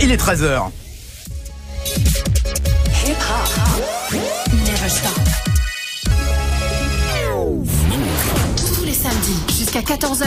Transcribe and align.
Il 0.00 0.10
est 0.12 0.16
13h. 0.16 0.70
Never 4.52 4.88
stop. 4.88 5.10
Tous 8.56 8.84
les 8.84 8.92
samedis 8.92 9.38
jusqu'à 9.48 9.80
14h. 9.80 10.26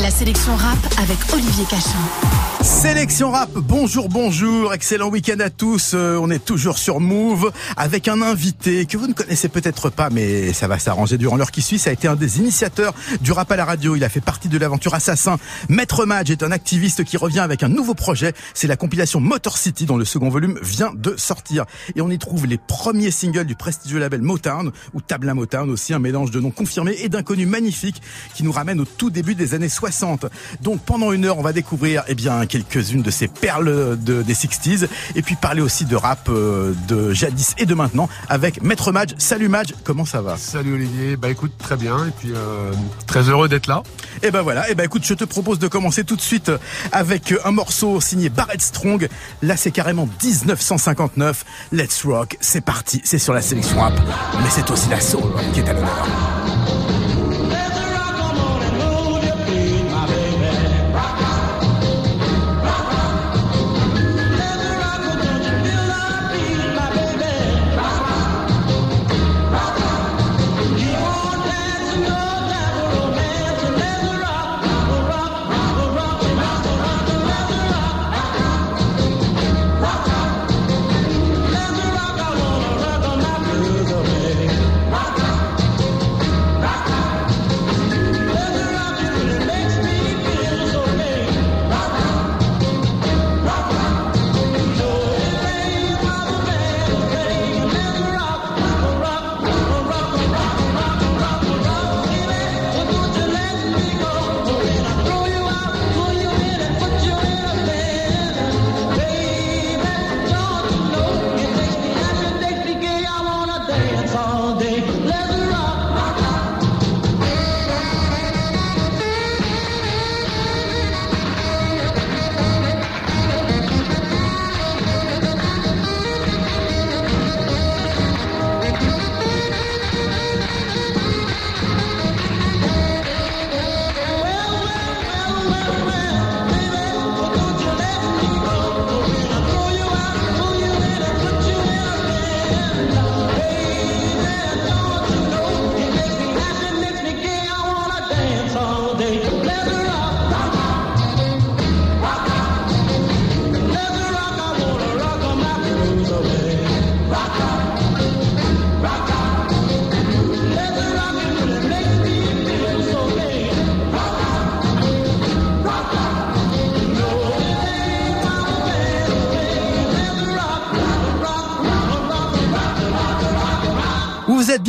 La 0.00 0.10
sélection 0.10 0.54
rap 0.54 0.78
avec 0.98 1.18
Olivier 1.32 1.64
Cachin. 1.64 2.45
Sélection 2.66 3.30
rap, 3.30 3.50
bonjour, 3.54 4.08
bonjour, 4.08 4.74
excellent 4.74 5.08
week-end 5.08 5.38
à 5.38 5.50
tous. 5.50 5.92
Euh, 5.94 6.18
on 6.20 6.30
est 6.30 6.44
toujours 6.44 6.78
sur 6.78 6.98
Move 6.98 7.52
avec 7.76 8.08
un 8.08 8.20
invité 8.22 8.86
que 8.86 8.96
vous 8.96 9.06
ne 9.06 9.12
connaissez 9.12 9.48
peut-être 9.48 9.88
pas, 9.88 10.10
mais 10.10 10.52
ça 10.52 10.66
va 10.66 10.80
s'arranger 10.80 11.16
durant 11.16 11.36
l'heure 11.36 11.52
qui 11.52 11.62
suit. 11.62 11.78
Ça 11.78 11.90
a 11.90 11.92
été 11.92 12.08
un 12.08 12.16
des 12.16 12.40
initiateurs 12.40 12.92
du 13.20 13.30
rap 13.30 13.52
à 13.52 13.56
la 13.56 13.64
radio. 13.64 13.94
Il 13.94 14.02
a 14.02 14.08
fait 14.08 14.20
partie 14.20 14.48
de 14.48 14.58
l'aventure 14.58 14.94
Assassin. 14.94 15.38
Maître 15.68 16.06
Madge 16.06 16.32
est 16.32 16.42
un 16.42 16.50
activiste 16.50 17.04
qui 17.04 17.16
revient 17.16 17.38
avec 17.38 17.62
un 17.62 17.68
nouveau 17.68 17.94
projet. 17.94 18.32
C'est 18.52 18.66
la 18.66 18.76
compilation 18.76 19.20
Motor 19.20 19.58
City 19.58 19.86
dont 19.86 19.96
le 19.96 20.04
second 20.04 20.28
volume 20.28 20.58
vient 20.60 20.90
de 20.92 21.14
sortir. 21.16 21.66
Et 21.94 22.00
on 22.00 22.10
y 22.10 22.18
trouve 22.18 22.46
les 22.46 22.58
premiers 22.58 23.12
singles 23.12 23.46
du 23.46 23.54
prestigieux 23.54 24.00
label 24.00 24.22
Motown 24.22 24.72
ou 24.92 25.00
Tabla 25.00 25.34
Motown 25.34 25.70
aussi, 25.70 25.94
un 25.94 26.00
mélange 26.00 26.32
de 26.32 26.40
noms 26.40 26.50
confirmés 26.50 26.96
et 27.00 27.08
d'inconnus 27.08 27.46
magnifiques 27.46 28.02
qui 28.34 28.42
nous 28.42 28.52
ramène 28.52 28.80
au 28.80 28.86
tout 28.86 29.10
début 29.10 29.36
des 29.36 29.54
années 29.54 29.68
60. 29.68 30.26
Donc 30.62 30.80
pendant 30.80 31.12
une 31.12 31.26
heure, 31.26 31.38
on 31.38 31.42
va 31.42 31.52
découvrir 31.52 32.02
eh 32.08 32.16
bien 32.16 32.44
quelques-unes 32.64 33.02
de 33.02 33.10
ces 33.10 33.28
perles 33.28 33.98
de, 33.98 34.22
des 34.22 34.34
60s 34.34 34.88
et 35.14 35.22
puis 35.22 35.36
parler 35.36 35.60
aussi 35.60 35.84
de 35.84 35.96
rap 35.96 36.28
euh, 36.28 36.72
de 36.88 37.12
jadis 37.12 37.54
et 37.58 37.66
de 37.66 37.74
maintenant 37.74 38.08
avec 38.28 38.62
Maître 38.62 38.92
Madge. 38.92 39.14
Salut 39.18 39.48
Madge, 39.48 39.74
comment 39.84 40.04
ça 40.04 40.22
va? 40.22 40.36
Salut 40.36 40.74
Olivier, 40.74 41.16
bah 41.16 41.28
écoute 41.28 41.52
très 41.58 41.76
bien 41.76 42.06
et 42.06 42.10
puis 42.10 42.32
euh, 42.34 42.72
très 43.06 43.28
heureux 43.28 43.48
d'être 43.48 43.66
là. 43.66 43.82
Et 44.22 44.30
ben 44.30 44.42
voilà, 44.42 44.70
et 44.70 44.74
ben 44.74 44.84
écoute, 44.84 45.04
je 45.04 45.14
te 45.14 45.24
propose 45.24 45.58
de 45.58 45.68
commencer 45.68 46.04
tout 46.04 46.16
de 46.16 46.20
suite 46.20 46.50
avec 46.92 47.34
un 47.44 47.50
morceau 47.50 48.00
signé 48.00 48.28
Barrett 48.28 48.60
Strong. 48.60 49.08
Là, 49.42 49.56
c'est 49.56 49.70
carrément 49.70 50.08
1959. 50.22 51.44
Let's 51.72 52.04
rock, 52.04 52.36
c'est 52.40 52.64
parti, 52.64 53.00
c'est 53.04 53.18
sur 53.18 53.34
la 53.34 53.42
sélection 53.42 53.78
rap, 53.80 53.94
mais 54.42 54.48
c'est 54.50 54.70
aussi 54.70 54.88
la 54.88 55.00
soul 55.00 55.32
qui 55.52 55.60
est 55.60 55.68
à 55.68 55.72
l'honneur. 55.72 57.05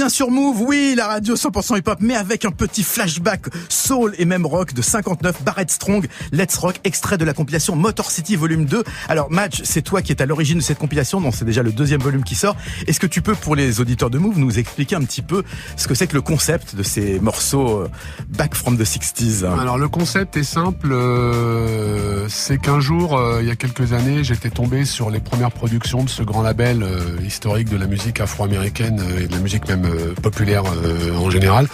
Sur 0.10 0.32
Move, 0.32 0.62
oui, 0.62 0.94
la 0.96 1.08
radio 1.08 1.36
100% 1.36 1.78
hip-hop, 1.80 1.98
mais 2.02 2.16
avec 2.16 2.46
un 2.46 2.52
petit 2.52 2.84
flashback 2.84 3.46
soul 3.70 4.14
et 4.18 4.26
même 4.26 4.46
rock 4.46 4.74
de 4.74 4.82
59, 4.82 5.44
Barrett 5.44 5.70
Strong, 5.70 6.08
Let's 6.32 6.56
Rock, 6.58 6.80
extrait 6.84 7.18
de 7.18 7.26
la 7.26 7.34
compilation 7.34 7.76
Motor 7.76 8.12
City 8.12 8.36
volume 8.36 8.66
2. 8.66 8.84
Alors 9.10 9.32
Match, 9.32 9.62
c'est 9.64 9.82
toi 9.82 10.02
qui 10.02 10.12
es 10.12 10.22
à 10.22 10.26
l'origine 10.26 10.60
de 10.60 10.64
cette 10.64 10.78
compilation, 10.78 11.22
donc 11.22 11.36
c'est 11.36 11.46
déjà 11.46 11.64
le 11.64 11.72
deuxième 11.72 12.02
volume 12.02 12.24
qui 12.24 12.36
sort. 12.36 12.56
Est-ce 12.86 13.00
que 13.00 13.08
tu 13.08 13.22
peux, 13.22 13.36
pour 13.36 13.56
les 13.56 13.82
auditeurs 13.82 14.10
de 14.10 14.18
Move, 14.18 14.40
nous 14.40 14.60
expliquer 14.60 14.96
un 14.96 15.04
petit 15.04 15.22
peu 15.22 15.44
ce 15.76 15.88
que 15.88 15.96
c'est 15.96 16.08
que 16.08 16.16
le 16.16 16.22
concept 16.22 16.76
de 16.76 16.84
ces 16.84 17.20
morceaux 17.20 17.82
euh, 17.82 17.90
back 18.30 18.56
from 18.56 18.78
the 18.78 18.84
60s 18.84 19.46
Alors 19.46 19.78
le 19.78 19.90
concept 19.90 20.38
est 20.38 20.44
simple, 20.44 20.90
euh, 20.92 22.28
c'est 22.30 22.58
qu'un 22.58 22.80
jour, 22.80 23.18
euh, 23.18 23.40
il 23.42 23.48
y 23.48 23.52
a 23.52 23.56
quelques 23.56 23.94
années, 23.94 24.24
j'étais 24.24 24.50
tombé 24.50 24.86
sur 24.86 25.10
les 25.10 25.20
premières 25.20 25.52
productions 25.52 26.04
de 26.04 26.10
ce 26.10 26.24
grand 26.24 26.42
label 26.42 26.86
historique 27.26 27.70
de 27.70 27.78
la 27.78 27.88
musique 27.88 28.20
afro-américaine 28.22 29.02
et 29.20 29.28
de 29.28 29.32
la 29.34 29.40
musique 29.40 29.68
même 29.68 29.88
populaire 30.22 30.64
euh, 30.66 31.16
en 31.18 31.30
général. 31.30 31.68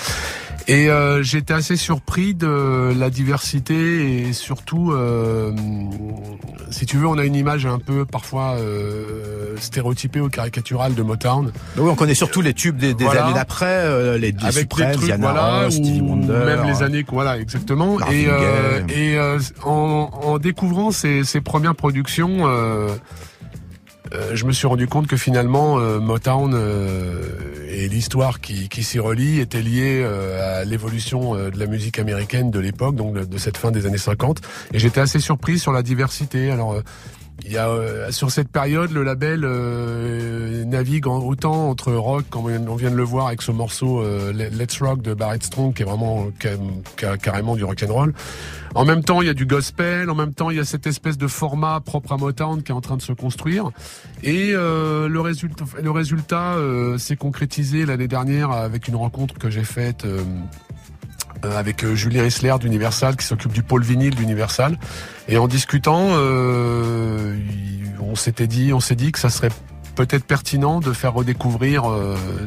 Et 0.69 0.89
euh, 0.89 1.21
j'étais 1.23 1.53
assez 1.53 1.75
surpris 1.75 2.33
de 2.33 2.93
la 2.97 3.09
diversité 3.09 4.29
et 4.29 4.31
surtout, 4.31 4.93
euh, 4.93 5.51
si 6.71 6.85
tu 6.85 6.95
veux, 6.95 7.05
on 7.05 7.17
a 7.17 7.25
une 7.25 7.35
image 7.35 7.65
un 7.65 7.79
peu 7.79 8.05
parfois 8.05 8.55
euh, 8.57 9.57
stéréotypée 9.59 10.21
ou 10.21 10.29
caricaturale 10.29 10.95
de 10.95 11.03
Motown. 11.03 11.51
Oui, 11.77 11.89
on 11.89 11.95
connaît 11.95 12.13
surtout 12.15 12.39
les 12.39 12.53
tubes 12.53 12.77
des, 12.77 12.93
des 12.93 13.03
Voilà. 13.03 13.25
années 13.25 13.33
d'après, 13.33 13.65
euh, 13.65 14.17
les, 14.17 14.31
les 14.31 14.37
avec 14.41 14.53
Supremes, 14.53 14.91
des 14.91 14.93
trucs, 14.95 15.05
Diana 15.07 15.31
voilà, 15.33 15.63
Ross, 15.65 15.75
ou 15.79 15.83
Stevie 15.83 15.99
Wonder. 16.01 16.45
même 16.45 16.65
les 16.65 16.81
années, 16.81 17.05
voilà, 17.11 17.37
exactement. 17.39 17.99
Et 18.09 18.27
euh, 18.29 18.79
euh, 18.89 19.39
en, 19.65 20.09
en 20.23 20.37
découvrant 20.37 20.91
ces, 20.91 21.25
ces 21.25 21.41
premières 21.41 21.75
productions, 21.75 22.47
euh, 22.47 22.87
euh, 22.87 22.95
je 24.33 24.45
me 24.45 24.51
suis 24.51 24.67
rendu 24.67 24.87
compte 24.87 25.07
que 25.07 25.17
finalement 25.17 25.79
euh, 25.79 25.99
Motown 25.99 26.53
euh, 26.53 27.53
et 27.73 27.87
l'histoire 27.87 28.39
qui, 28.39 28.83
s'y 28.83 28.99
relie 28.99 29.39
était 29.39 29.61
liée 29.61 30.01
euh, 30.03 30.61
à 30.61 30.65
l'évolution 30.65 31.35
euh, 31.35 31.49
de 31.49 31.59
la 31.59 31.65
musique 31.65 31.99
américaine 31.99 32.51
de 32.51 32.59
l'époque, 32.59 32.95
donc 32.95 33.13
de, 33.13 33.25
de 33.25 33.37
cette 33.37 33.57
fin 33.57 33.71
des 33.71 33.85
années 33.85 33.97
50. 33.97 34.41
Et 34.73 34.79
j'étais 34.79 35.01
assez 35.01 35.19
surpris 35.19 35.59
sur 35.59 35.71
la 35.71 35.81
diversité. 35.81 36.51
Alors 36.51 36.73
euh, 36.73 36.81
il 37.45 37.51
y 37.51 37.57
a 37.57 37.67
euh, 37.67 38.11
sur 38.11 38.31
cette 38.31 38.47
période 38.49 38.91
le 38.91 39.03
label 39.03 39.41
euh, 39.43 40.63
navigue 40.65 41.07
autant 41.07 41.69
entre 41.69 41.91
rock 41.91 42.25
comme 42.29 42.45
on 42.45 42.75
vient 42.75 42.91
de 42.91 42.95
le 42.95 43.03
voir 43.03 43.27
avec 43.27 43.41
ce 43.41 43.51
morceau 43.51 44.01
euh, 44.01 44.31
Let's 44.31 44.79
Rock 44.81 45.01
de 45.01 45.13
Barrett 45.13 45.43
Strong 45.43 45.73
qui 45.73 45.81
est 45.81 45.85
vraiment 45.85 46.27
ca- 46.41 46.51
ca- 46.99 47.17
carrément 47.17 47.55
du 47.55 47.63
rock 47.63 47.83
and 47.87 47.93
roll. 47.93 48.13
En 48.75 48.85
même 48.85 49.03
temps, 49.03 49.21
il 49.21 49.27
y 49.27 49.29
a 49.29 49.35
du 49.35 49.45
gospel, 49.45 50.09
en 50.09 50.15
même 50.15 50.33
temps, 50.33 50.49
il 50.49 50.57
y 50.57 50.59
a 50.59 50.65
cette 50.65 50.87
espèce 50.87 51.17
de 51.17 51.27
format 51.27 51.79
propre 51.79 52.11
à 52.13 52.17
Motown 52.17 52.63
qui 52.63 52.71
est 52.71 52.75
en 52.75 52.81
train 52.81 52.97
de 52.97 53.03
se 53.03 53.13
construire. 53.13 53.69
Et 54.23 54.51
le 54.53 55.19
résultat, 55.19 55.63
le 55.79 55.91
résultat 55.91 56.55
s'est 56.97 57.15
concrétisé 57.15 57.85
l'année 57.85 58.07
dernière 58.07 58.49
avec 58.49 58.87
une 58.87 58.95
rencontre 58.95 59.35
que 59.37 59.51
j'ai 59.51 59.63
faite 59.63 60.07
avec 61.43 61.83
euh, 61.83 61.95
Julien 61.95 62.23
Essler 62.25 62.53
d'Universal 62.59 63.15
qui 63.15 63.25
s'occupe 63.25 63.51
du 63.51 63.63
pôle 63.63 63.83
vinyle 63.83 64.15
d'Universal. 64.15 64.77
Et 65.27 65.37
en 65.37 65.47
discutant, 65.47 66.09
euh, 66.11 67.35
on 68.01 68.15
s'était 68.15 68.47
dit, 68.47 68.73
on 68.73 68.79
s'est 68.79 68.95
dit 68.95 69.11
que 69.11 69.19
ça 69.19 69.29
serait 69.29 69.51
peut-être 69.95 70.25
pertinent 70.25 70.79
de 70.79 70.91
faire 70.91 71.13
redécouvrir 71.13 71.83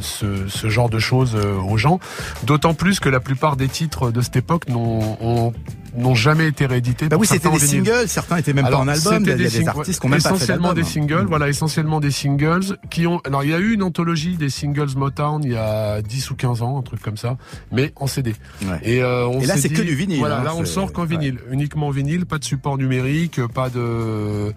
ce, 0.00 0.48
ce, 0.48 0.68
genre 0.68 0.90
de 0.90 0.98
choses 0.98 1.36
aux 1.36 1.76
gens. 1.76 2.00
D'autant 2.42 2.74
plus 2.74 2.98
que 2.98 3.08
la 3.08 3.20
plupart 3.20 3.54
des 3.54 3.68
titres 3.68 4.10
de 4.10 4.20
cette 4.20 4.34
époque 4.34 4.68
n'ont 4.68 5.52
n'ont 5.96 6.14
jamais 6.14 6.48
été 6.48 6.66
réédités. 6.66 7.08
Bah 7.08 7.16
oui, 7.18 7.26
c'était 7.26 7.50
des 7.50 7.58
singles, 7.58 8.08
certains 8.08 8.36
étaient 8.36 8.52
même 8.52 8.68
pas 8.68 8.76
en 8.76 8.88
album. 8.88 9.22
Il 9.22 9.28
y 9.28 9.32
a 9.32 9.36
des, 9.36 9.68
artistes 9.68 10.00
qui 10.00 10.06
ont 10.06 10.10
même 10.10 10.18
essentiellement 10.18 10.68
pas 10.68 10.74
fait 10.74 10.82
des 10.82 10.86
singles, 10.86 11.26
voilà, 11.26 11.48
essentiellement 11.48 12.00
des 12.00 12.10
singles 12.10 12.78
qui 12.90 13.06
ont. 13.06 13.20
Alors 13.24 13.44
il 13.44 13.50
y 13.50 13.54
a 13.54 13.58
eu 13.58 13.72
une 13.72 13.82
anthologie 13.82 14.36
des 14.36 14.50
singles 14.50 14.96
Motown 14.96 15.42
il 15.42 15.52
y 15.52 15.56
a 15.56 16.02
10 16.02 16.30
ou 16.30 16.34
15 16.36 16.62
ans, 16.62 16.78
un 16.78 16.82
truc 16.82 17.00
comme 17.00 17.16
ça, 17.16 17.36
mais 17.72 17.92
en 17.96 18.06
CD. 18.06 18.34
Ouais. 18.62 18.80
Et, 18.82 19.02
euh, 19.02 19.26
on 19.26 19.40
Et 19.40 19.46
là 19.46 19.56
c'est 19.56 19.68
que 19.68 19.82
du 19.82 19.94
vinyle. 19.94 20.18
Voilà, 20.18 20.40
hein, 20.40 20.44
là 20.44 20.54
on 20.54 20.64
sort 20.64 20.92
qu'en 20.92 21.04
vinyle, 21.04 21.38
uniquement 21.50 21.90
vinyle, 21.90 22.26
pas 22.26 22.38
de 22.38 22.44
support 22.44 22.78
numérique, 22.78 23.40
pas 23.48 23.70
de 23.70 24.52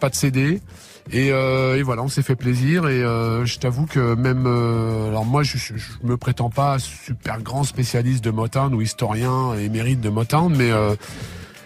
pas 0.00 0.10
de 0.10 0.14
CD. 0.14 0.60
Et, 1.12 1.30
euh, 1.30 1.76
et, 1.76 1.82
voilà, 1.82 2.02
on 2.02 2.08
s'est 2.08 2.22
fait 2.22 2.34
plaisir 2.34 2.88
et 2.88 3.02
euh, 3.02 3.44
je 3.44 3.58
t'avoue 3.58 3.86
que 3.86 4.14
même, 4.16 4.44
euh, 4.46 5.08
alors 5.08 5.24
moi 5.24 5.44
je, 5.44 5.56
je, 5.56 5.72
me 6.02 6.16
prétends 6.16 6.50
pas 6.50 6.80
super 6.80 7.40
grand 7.42 7.62
spécialiste 7.62 8.24
de 8.24 8.30
Motown 8.30 8.74
ou 8.74 8.80
historien 8.80 9.54
émérite 9.54 10.00
de 10.00 10.08
Motown, 10.08 10.52
mais 10.54 10.70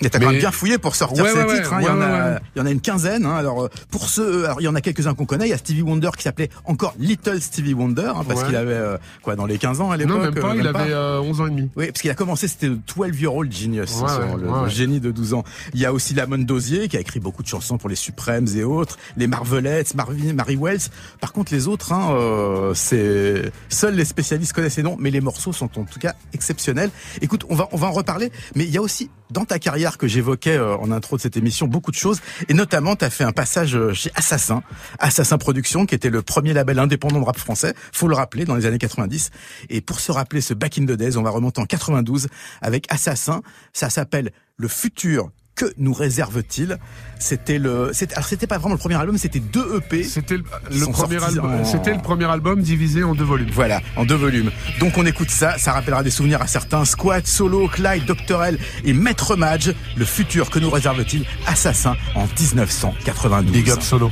euh, 0.00 0.04
mais 0.04 0.10
t'as 0.10 0.18
quand 0.18 0.30
même 0.30 0.40
bien 0.40 0.50
fouillé 0.50 0.78
pour 0.78 0.96
sortir 0.96 1.26
ces 1.26 1.46
titres. 1.46 1.72
Hein. 1.74 1.80
il, 1.80 1.86
y 1.86 1.88
en 1.88 2.00
a, 2.00 2.38
il 2.54 2.58
y 2.58 2.62
en 2.62 2.66
a 2.66 2.70
une 2.70 2.80
quinzaine. 2.80 3.26
Hein. 3.26 3.36
Alors 3.36 3.64
euh, 3.64 3.68
pour 3.90 4.08
ceux, 4.08 4.46
alors 4.46 4.60
il 4.60 4.64
y 4.64 4.68
en 4.68 4.74
a 4.74 4.80
quelques-uns 4.80 5.14
qu'on 5.14 5.26
connaît. 5.26 5.46
Il 5.46 5.50
y 5.50 5.54
a 5.54 5.58
Stevie 5.58 5.82
Wonder 5.82 6.10
qui 6.16 6.22
s'appelait 6.22 6.50
encore 6.64 6.94
Little 6.98 7.40
Stevie 7.40 7.74
Wonder 7.74 8.12
hein, 8.14 8.24
parce 8.26 8.44
qu'il 8.44 8.56
avait 8.56 8.72
euh, 8.72 8.96
quoi 9.22 9.36
dans 9.36 9.46
les 9.46 9.58
15 9.58 9.80
ans 9.80 9.90
à 9.90 9.96
l'époque. 9.96 10.16
Non 10.16 10.22
même 10.22 10.34
pas. 10.34 10.50
Euh, 10.50 10.56
il 10.58 10.66
avait 10.66 10.94
11 10.94 11.40
ans 11.40 11.46
et 11.46 11.50
demi. 11.50 11.70
Oui, 11.76 11.86
parce 11.86 12.00
qu'il 12.00 12.10
a 12.10 12.14
commencé 12.14 12.48
c'était 12.48 12.68
12 12.68 13.20
year 13.20 13.34
old 13.34 13.52
genius, 13.52 14.02
le, 14.02 14.68
génie 14.68 15.00
de 15.00 15.10
12 15.10 15.34
ans. 15.34 15.44
Il 15.74 15.80
y 15.80 15.86
a 15.86 15.92
aussi 15.92 16.14
Lamont 16.14 16.38
Dozier 16.38 16.88
qui 16.88 16.96
a 16.96 17.00
écrit 17.00 17.20
beaucoup 17.20 17.42
de 17.42 17.48
chansons 17.48 17.78
pour 17.78 17.88
les 17.88 17.96
Supremes 17.96 18.48
et 18.56 18.64
autres, 18.64 18.98
les 19.16 19.26
Marvelettes, 19.26 19.94
Marvin, 19.94 20.32
Mary 20.32 20.56
Wells. 20.56 20.88
Par 21.20 21.32
contre 21.32 21.52
les 21.52 21.68
autres, 21.68 21.92
hein, 21.92 22.12
euh, 22.12 22.72
c'est 22.74 23.52
seuls 23.68 23.94
les 23.94 24.04
spécialistes 24.04 24.52
connaissent 24.52 24.76
les 24.76 24.82
noms, 24.82 24.96
mais 24.98 25.10
les 25.10 25.20
morceaux 25.20 25.52
sont 25.52 25.78
en 25.78 25.84
tout 25.84 25.98
cas 25.98 26.14
exceptionnels. 26.32 26.90
Écoute, 27.20 27.44
on 27.48 27.54
va 27.54 27.68
on 27.72 27.76
va 27.76 27.88
en 27.88 27.92
reparler, 27.92 28.32
mais 28.54 28.64
il 28.64 28.70
y 28.70 28.78
a 28.78 28.82
aussi 28.82 29.10
dans 29.30 29.44
ta 29.44 29.58
carrière 29.58 29.89
que 29.98 30.06
j'évoquais 30.06 30.56
euh, 30.56 30.76
en 30.76 30.90
intro 30.90 31.16
de 31.16 31.22
cette 31.22 31.36
émission 31.36 31.66
beaucoup 31.66 31.90
de 31.90 31.96
choses. 31.96 32.20
Et 32.48 32.54
notamment 32.54 32.96
tu 32.96 33.04
as 33.04 33.10
fait 33.10 33.24
un 33.24 33.32
passage 33.32 33.76
euh, 33.76 33.92
chez 33.92 34.10
Assassin, 34.14 34.62
Assassin 34.98 35.38
Productions 35.38 35.86
qui 35.86 35.94
était 35.94 36.10
le 36.10 36.22
premier 36.22 36.52
label 36.52 36.78
indépendant 36.78 37.20
de 37.20 37.24
rap 37.24 37.38
français, 37.38 37.74
faut 37.92 38.08
le 38.08 38.14
rappeler 38.14 38.44
dans 38.44 38.54
les 38.54 38.66
années 38.66 38.78
90 38.78 39.30
et 39.68 39.80
pour 39.80 40.00
se 40.00 40.12
rappeler 40.12 40.40
ce 40.40 40.54
back 40.54 40.78
in 40.78 40.86
the 40.86 40.92
days, 40.92 41.16
on 41.16 41.22
va 41.22 41.30
remonter 41.30 41.60
en 41.60 41.66
92 41.66 42.28
avec 42.60 42.86
Assassin, 42.92 43.42
ça 43.72 43.90
s'appelle 43.90 44.32
Le 44.56 44.68
futur 44.68 45.30
que 45.60 45.74
nous 45.76 45.92
réserve-t-il? 45.92 46.78
C'était 47.18 47.58
le, 47.58 47.90
c'était, 47.92 48.14
alors 48.14 48.26
c'était 48.26 48.46
pas 48.46 48.56
vraiment 48.56 48.76
le 48.76 48.78
premier 48.78 48.94
album, 48.94 49.18
c'était 49.18 49.40
deux 49.40 49.76
EP. 49.76 50.04
C'était 50.04 50.38
le, 50.38 50.42
premier 50.90 51.22
album. 51.22 51.64
C'était 51.66 51.92
le 51.92 52.00
premier 52.00 52.24
album 52.24 52.62
divisé 52.62 53.04
en 53.04 53.14
deux 53.14 53.24
volumes. 53.24 53.50
Voilà, 53.52 53.82
en 53.96 54.06
deux 54.06 54.14
volumes. 54.14 54.50
Donc 54.78 54.96
on 54.96 55.04
écoute 55.04 55.28
ça, 55.28 55.58
ça 55.58 55.72
rappellera 55.72 56.02
des 56.02 56.10
souvenirs 56.10 56.40
à 56.40 56.46
certains. 56.46 56.86
Squat, 56.86 57.26
Solo, 57.26 57.68
Clyde, 57.68 58.06
Doctorel 58.06 58.58
et 58.84 58.94
Maître 58.94 59.36
Madge. 59.36 59.74
Le 59.96 60.04
futur 60.06 60.48
que 60.48 60.58
nous 60.58 60.70
réserve-t-il? 60.70 61.26
Assassin 61.46 61.94
en 62.14 62.24
1992. 62.24 63.52
Big 63.52 63.70
up 63.70 63.82
Solo. 63.82 64.10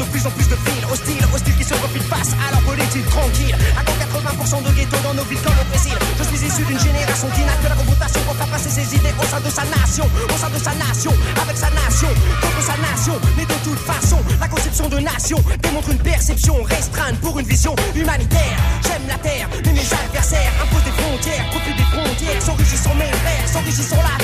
de 0.00 0.04
plus 0.08 0.24
en 0.26 0.30
plus 0.30 0.48
de 0.48 0.56
fils 0.64 0.82
hostiles, 0.90 1.24
hostiles 1.34 1.56
qui 1.56 1.64
se 1.64 1.74
refilent 1.74 2.08
face 2.08 2.32
à 2.40 2.50
leur 2.52 2.62
politique 2.62 3.06
tranquille. 3.10 3.54
À 3.76 3.84
80% 3.84 4.64
de 4.64 4.72
ghetto 4.72 4.96
dans 5.04 5.14
nos 5.14 5.24
villes 5.24 5.42
comme 5.44 5.56
le 5.60 5.64
Brésil? 5.68 5.92
Je 6.18 6.24
suis 6.24 6.40
issu 6.46 6.64
d'une 6.64 6.80
génération 6.80 7.28
qui 7.36 7.42
n'a 7.44 7.52
que 7.60 7.68
la 7.68 7.76
confrontation 7.76 8.20
pour 8.24 8.34
faire 8.36 8.48
passer 8.48 8.70
ses 8.70 8.96
idées 8.96 9.12
au 9.20 9.26
sein 9.28 9.40
de 9.40 9.50
sa 9.50 9.64
nation, 9.68 10.06
au 10.08 10.38
sein 10.40 10.48
de 10.48 10.58
sa 10.58 10.72
nation, 10.72 11.12
avec 11.36 11.56
sa 11.56 11.70
nation, 11.70 12.08
contre 12.40 12.62
sa 12.64 12.76
nation. 12.80 13.14
Mais 13.36 13.44
de 13.44 13.58
toute 13.64 13.82
façon, 13.84 14.18
la 14.40 14.48
conception 14.48 14.88
de 14.88 14.98
nation 14.98 15.38
démontre 15.60 15.90
une 15.90 16.00
perception 16.00 16.62
restreinte 16.62 17.20
pour 17.20 17.38
une 17.38 17.46
vision 17.46 17.76
humanitaire. 17.94 18.56
J'aime 18.82 19.04
la 19.06 19.18
terre, 19.18 19.48
mais 19.64 19.72
mes 19.72 19.88
adversaires 19.92 20.52
imposent 20.64 20.84
des 20.84 20.96
frontières, 20.96 21.44
copient 21.52 21.76
des 21.76 21.88
frontières, 21.92 22.40
s'enrichissent 22.40 22.82
sans 22.82 22.94
mes 22.94 23.12
frères, 23.20 23.48
s'enrichissent 23.52 23.92
la 23.92 24.19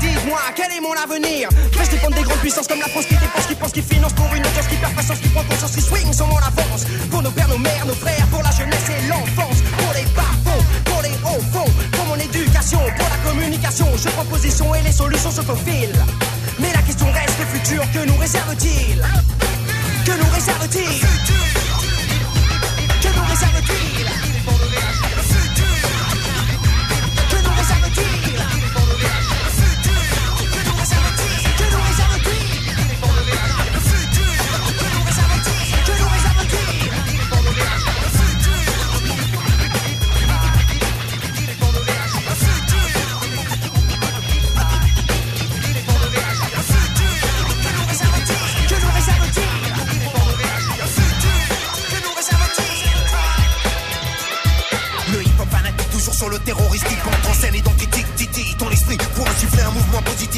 dites-moi, 0.00 0.40
quel 0.54 0.72
est 0.72 0.80
mon 0.80 0.92
avenir? 0.92 1.48
Vais-je 1.72 1.90
dépendre 1.90 2.16
des 2.16 2.22
grandes 2.22 2.38
puissances 2.38 2.66
comme 2.68 2.80
la 2.80 2.88
France 2.88 3.06
qui 3.06 3.14
dépense, 3.16 3.46
qui 3.46 3.54
pense, 3.54 3.72
qui 3.72 3.82
finance 3.82 4.12
pour 4.12 4.26
une 4.34 4.46
audience 4.46 4.66
qui 4.68 4.76
perd 4.76 4.94
patience, 4.94 5.18
qui 5.18 5.28
prend 5.28 5.44
conscience, 5.44 5.72
qui 5.72 5.80
swing 5.80 6.12
sur 6.12 6.26
mon 6.26 6.38
avance? 6.38 6.84
Pour 7.10 7.22
nos 7.22 7.30
pères, 7.30 7.48
nos 7.48 7.58
mères, 7.58 7.86
nos 7.86 7.94
frères, 7.94 8.26
pour 8.30 8.42
la 8.42 8.50
jeunesse 8.50 8.88
et 8.88 9.08
l'enfance 9.08 9.58
Pour 9.78 9.92
les 9.94 10.04
bas 10.14 10.36
pour 10.84 11.02
les 11.02 11.10
hauts 11.24 11.42
fonds, 11.52 11.70
pour 11.92 12.04
mon 12.06 12.16
éducation, 12.16 12.78
pour 12.96 13.08
la 13.08 13.30
communication 13.30 13.86
Je 13.96 14.08
prends 14.08 14.24
position 14.24 14.74
et 14.74 14.82
les 14.82 14.92
solutions 14.92 15.30
se 15.30 15.42
profilent. 15.42 16.04
Mais 16.58 16.72
la 16.72 16.82
question 16.82 17.06
reste, 17.12 17.38
le 17.38 17.58
futur 17.58 17.82
que 17.92 18.06
nous 18.06 18.16
réserve-t-il? 18.16 19.02
Que 20.04 20.12
nous 20.12 20.30
réserve-t-il? 20.32 21.35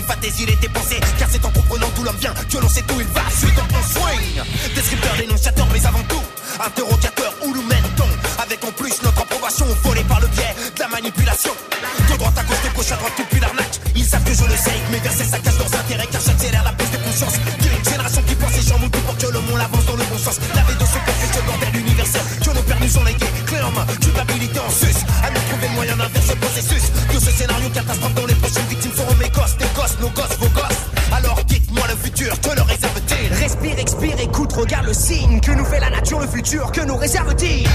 fantaisie, 0.08 0.46
les 0.46 0.56
dépenser. 0.56 1.00
Car 1.18 1.28
c'est 1.30 1.44
en 1.44 1.50
comprenant 1.50 1.88
d'où 1.94 2.02
l'homme 2.02 2.16
vient 2.16 2.34
que 2.34 2.58
l'on 2.58 2.68
sait 2.68 2.84
où 2.94 3.00
il 3.00 3.06
va. 3.08 3.22
Suite 3.30 3.54
dans 3.54 3.68
on 3.78 3.82
swing. 3.82 4.42
Descripteur, 4.74 5.14
dénonciateur, 5.16 5.66
mais 5.72 5.84
avant 5.84 6.02
tout, 6.08 6.22
interrogateur, 6.64 7.32
où 7.42 7.54
nous 7.54 7.64
Avec 8.38 8.64
en 8.64 8.72
plus 8.72 9.02
notre 9.02 9.20
approbation 9.20 9.66
volée 9.84 10.04
par 10.04 10.20
le 10.20 10.28
biais 10.28 10.54
de 10.74 10.80
la 10.80 10.88
manipulation. 10.88 11.52
De 12.10 12.16
droite 12.16 12.38
à 12.38 12.42
gauche, 12.44 12.62
de 12.64 12.76
gauche 12.76 12.92
à 12.92 12.96
droite, 12.96 13.12
depuis 13.18 13.40
l'arnaque. 13.40 13.80
Ils 13.94 14.04
savent 14.04 14.24
que 14.24 14.32
je 14.32 14.44
le 14.44 14.56
sais, 14.56 14.78
mais 14.90 14.98
verser 14.98 15.24
ça 15.24 15.38
cache 15.38 15.58
leurs 15.58 15.74
intérêts. 15.74 16.08
Car 16.10 16.22
futur 36.48 36.72
que 36.72 36.80
nous 36.80 36.96
réserve-t-il? 36.96 37.66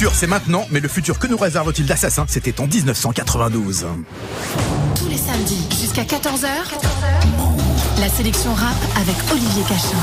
Futur, 0.00 0.14
c'est 0.14 0.26
maintenant, 0.26 0.66
mais 0.70 0.80
le 0.80 0.88
futur 0.88 1.18
que 1.18 1.26
nous 1.26 1.36
réserve-t-il 1.36 1.86
d'Assassin 1.86 2.24
C'était 2.26 2.58
en 2.58 2.66
1992. 2.66 3.86
Tous 4.96 5.08
les 5.08 5.18
samedis 5.18 5.68
jusqu'à 5.78 6.04
14h. 6.04 6.48
La 7.98 8.08
sélection 8.08 8.54
rap 8.54 8.76
avec 8.96 9.16
Olivier 9.30 9.62
Cachin. 9.68 9.98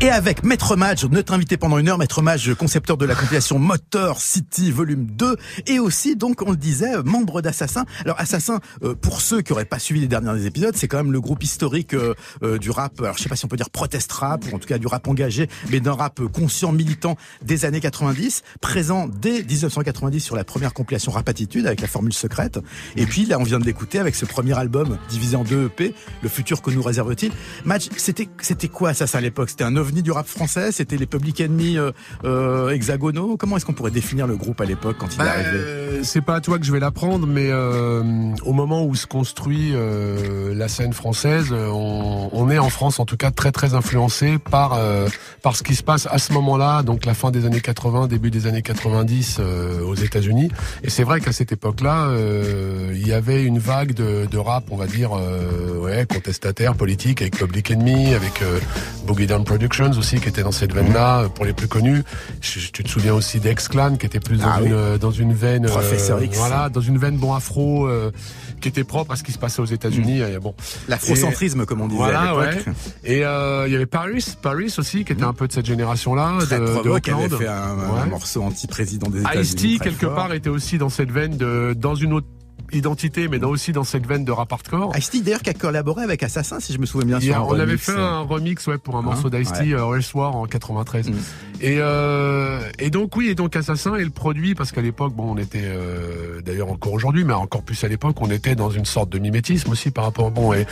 Et 0.00 0.10
avec 0.10 0.44
Maître 0.44 0.76
Mage, 0.76 1.04
notre 1.06 1.32
invité 1.32 1.56
pendant 1.56 1.76
une 1.76 1.88
heure, 1.88 1.98
Maître 1.98 2.22
Mage, 2.22 2.54
concepteur 2.54 2.96
de 2.96 3.04
la 3.04 3.16
compilation 3.16 3.58
Motor 3.58 4.20
City 4.20 4.70
Volume 4.70 5.06
2, 5.06 5.36
et 5.66 5.80
aussi, 5.80 6.14
donc, 6.14 6.40
on 6.46 6.52
le 6.52 6.56
disait, 6.56 7.02
membre 7.02 7.42
d'Assassin. 7.42 7.84
Alors, 8.04 8.14
Assassin, 8.20 8.60
euh, 8.84 8.94
pour 8.94 9.20
ceux 9.20 9.42
qui 9.42 9.52
auraient 9.52 9.64
pas 9.64 9.80
suivi 9.80 10.00
les 10.00 10.06
derniers 10.06 10.46
épisodes, 10.46 10.76
c'est 10.76 10.86
quand 10.86 10.98
même 10.98 11.10
le 11.10 11.20
groupe 11.20 11.42
historique 11.42 11.94
euh, 11.94 12.14
euh, 12.44 12.58
du 12.58 12.70
rap, 12.70 13.00
alors 13.00 13.16
je 13.16 13.24
sais 13.24 13.28
pas 13.28 13.34
si 13.34 13.44
on 13.44 13.48
peut 13.48 13.56
dire 13.56 13.70
protest 13.70 14.12
rap, 14.12 14.44
ou 14.44 14.54
en 14.54 14.60
tout 14.60 14.68
cas 14.68 14.78
du 14.78 14.86
rap 14.86 15.08
engagé, 15.08 15.48
mais 15.70 15.80
d'un 15.80 15.94
rap 15.94 16.20
conscient, 16.32 16.70
militant 16.70 17.16
des 17.42 17.64
années 17.64 17.80
90, 17.80 18.42
présent 18.60 19.08
dès 19.08 19.42
1990 19.42 20.20
sur 20.20 20.36
la 20.36 20.44
première 20.44 20.74
compilation 20.74 21.10
Rap 21.10 21.28
Attitude 21.28 21.66
avec 21.66 21.80
la 21.80 21.88
formule 21.88 22.12
secrète. 22.12 22.60
Et 22.94 23.04
puis, 23.04 23.26
là, 23.26 23.40
on 23.40 23.42
vient 23.42 23.58
de 23.58 23.64
l'écouter 23.64 23.98
avec 23.98 24.14
ce 24.14 24.26
premier 24.26 24.56
album 24.56 24.96
divisé 25.08 25.34
en 25.34 25.42
deux 25.42 25.66
EP, 25.66 25.92
Le 26.22 26.28
futur 26.28 26.62
que 26.62 26.70
nous 26.70 26.82
réserve-t-il? 26.82 27.32
Match, 27.64 27.88
c'était, 27.96 28.28
c'était 28.40 28.68
quoi 28.68 28.90
Assassin 28.90 29.18
à 29.18 29.22
l'époque? 29.22 29.50
Un 29.68 29.76
ovni 29.76 30.02
du 30.02 30.10
rap 30.10 30.26
français 30.26 30.72
C'était 30.72 30.96
les 30.96 31.06
Public 31.06 31.40
Enemy 31.40 31.78
euh, 31.78 31.92
euh, 32.24 32.70
hexagonaux 32.70 33.36
Comment 33.36 33.56
est-ce 33.56 33.66
qu'on 33.66 33.74
pourrait 33.74 33.90
définir 33.90 34.26
le 34.26 34.36
groupe 34.36 34.60
à 34.60 34.64
l'époque 34.64 34.96
quand 34.98 35.08
il 35.08 35.14
est 35.14 35.24
Bah, 35.24 35.30
arrivé 35.30 35.48
euh, 35.52 36.00
c'est 36.02 36.20
pas 36.20 36.36
à 36.36 36.40
toi 36.40 36.58
que 36.58 36.64
je 36.64 36.72
vais 36.72 36.80
l'apprendre, 36.80 37.26
mais 37.26 37.48
euh, 37.50 38.02
au 38.44 38.52
moment 38.52 38.84
où 38.84 38.94
se 38.94 39.06
construit 39.06 39.72
euh, 39.74 40.54
la 40.54 40.68
scène 40.68 40.92
française, 40.92 41.52
on, 41.52 42.28
on 42.32 42.50
est 42.50 42.58
en 42.58 42.68
France 42.70 43.00
en 43.00 43.04
tout 43.04 43.16
cas 43.16 43.30
très 43.30 43.52
très 43.52 43.74
influencé 43.74 44.38
par 44.38 44.74
euh, 44.74 45.08
par 45.42 45.56
ce 45.56 45.62
qui 45.62 45.74
se 45.74 45.82
passe 45.82 46.06
à 46.10 46.18
ce 46.18 46.32
moment-là, 46.34 46.82
donc 46.82 47.04
la 47.04 47.14
fin 47.14 47.30
des 47.30 47.46
années 47.46 47.60
80, 47.60 48.06
début 48.06 48.30
des 48.30 48.46
années 48.46 48.62
90 48.62 49.38
euh, 49.40 49.82
aux 49.82 49.94
États-Unis. 49.94 50.50
Et 50.84 50.90
c'est 50.90 51.04
vrai 51.04 51.20
qu'à 51.20 51.32
cette 51.32 51.52
époque-là, 51.52 52.06
euh, 52.08 52.92
il 52.94 53.06
y 53.06 53.12
avait 53.12 53.42
une 53.42 53.58
vague 53.58 53.92
de, 53.94 54.26
de 54.26 54.38
rap, 54.38 54.64
on 54.70 54.76
va 54.76 54.86
dire, 54.86 55.10
euh, 55.16 55.78
ouais, 55.80 56.06
contestataire, 56.06 56.74
politique, 56.74 57.22
avec 57.22 57.36
Public 57.36 57.70
Enemy, 57.70 58.14
avec 58.14 58.42
euh, 58.42 58.58
Boogie 59.06 59.26
Down 59.26 59.44
Productions 59.58 59.90
aussi, 59.98 60.20
qui 60.20 60.28
était 60.28 60.44
dans 60.44 60.52
cette 60.52 60.72
veine-là, 60.72 61.22
euh, 61.22 61.28
pour 61.28 61.44
les 61.44 61.52
plus 61.52 61.66
connus. 61.66 62.04
Je- 62.40 62.70
tu 62.70 62.84
te 62.84 62.88
souviens 62.88 63.12
aussi 63.12 63.40
d'X-Clan, 63.40 63.96
qui 63.96 64.06
était 64.06 64.20
plus 64.20 64.36
dans, 64.38 64.48
Ah 64.48 64.58
une, 64.60 64.66
oui. 64.66 64.72
euh, 64.72 64.98
dans 64.98 65.10
une 65.10 65.32
veine... 65.34 65.66
euh, 65.66 65.68
Professeur 65.68 66.22
X. 66.22 66.36
Voilà, 66.38 66.68
dans 66.68 66.80
une 66.80 66.96
veine 66.96 67.16
bon 67.16 67.34
afro, 67.34 67.88
euh, 67.88 68.12
qui 68.60 68.68
était 68.68 68.84
propre 68.84 69.12
à 69.12 69.16
ce 69.16 69.24
qui 69.24 69.32
se 69.32 69.38
passait 69.38 69.60
aux 69.60 69.64
États-Unis. 69.64 70.20
Et 70.20 70.38
bon. 70.38 70.54
L'afrocentrisme, 70.86 71.64
comme 71.66 71.80
on 71.80 71.88
disait 71.88 72.00
à 72.02 72.06
Voilà, 72.06 72.36
ouais. 72.36 72.64
Et 73.02 73.16
il 73.18 73.72
y 73.72 73.76
avait 73.76 73.86
Paris, 73.86 74.24
Paris 74.40 74.72
aussi, 74.78 75.04
qui 75.04 75.12
était 75.12 75.24
un 75.24 75.32
peu 75.32 75.48
de 75.48 75.52
cette 75.52 75.66
génération-là, 75.66 76.36
Très 76.42 76.60
de, 76.60 76.64
de 76.94 76.98
qui 77.00 77.10
avait 77.10 77.28
fait 77.28 77.48
un, 77.48 78.06
morceau 78.06 78.42
anti-président 78.44 79.10
des 79.10 79.22
États-Unis. 79.22 79.42
Ice-T, 79.42 79.78
quelque 79.82 80.06
fort. 80.06 80.14
part, 80.14 80.32
était 80.34 80.50
aussi 80.50 80.78
dans 80.78 80.88
cette 80.88 81.10
veine 81.10 81.36
de, 81.36 81.74
dans 81.76 81.96
une 81.96 82.12
autre 82.12 82.28
identité, 82.72 83.28
mais 83.28 83.38
dans, 83.38 83.48
aussi 83.50 83.72
dans 83.72 83.84
cette 83.84 84.06
veine 84.06 84.24
de 84.24 84.32
rap 84.32 84.52
hardcore. 84.52 84.96
Ice-T, 84.96 85.20
d'ailleurs, 85.22 85.42
qui 85.42 85.50
a 85.50 85.54
collaboré 85.54 86.02
avec 86.04 86.22
Assassin, 86.22 86.60
si 86.60 86.72
je 86.72 86.78
me 86.78 86.86
souviens 86.86 87.18
bien. 87.18 87.20
Sur 87.20 87.36
a- 87.36 87.44
on 87.46 87.58
avait 87.58 87.76
fait 87.76 87.92
un 87.96 88.20
remix 88.20 88.66
ouais, 88.66 88.78
pour 88.78 88.96
un 88.96 88.98
Hein, 89.00 89.02
morceau 89.02 89.30
d'Ice-T, 89.30 89.74
ouais. 89.74 89.80
euh, 89.80 90.22
en 90.24 90.44
93. 90.46 91.08
Mm. 91.10 91.14
Et, 91.60 91.76
euh, 91.80 92.60
et 92.78 92.90
donc 92.90 93.16
oui, 93.16 93.28
et 93.28 93.34
donc 93.34 93.56
Assassin 93.56 93.94
et 93.96 94.04
le 94.04 94.10
produit, 94.10 94.54
parce 94.54 94.70
qu'à 94.72 94.80
l'époque, 94.82 95.12
bon, 95.14 95.32
on 95.34 95.38
était, 95.38 95.62
euh, 95.64 96.40
d'ailleurs 96.42 96.70
encore 96.70 96.92
aujourd'hui, 96.92 97.24
mais 97.24 97.32
encore 97.32 97.62
plus 97.62 97.82
à 97.84 97.88
l'époque, 97.88 98.16
on 98.20 98.30
était 98.30 98.54
dans 98.54 98.70
une 98.70 98.84
sorte 98.84 99.10
de 99.10 99.18
mimétisme 99.18 99.70
aussi 99.70 99.90
par 99.90 100.04
rapport, 100.04 100.30
bon, 100.30 100.52
et, 100.52 100.66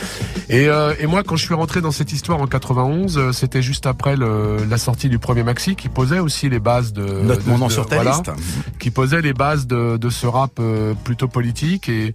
et, 0.49 0.67
euh, 0.69 0.93
et 0.99 1.07
moi 1.07 1.23
quand 1.23 1.35
je 1.35 1.43
suis 1.45 1.53
rentré 1.53 1.81
dans 1.81 1.91
cette 1.91 2.13
histoire 2.13 2.39
en 2.41 2.47
91, 2.47 3.17
euh, 3.17 3.31
c'était 3.33 3.61
juste 3.61 3.85
après 3.85 4.15
le, 4.15 4.57
la 4.69 4.77
sortie 4.77 5.09
du 5.09 5.19
premier 5.19 5.43
maxi 5.43 5.75
qui 5.75 5.89
posait 5.89 6.19
aussi 6.19 6.49
les 6.49 6.59
bases 6.59 6.93
de... 6.93 7.03
Note 7.03 7.43
de- 7.45 7.69
sur 7.69 7.85
ta 7.85 7.95
voilà 7.95 8.11
liste. 8.11 8.31
qui 8.79 8.91
posait 8.91 9.21
les 9.21 9.33
bases 9.33 9.67
de, 9.67 9.97
de 9.97 10.09
ce 10.09 10.25
rap 10.27 10.51
euh, 10.59 10.93
plutôt 11.03 11.27
politique 11.27 11.86
et 11.89 12.13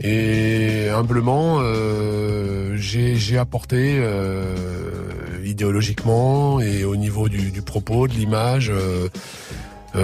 et 0.00 0.90
humblement 0.90 1.58
euh, 1.60 2.76
j'ai 2.76 3.38
apporté 3.38 3.96
euh, 3.98 4.54
idéologiquement 5.44 6.60
et 6.60 6.84
au 6.84 6.96
niveau 6.96 7.30
du, 7.30 7.50
du 7.50 7.62
propos 7.62 8.06
de 8.06 8.12
l'image 8.12 8.70
euh, 8.70 9.08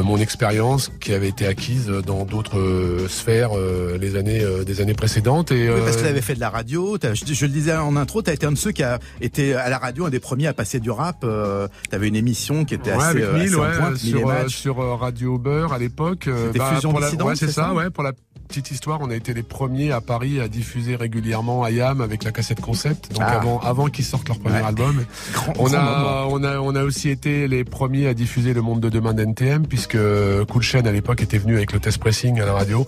mon 0.01 0.17
expérience 0.19 0.91
qui 1.01 1.13
avait 1.13 1.29
été 1.29 1.47
acquise 1.47 1.89
dans 2.07 2.25
d'autres 2.25 2.59
euh, 2.59 3.09
sphères 3.09 3.51
euh, 3.57 3.99
les 3.99 4.17
années 4.17 4.41
euh, 4.43 4.65
des 4.65 4.81
années 4.81 4.95
précédentes 4.95 5.53
et 5.53 5.69
Oui, 5.69 5.81
parce 5.85 5.97
que 5.97 6.01
euh, 6.01 6.05
tu 6.05 6.09
avais 6.09 6.21
fait 6.23 6.35
de 6.35 6.41
la 6.41 6.51
radio. 6.51 6.97
Je, 7.03 7.35
je 7.35 7.45
le 7.47 7.53
disais 7.53 7.75
en 7.77 7.97
intro, 7.97 8.23
tu 8.23 8.31
as 8.31 8.33
été 8.35 8.47
un 8.47 8.53
de 8.53 8.57
ceux 8.59 8.73
qui 8.73 8.83
a 8.83 8.99
été 9.21 9.55
à 9.55 9.69
la 9.69 9.79
radio, 9.79 10.07
un 10.07 10.11
des 10.11 10.21
premiers 10.21 10.47
à 10.47 10.55
passer 10.55 10.81
du 10.81 10.91
rap. 10.91 11.21
tu 11.21 11.95
avais 11.95 12.09
une 12.09 12.17
émission 12.17 12.65
qui 12.65 12.75
était 12.75 12.91
Ouais, 12.93 12.97
assez, 12.97 13.23
avec 13.23 13.25
euh, 13.25 13.33
Mille, 13.35 13.43
assez 13.49 13.57
en 13.57 13.61
ouais, 13.63 13.77
pointe, 13.79 14.03
Mille 14.05 14.17
et 14.47 14.49
sur, 14.49 14.81
euh, 14.81 14.85
euh, 14.85 14.95
Radio 14.95 15.39
Beurre 15.39 15.73
à 15.73 15.79
l'époque. 15.79 16.29
euh, 16.29 16.51
C'était 16.53 16.65
Fusion 16.75 16.91
pour 16.91 17.01
la- 17.01 17.11
ouais, 17.11 17.35
c'est 17.35 17.47
c'est 17.47 17.53
ça, 17.53 17.65
ça 17.69 17.75
ouais. 17.75 17.91
Pour 17.91 18.05
la 18.05 18.13
petite 18.49 18.71
histoire, 18.71 18.99
on 19.01 19.11
a 19.11 19.15
été 19.17 19.33
les 19.35 19.43
premiers 19.43 19.93
à 19.93 20.01
Paris 20.01 20.41
à 20.41 20.49
diffuser 20.49 20.95
régulièrement 20.97 21.67
IAM 21.67 22.01
avec 22.03 22.23
la 22.25 22.33
cassette 22.33 22.61
concept. 22.61 23.13
Donc 23.13 23.23
Ah. 23.27 23.39
avant, 23.39 23.59
avant 23.61 23.87
qu'ils 23.89 24.05
sortent 24.05 24.29
leur 24.29 24.39
premier 24.39 24.57
Ouais. 24.61 24.67
album. 24.67 25.05
Grand- 25.33 25.53
On 25.59 25.65
grand 25.65 25.75
a, 25.75 25.81
moment. 25.83 26.29
on 26.31 26.45
a, 26.45 26.59
on 26.59 26.75
a 26.75 26.83
aussi 26.85 27.09
été 27.09 27.49
les 27.49 27.65
premiers 27.65 28.07
à 28.09 28.15
diffuser 28.15 28.53
Le 28.53 28.61
Monde 28.63 28.81
de 28.81 28.89
Demain 28.91 29.15
d'NTM 29.15 29.67
puisque 29.67 29.82
Cool 29.89 30.63
Chain 30.63 30.85
à 30.87 30.93
l'époque 30.93 31.23
était 31.23 31.39
venu 31.39 31.57
avec 31.57 31.73
le 31.73 31.81
test 31.81 31.99
pressing 31.99 32.41
à 32.41 32.47
la 32.47 32.53
radio. 32.53 32.87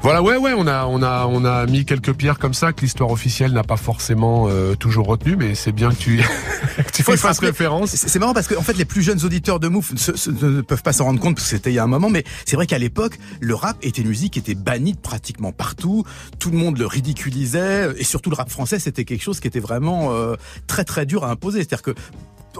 Voilà, 0.00 0.22
ouais, 0.22 0.36
ouais, 0.36 0.52
on 0.56 0.68
a, 0.68 0.86
on 0.86 1.02
a, 1.02 1.26
on 1.26 1.44
a 1.44 1.66
mis 1.66 1.84
quelques 1.84 2.12
pierres 2.12 2.38
comme 2.38 2.54
ça 2.54 2.72
que 2.72 2.82
l'histoire 2.82 3.10
officielle 3.10 3.50
n'a 3.52 3.64
pas 3.64 3.76
forcément 3.76 4.46
euh, 4.48 4.76
toujours 4.76 5.08
retenu, 5.08 5.34
mais 5.34 5.56
c'est 5.56 5.72
bien 5.72 5.90
que 5.90 5.96
tu, 5.96 6.18
que 6.76 6.92
tu 6.92 7.02
fasses 7.02 7.40
référence. 7.40 7.96
C'est 7.96 8.20
marrant 8.20 8.32
parce 8.32 8.46
que 8.46 8.54
en 8.54 8.62
fait 8.62 8.74
les 8.76 8.84
plus 8.84 9.02
jeunes 9.02 9.24
auditeurs 9.24 9.58
de 9.58 9.68
se- 9.96 10.14
se- 10.16 10.30
ne 10.30 10.60
peuvent 10.60 10.84
pas 10.84 10.92
s'en 10.92 11.02
rendre 11.06 11.18
compte 11.18 11.34
parce 11.34 11.46
que 11.50 11.56
c'était 11.56 11.72
il 11.72 11.74
y 11.74 11.78
a 11.80 11.82
un 11.82 11.88
moment, 11.88 12.10
mais 12.10 12.22
c'est 12.46 12.54
vrai 12.54 12.68
qu'à 12.68 12.78
l'époque 12.78 13.18
le 13.40 13.56
rap 13.56 13.76
était 13.82 14.02
une 14.02 14.06
musique 14.08 14.34
qui 14.34 14.38
était 14.38 14.54
bannie 14.54 14.92
de 14.92 14.98
pratiquement 15.00 15.50
partout. 15.50 16.04
Tout 16.38 16.52
le 16.52 16.58
monde 16.58 16.78
le 16.78 16.86
ridiculisait 16.86 17.88
et 17.96 18.04
surtout 18.04 18.30
le 18.30 18.36
rap 18.36 18.50
français 18.50 18.78
c'était 18.78 19.04
quelque 19.04 19.24
chose 19.24 19.40
qui 19.40 19.48
était 19.48 19.58
vraiment 19.58 20.12
euh, 20.12 20.36
très 20.68 20.84
très 20.84 21.06
dur 21.06 21.24
à 21.24 21.30
imposer. 21.32 21.58
C'est-à-dire 21.58 21.82
que 21.82 21.94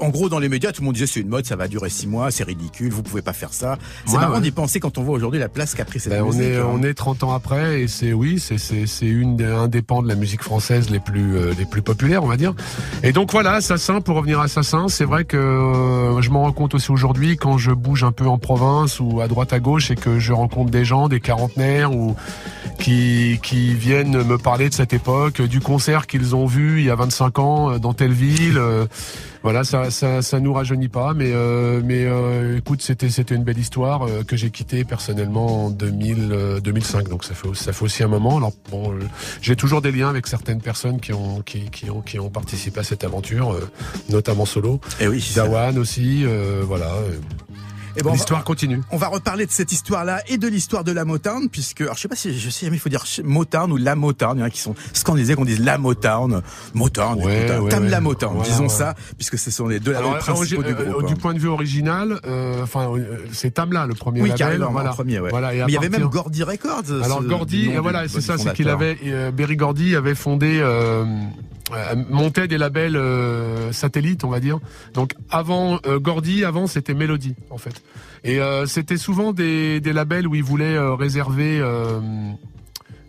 en 0.01 0.11
gros, 0.11 0.29
dans 0.29 0.39
les 0.39 0.49
médias, 0.49 0.71
tout 0.73 0.83
le 0.83 0.87
monde 0.87 0.95
disait 0.95 1.07
c'est 1.07 1.21
une 1.21 1.29
mode, 1.29 1.47
ça 1.47 1.57
va 1.57 1.67
durer 1.69 1.89
six 1.91 2.07
mois, 2.07 2.31
c'est 2.31 2.45
ridicule, 2.45 2.93
vous 2.93 3.03
pouvez 3.03 3.23
pas 3.23 3.33
faire 3.33 3.53
ça. 3.53 3.79
C'est 4.05 4.13
Ouais, 4.15 4.19
marrant 4.21 4.35
ouais. 4.35 4.41
d'y 4.43 4.51
penser 4.51 4.81
quand 4.81 4.99
on 4.99 5.03
voit 5.03 5.15
aujourd'hui 5.17 5.41
la 5.41 5.49
place 5.49 5.75
qu'a 5.75 5.85
pris 5.85 5.99
cette 6.01 6.13
Ben, 6.13 6.23
on 6.23 6.27
musique. 6.27 6.43
est 6.43 6.57
hein. 6.59 6.67
on 6.71 6.83
est 6.83 6.95
30 6.95 7.23
ans 7.25 7.33
après 7.33 7.83
et 7.83 7.89
c'est 7.89 8.13
oui 8.13 8.39
c'est 8.39 8.59
c'est 8.59 8.87
c'est 8.87 9.07
une 9.07 9.37
des- 9.37 9.45
un 9.45 9.67
des 9.69 9.83
pans 9.83 10.03
de 10.03 10.09
la 10.09 10.15
musique 10.15 10.43
française 10.43 10.91
les 10.91 11.01
plus 11.01 11.37
euh, 11.37 11.53
les 11.59 11.65
plus 11.65 11.83
populaires 11.83 12.23
on 12.23 12.27
va 12.29 12.37
dire 12.37 12.55
et 13.03 13.13
donc 13.13 13.33
voilà 13.33 13.53
Assassin 13.55 14.01
pour 14.01 14.17
revenir 14.17 14.41
à 14.41 14.45
Assassin 14.45 14.89
c'est 14.89 15.05
vrai 15.05 15.25
que 15.25 15.37
euh, 15.37 16.21
je 16.21 16.31
m'en 16.31 16.43
rends 16.43 16.53
compte 16.53 16.75
aussi 16.75 16.91
aujourd'hui 16.91 17.37
quand 17.37 17.59
je 17.59 17.73
bouge 17.73 18.05
un 18.05 18.13
peu 18.13 18.27
en 18.27 18.39
province 18.39 19.01
ou 19.01 19.21
à 19.21 19.29
droite 19.29 19.53
à 19.53 19.61
gauche 19.61 19.91
et 19.91 19.95
que 19.97 20.19
je 20.19 20.33
rencontre 20.33 20.71
des 20.71 20.85
gens 20.85 21.09
des 21.09 21.21
quarantenaires 21.21 21.93
ou 21.95 22.15
qui 22.79 23.39
qui 23.43 23.75
viennent 23.75 24.23
me 24.23 24.39
parler 24.39 24.69
de 24.69 24.75
cette 24.75 24.93
époque 24.93 25.43
du 25.43 25.61
concert 25.61 26.07
qu'ils 26.07 26.35
ont 26.35 26.47
vu 26.47 26.81
il 26.81 26.87
y 26.87 26.91
a 26.91 26.95
25 26.95 27.39
ans 27.39 27.71
euh, 27.73 27.79
dans 27.79 27.93
telle 27.95 28.13
ville 28.13 28.59
euh, 28.59 28.87
voilà, 29.43 29.63
ça, 29.65 29.91
ça, 29.91 30.21
ça 30.21 30.41
nous 30.41 30.53
rajeunit 30.53 30.89
pas, 30.89 31.15
mais 31.15 31.31
euh, 31.33 31.81
mais 31.85 32.05
euh, 32.05 32.59
écoute, 32.59 32.83
c'était 32.83 33.09
c'était 33.09 33.35
une 33.35 33.45
belle 33.45 33.59
histoire 33.59 34.03
euh, 34.03 34.25
que 34.25 34.37
j'ai 34.37 34.51
quittée 34.51 34.85
personnellement 34.85 35.67
en 35.67 35.71
2000, 35.71 36.29
euh, 36.33 36.61
2005, 36.61 37.09
donc 37.09 37.25
ça 37.25 37.35
fait 37.35 37.49
ça 37.55 37.73
fait 37.73 37.85
aussi 37.85 38.03
un 38.03 38.09
moment. 38.09 38.39
Alors 38.39 38.53
bon, 38.71 38.93
euh, 38.93 38.99
j'ai 39.41 39.55
toujours 39.55 39.81
des 39.81 39.93
liens 39.93 40.09
avec 40.11 40.27
certaines 40.27 40.61
personnes 40.61 41.01
qui 41.01 41.13
ont 41.13 41.41
qui, 41.43 41.71
qui 41.71 41.89
ont 41.89 42.01
qui 42.01 42.19
ont 42.19 42.31
participé 42.31 42.81
à 42.81 42.83
cette 42.83 43.05
aventure, 43.05 43.53
euh, 43.53 43.71
notamment 44.11 44.45
solo. 44.45 44.81
Et 45.01 45.05
Eh 45.05 45.09
oui, 45.09 45.25
Dawan 45.37 45.79
aussi, 45.79 46.25
euh, 46.25 46.63
voilà. 46.67 46.91
Et 47.97 48.03
va- 48.03 48.13
L'histoire 48.13 48.45
continue. 48.45 48.81
On 48.91 48.97
va 48.97 49.09
reparler 49.09 49.47
de 49.47 49.51
cette 49.51 49.73
histoire-là 49.73 50.23
et 50.29 50.39
de 50.39 50.47
l'histoire 50.49 50.85
de 50.85 50.93
la 50.93 51.05
Motown, 51.05 51.49
puisque, 51.49 51.81
alors 51.81 51.95
je 51.97 52.01
sais 52.03 52.09
pas 52.09 52.17
si 52.17 52.39
je 52.39 52.51
sais 52.51 52.67
jamais 52.67 52.77
il 52.77 52.81
faut 52.81 52.89
dire 52.89 53.05
Motown 53.25 53.73
ou 53.73 53.77
la 53.77 53.95
Motown. 53.97 54.37
Il 54.37 54.41
y 54.41 54.43
en 54.43 54.47
a 54.47 54.51
qui 54.51 54.61
sont 54.61 54.75
scandalisés 54.93 55.35
qu'on 55.35 55.45
dise 55.45 55.61
la 55.61 55.79
Motown, 55.79 56.43
Motown, 56.75 57.19
Ouais, 57.23 57.47
écoute, 57.47 57.63
ouais, 57.65 57.69
Tam 57.71 57.85
ouais. 57.85 57.89
la 57.91 58.01
Motown, 58.01 58.35
Voilà, 58.37 58.49
disons 58.51 58.69
ça, 58.69 58.95
puisque 59.17 59.39
ce 59.39 59.51
sont 59.51 59.67
les 59.69 59.81
deux 59.81 59.93
labels 59.93 60.19
principaux 60.19 60.63
du 60.63 60.71
euh, 60.73 60.91
groupe. 60.91 61.07
du 61.07 61.13
hein. 61.15 61.17
point 61.21 61.35
de 61.35 61.39
vue 61.39 61.49
original, 61.49 62.21
euh, 62.27 62.63
enfin, 62.63 62.89
euh, 62.95 63.19
c'est 63.33 63.53
Tamla 63.55 63.87
le 63.87 63.95
premier 63.95 64.23
Oui, 64.23 64.31
label. 64.39 64.65
voilà. 64.71 64.91
premier, 64.91 65.19
ouais. 65.21 65.31
Voilà, 65.31 65.55
et 65.55 65.59
Mais 65.59 65.65
il 65.69 65.75
y 65.75 65.77
avait 65.77 65.89
même 65.89 66.07
Gordy 66.09 66.43
Records. 66.43 66.85
Alors 67.03 67.23
Gordy, 67.23 67.71
et 67.71 67.79
voilà, 67.79 68.07
c'est 68.09 68.21
ça, 68.21 68.39
c'est 68.39 68.53
qu'il 68.53 68.69
avait 68.69 68.99
euh, 69.07 69.31
Berry 69.31 69.57
Gordy 69.57 69.97
avait 69.97 70.15
fondé, 70.15 70.59
euh, 70.61 71.05
euh, 71.73 71.95
montait 72.11 72.49
des 72.49 72.59
labels 72.59 72.97
euh, 72.97 73.73
satellites, 73.73 74.25
on 74.25 74.31
va 74.31 74.41
dire. 74.41 74.59
Donc 74.95 75.15
avant 75.31 75.79
euh, 75.87 75.99
Gordy, 75.99 76.45
avant 76.45 76.67
c'était 76.67 76.95
Melody 76.95 77.35
en 77.51 77.59
fait, 77.59 77.83
et 78.25 78.39
c'était 78.67 78.97
souvent 78.97 79.33
des, 79.33 79.81
des 79.81 79.93
labels 79.93 80.27
où 80.27 80.35
ils 80.35 80.45
voulaient 80.45 80.79
réserver. 80.79 81.61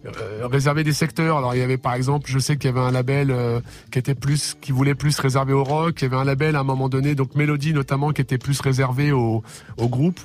euh, 0.05 0.47
réserver 0.47 0.83
des 0.83 0.93
secteurs. 0.93 1.37
Alors 1.37 1.55
il 1.55 1.59
y 1.59 1.61
avait 1.61 1.77
par 1.77 1.93
exemple, 1.93 2.29
je 2.31 2.39
sais 2.39 2.57
qu'il 2.57 2.69
y 2.69 2.73
avait 2.73 2.79
un 2.79 2.91
label 2.91 3.31
euh, 3.31 3.59
qui 3.91 3.99
était 3.99 4.15
plus, 4.15 4.55
qui 4.61 4.71
voulait 4.71 4.95
plus 4.95 5.19
réserver 5.19 5.53
au 5.53 5.63
rock. 5.63 6.01
Il 6.01 6.03
y 6.03 6.07
avait 6.07 6.15
un 6.15 6.23
label 6.23 6.55
à 6.55 6.59
un 6.59 6.63
moment 6.63 6.89
donné, 6.89 7.15
donc 7.15 7.35
Melody 7.35 7.73
notamment, 7.73 8.11
qui 8.11 8.21
était 8.21 8.37
plus 8.37 8.59
réservé 8.61 9.11
au, 9.11 9.43
au 9.77 9.89
groupe. 9.89 10.19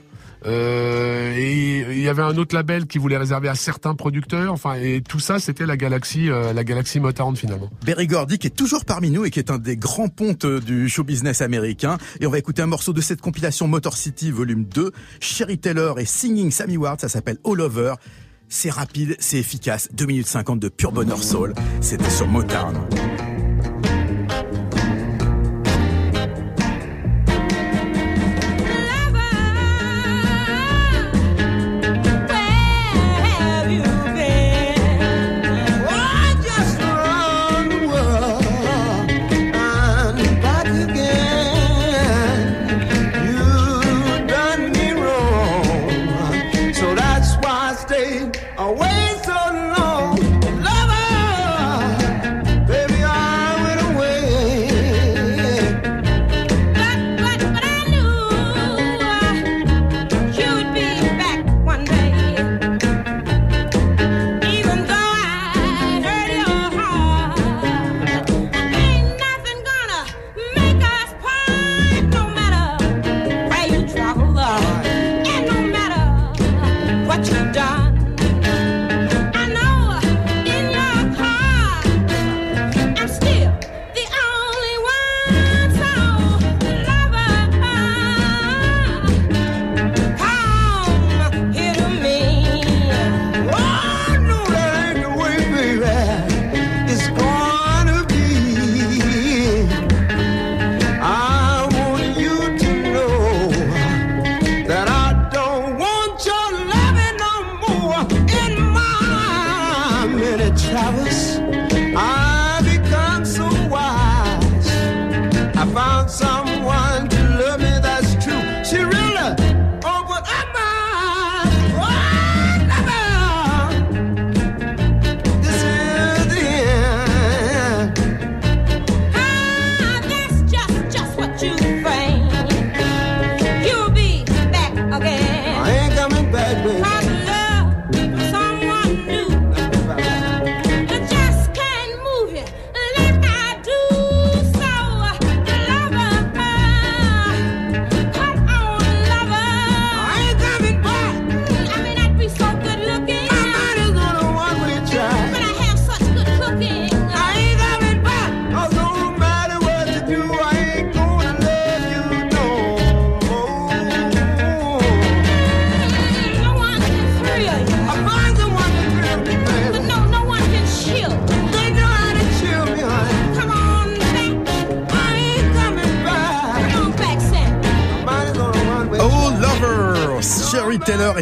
Euh, 0.47 1.35
et 1.37 1.81
il 1.93 2.01
y 2.01 2.09
avait 2.09 2.23
un 2.23 2.37
autre 2.37 2.55
label 2.55 2.87
qui 2.87 2.99
voulait 2.99 3.17
réserver 3.17 3.49
à 3.49 3.55
certains 3.55 3.95
producteurs. 3.95 4.53
Enfin, 4.53 4.75
et 4.75 5.03
tout 5.03 5.21
ça, 5.21 5.39
c'était 5.39 5.67
la 5.67 5.77
galaxie, 5.77 6.31
euh, 6.31 6.53
la 6.53 6.65
galaxie 6.65 7.01
Motown 7.01 7.37
finalement. 7.37 7.71
Berry 7.85 8.07
Gordy 8.07 8.39
qui 8.39 8.49
est 8.49 8.57
toujours 8.57 8.85
parmi 8.85 9.11
nous 9.11 9.25
et 9.25 9.31
qui 9.31 9.39
est 9.39 9.51
un 9.51 9.59
des 9.59 9.77
grands 9.77 10.09
pontes 10.09 10.47
du 10.47 10.89
show 10.89 11.05
business 11.05 11.41
américain. 11.41 11.99
Et 12.21 12.27
on 12.27 12.31
va 12.31 12.39
écouter 12.39 12.63
un 12.63 12.67
morceau 12.67 12.93
de 12.93 13.01
cette 13.01 13.21
compilation 13.21 13.67
Motor 13.69 13.97
City 13.97 14.31
volume 14.31 14.65
2, 14.65 14.93
Sherry 15.21 15.59
Taylor 15.59 15.99
et 15.99 16.05
Singing 16.05 16.51
Sammy 16.51 16.77
Ward, 16.77 17.01
ça 17.01 17.09
s'appelle 17.09 17.39
All 17.45 17.61
Over. 17.61 17.95
C'est 18.49 18.71
rapide, 18.71 19.17
c'est 19.19 19.39
efficace, 19.39 19.89
2 19.95 20.07
minutes 20.07 20.27
50 20.27 20.61
de 20.61 20.69
pure 20.69 20.93
bonheur 20.93 21.23
soul. 21.23 21.55
C'était 21.81 22.11
sur 22.11 22.29
Motown. 22.29 22.75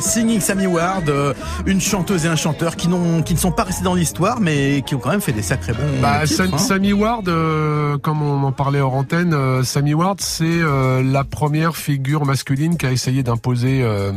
Singing 0.02 0.40
Sammy 0.40 0.66
Ward, 0.66 1.08
euh, 1.08 1.32
une 1.66 1.80
chanteuse 1.80 2.24
et 2.26 2.28
un 2.28 2.36
chanteur 2.36 2.76
qui 2.76 2.88
n'ont 2.88 3.22
qui 3.22 3.34
ne 3.34 3.38
sont 3.38 3.52
pas 3.52 3.62
restés 3.64 3.84
dans 3.84 3.94
l'histoire, 3.94 4.40
mais 4.40 4.82
qui 4.86 4.94
ont 4.94 4.98
quand 4.98 5.10
même 5.10 5.20
fait 5.20 5.32
des 5.32 5.42
sacrés 5.42 5.72
bons. 5.72 6.00
Bah, 6.02 6.22
titres, 6.26 6.36
Sam- 6.44 6.54
hein. 6.54 6.58
Sammy 6.58 6.92
Ward, 6.92 7.28
euh, 7.28 7.96
comme 7.98 8.20
on 8.22 8.42
en 8.42 8.52
parlait 8.52 8.80
hors 8.80 8.94
antenne, 8.94 9.32
euh, 9.32 9.62
Sammy 9.62 9.94
Ward, 9.94 10.20
c'est 10.20 10.44
euh, 10.46 11.02
la 11.02 11.24
première 11.24 11.76
figure 11.76 12.24
masculine 12.26 12.76
qui 12.76 12.86
a 12.86 12.92
essayé 12.92 13.22
d'imposer 13.22 13.80
euh, 13.82 14.12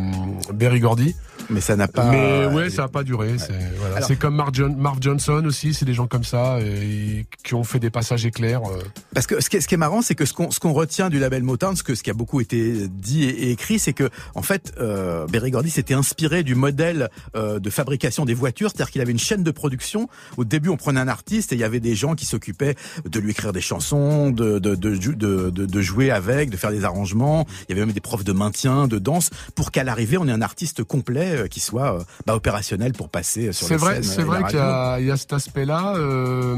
Berry 0.53 0.79
Gordy. 0.79 1.15
Mais 1.49 1.61
ça 1.61 1.75
n'a 1.75 1.87
pas. 1.87 2.09
Mais 2.11 2.45
ouais, 2.47 2.69
ça 2.69 2.83
a 2.83 2.87
pas 2.87 3.03
duré. 3.03 3.37
C'est 3.37 3.53
voilà. 3.77 3.97
Alors- 3.97 4.07
C'est 4.07 4.15
comme 4.17 4.35
Marv, 4.35 4.51
John- 4.53 4.75
Marv 4.75 4.97
Johnson 5.01 5.43
aussi, 5.45 5.73
c'est 5.73 5.85
des 5.85 5.93
gens 5.93 6.07
comme 6.07 6.23
ça 6.23 6.59
et, 6.61 7.25
qui 7.43 7.53
ont 7.53 7.63
fait 7.63 7.79
des 7.79 7.89
passages 7.89 8.25
éclairs. 8.25 8.61
euh. 8.69 8.79
Parce 9.13 9.27
que 9.27 9.41
ce 9.41 9.49
qui 9.49 9.57
est, 9.57 9.61
ce 9.61 9.67
qui 9.67 9.73
est 9.75 9.77
marrant, 9.77 10.01
c'est 10.01 10.15
que 10.15 10.25
ce 10.25 10.33
qu'on 10.33 10.51
ce 10.51 10.59
qu'on 10.59 10.73
retient 10.73 11.09
du 11.09 11.19
label 11.19 11.43
Motown, 11.43 11.75
ce 11.75 11.83
que 11.83 11.95
ce 11.95 12.03
qui 12.03 12.09
a 12.09 12.13
beaucoup 12.13 12.41
été 12.41 12.87
dit 12.87 13.23
et, 13.23 13.47
et 13.47 13.51
écrit, 13.51 13.79
c'est 13.79 13.93
que 13.93 14.09
en 14.35 14.41
fait, 14.41 14.73
euh, 14.79 15.25
Berry 15.27 15.51
Gordy 15.51 15.69
s'était 15.69 15.93
inspiré 15.93 16.43
du 16.43 16.55
modèle 16.55 17.09
euh, 17.35 17.59
de 17.59 17.69
fabrication 17.69 18.25
des 18.25 18.33
voitures, 18.33 18.69
c'est-à-dire 18.71 18.91
qu'il 18.91 19.01
avait 19.01 19.11
une 19.11 19.19
chaîne 19.19 19.43
de 19.43 19.51
production. 19.51 20.09
Au 20.37 20.45
début, 20.45 20.69
on 20.69 20.77
prenait 20.77 20.99
un 20.99 21.07
artiste 21.07 21.51
et 21.53 21.55
il 21.55 21.59
y 21.59 21.63
avait 21.63 21.79
des 21.79 21.95
gens 21.95 22.15
qui 22.15 22.25
s'occupaient 22.25 22.75
de 23.09 23.19
lui 23.19 23.31
écrire 23.31 23.53
des 23.53 23.61
chansons, 23.61 24.29
de 24.31 24.59
de, 24.59 24.75
de, 24.75 24.93
jou- 24.95 25.15
de, 25.15 25.49
de- 25.49 25.65
de 25.65 25.81
jouer 25.81 26.11
avec, 26.11 26.49
de 26.49 26.57
faire 26.57 26.71
des 26.71 26.83
arrangements. 26.85 27.45
Il 27.67 27.71
y 27.75 27.77
avait 27.77 27.85
même 27.85 27.93
des 27.93 27.99
profs 28.01 28.23
de 28.23 28.31
maintien, 28.33 28.87
de 28.87 28.99
danse, 28.99 29.29
pour 29.55 29.71
qu'à 29.71 29.83
l'arrivée, 29.83 30.17
on 30.17 30.27
ait 30.27 30.31
un 30.31 30.41
artiste 30.41 30.83
complet 30.83 31.34
euh, 31.35 31.47
qui 31.47 31.59
soit 31.59 31.95
euh, 31.99 32.03
bah, 32.25 32.35
opérationnel 32.35 32.93
pour 32.93 33.09
passer 33.09 33.51
sur 33.53 33.67
C'est 33.67 33.73
les 33.75 33.79
vrai, 33.79 34.03
c'est 34.03 34.23
vrai 34.23 34.43
qu'il 34.45 34.57
y, 34.57 34.61
a- 34.61 34.97
il 34.99 35.05
y 35.07 35.11
a 35.11 35.17
cet 35.17 35.33
aspect-là, 35.33 35.95
euh, 35.97 36.55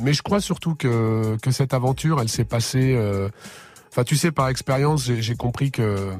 mais 0.00 0.12
je 0.12 0.22
crois 0.22 0.40
surtout 0.40 0.74
que 0.74 1.36
que 1.42 1.50
cette 1.50 1.74
aventure, 1.74 2.20
elle 2.20 2.28
s'est 2.28 2.44
passée. 2.44 2.94
euh, 2.96 3.28
Enfin, 3.90 4.04
tu 4.04 4.16
sais, 4.16 4.30
par 4.30 4.48
expérience, 4.48 5.04
j'ai 5.06 5.22
j'ai 5.22 5.34
compris 5.34 5.70
que 5.70 6.10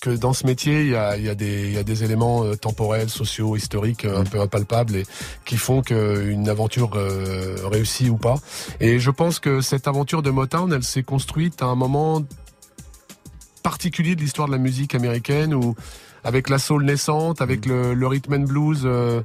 que 0.00 0.10
dans 0.10 0.32
ce 0.32 0.44
métier, 0.46 0.80
il 0.80 0.88
y 0.88 0.96
a, 0.96 1.16
il 1.16 1.22
y 1.24 1.28
a 1.28 1.34
des 1.36 1.66
il 1.68 1.72
y 1.74 1.78
a 1.78 1.84
des 1.84 2.02
éléments 2.02 2.42
euh, 2.42 2.56
temporels, 2.56 3.08
sociaux, 3.10 3.54
historiques 3.54 4.04
euh, 4.06 4.18
un 4.20 4.24
peu 4.24 4.40
impalpables 4.40 4.96
et 4.96 5.06
qui 5.44 5.56
font 5.56 5.82
qu'une 5.82 6.48
aventure 6.48 6.90
euh, 6.96 7.54
réussit 7.70 8.08
ou 8.08 8.16
pas. 8.16 8.36
Et 8.80 8.98
je 8.98 9.10
pense 9.12 9.38
que 9.38 9.60
cette 9.60 9.86
aventure 9.86 10.22
de 10.22 10.30
Motown, 10.30 10.72
elle 10.72 10.82
s'est 10.82 11.04
construite 11.04 11.62
à 11.62 11.66
un 11.66 11.76
moment 11.76 12.22
particulier 13.62 14.16
de 14.16 14.20
l'histoire 14.22 14.48
de 14.48 14.52
la 14.52 14.58
musique 14.58 14.94
américaine 14.94 15.54
où 15.54 15.74
avec 16.24 16.48
la 16.48 16.58
soul 16.58 16.84
naissante, 16.84 17.40
avec 17.42 17.66
le, 17.66 17.94
le 17.94 18.06
rhythm 18.06 18.34
and 18.34 18.40
blues 18.46 18.82
euh, 18.84 19.20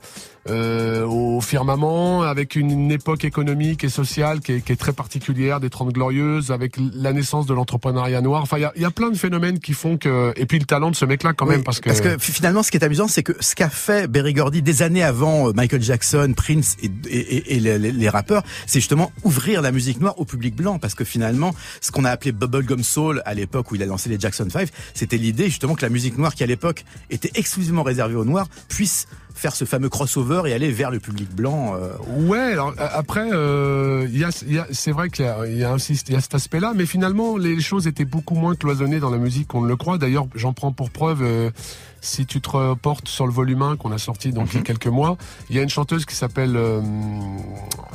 euh, 0.50 1.06
au 1.06 1.42
firmament, 1.42 2.22
avec 2.24 2.56
une, 2.56 2.72
une 2.72 2.92
époque 2.92 3.26
économique 3.26 3.84
et 3.84 3.90
sociale 3.90 4.40
qui 4.40 4.54
est, 4.54 4.62
qui 4.62 4.72
est 4.72 4.78
très 4.78 4.94
particulière, 4.94 5.60
des 5.60 5.70
Trente 5.70 5.92
Glorieuses, 5.94 6.52
avec 6.52 6.76
la 6.94 7.12
naissance 7.12 7.46
de 7.48 7.54
l'entrepreneuriat 7.54 8.22
noir. 8.22 8.44
Enfin, 8.44 8.58
il 8.58 8.70
y 8.78 8.82
y 8.82 8.86
a 8.86 8.92
plein 8.92 9.10
de 9.10 9.18
phénomènes 9.18 9.60
qui 9.60 9.74
font 9.74 9.98
que... 9.98 10.32
Et 10.38 10.46
puis 10.46 10.58
le 10.58 10.66
talent 10.66 10.90
de 10.90 10.96
ce 10.96 11.04
mec-là 11.06 11.34
quand 11.34 11.46
même, 11.46 11.58
Oui, 11.60 11.64
parce 11.64 11.82
que... 11.82 12.18
finalement, 12.18 12.64
ce 12.64 12.72
qui 12.72 12.78
est 12.78 12.84
amusant, 12.86 13.08
c'est 13.10 13.24
que 13.24 13.34
ce 13.42 13.56
qu'a 13.56 13.70
fait 13.70 14.08
Berry 14.10 14.34
Gordy 14.34 14.62
des 14.62 14.84
années 14.84 15.04
avant 15.04 15.50
euh, 15.50 15.54
Michael 15.54 15.82
Jackson, 15.84 16.34
Prince 16.36 16.78
et, 16.82 16.90
et- 17.10 17.56
et- 17.58 17.60
les- 17.60 17.92
les 17.92 18.10
rappeurs, 18.10 18.44
c'est 18.68 18.80
justement 18.80 19.12
ouvrir 19.24 19.62
la 19.62 19.72
musique 19.74 20.00
noire 20.00 20.18
au 20.18 20.24
public 20.26 20.56
blanc, 20.56 20.80
parce 20.80 20.96
que 20.96 21.04
finalement, 21.04 21.54
ce 21.82 21.92
qu'on 21.92 22.06
a 22.06 22.10
appelé 22.10 22.32
bubblegum 22.32 22.84
soul 22.84 23.22
à 23.26 23.34
l'époque 23.34 23.72
où 23.72 23.76
il 23.76 23.84
a 23.84 23.86
lancé 23.86 24.10
les 24.10 24.20
Jackson 24.20 24.48
5, 24.50 24.70
c'était 24.94 25.18
l'idée 25.18 25.46
justement 25.46 25.76
que 25.76 25.82
la 25.82 25.90
musique 25.90 26.18
noire 26.18 26.34
qui 26.34 26.44
à 26.44 26.48
l'époque 26.48 26.86
était 27.10 27.32
exclusivement 27.36 27.84
réservée 27.84 28.16
aux 28.16 28.26
noirs 28.26 28.48
puisse 28.70 29.08
faire 29.34 29.56
ce 29.56 29.66
fameux 29.66 29.88
crossover 29.90 30.42
et 30.48 30.54
aller 30.54 30.72
vers 30.72 30.90
le 30.90 31.00
public 31.00 31.30
blanc. 31.36 31.76
euh, 31.76 31.92
Ouais, 32.26 32.54
alors 32.54 32.74
a- 32.80 32.88
après, 32.98 33.30
euh, 33.32 34.08
il 34.10 34.18
y 34.18 34.24
a, 34.24 34.30
il 34.48 34.54
y 34.54 34.58
a- 34.58 34.66
c'est 34.72 34.92
vrai 34.92 35.10
qu'il 35.10 35.26
y 35.26 35.28
a, 35.28 35.46
y 35.46 36.22
cet 36.22 36.34
aspect-là, 36.34 36.74
mais 36.76 36.88
finalement, 36.88 37.38
les 37.38 37.60
choses 37.62 37.86
étaient 37.86 38.04
beaucoup 38.06 38.34
moins 38.34 38.56
cloisonnées 38.56 39.00
dans 39.00 39.12
la 39.12 39.20
musique 39.20 39.48
qu'on 39.50 39.62
ne 39.62 39.68
le 39.68 39.76
croit. 39.76 40.00
D'ailleurs, 40.00 40.26
j'en 40.34 40.54
prends 40.54 40.72
pour 40.72 40.90
preuve. 40.90 41.22
euh, 41.22 41.52
si 42.00 42.26
tu 42.28 42.42
te 42.42 42.50
reportes 42.52 43.08
sur 43.08 43.26
le 43.26 43.34
volume 43.34 43.64
1 43.64 43.76
qu'on 43.76 43.92
a 43.92 43.98
sorti 43.98 44.32
donc 44.32 44.50
il 44.54 44.58
y 44.58 44.60
a 44.60 44.64
quelques 44.64 44.86
mois, 44.88 45.18
il 45.50 45.56
y 45.56 45.60
a 45.60 45.64
une 45.64 45.68
chanteuse 45.70 46.06
qui 46.06 46.16
s'appelle 46.16 46.56
euh, 46.56 46.80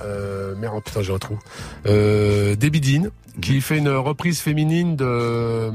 euh, 0.05 0.55
merde 0.57 0.83
putain 0.85 1.03
j'ai 1.03 1.15
un 1.15 1.19
trou 1.19 1.39
euh, 1.87 2.57
Debbie 2.57 2.81
Dean 2.81 3.09
qui 3.41 3.61
fait 3.61 3.79
une 3.79 3.89
reprise 3.89 4.41
féminine 4.41 4.97
de 4.97 5.71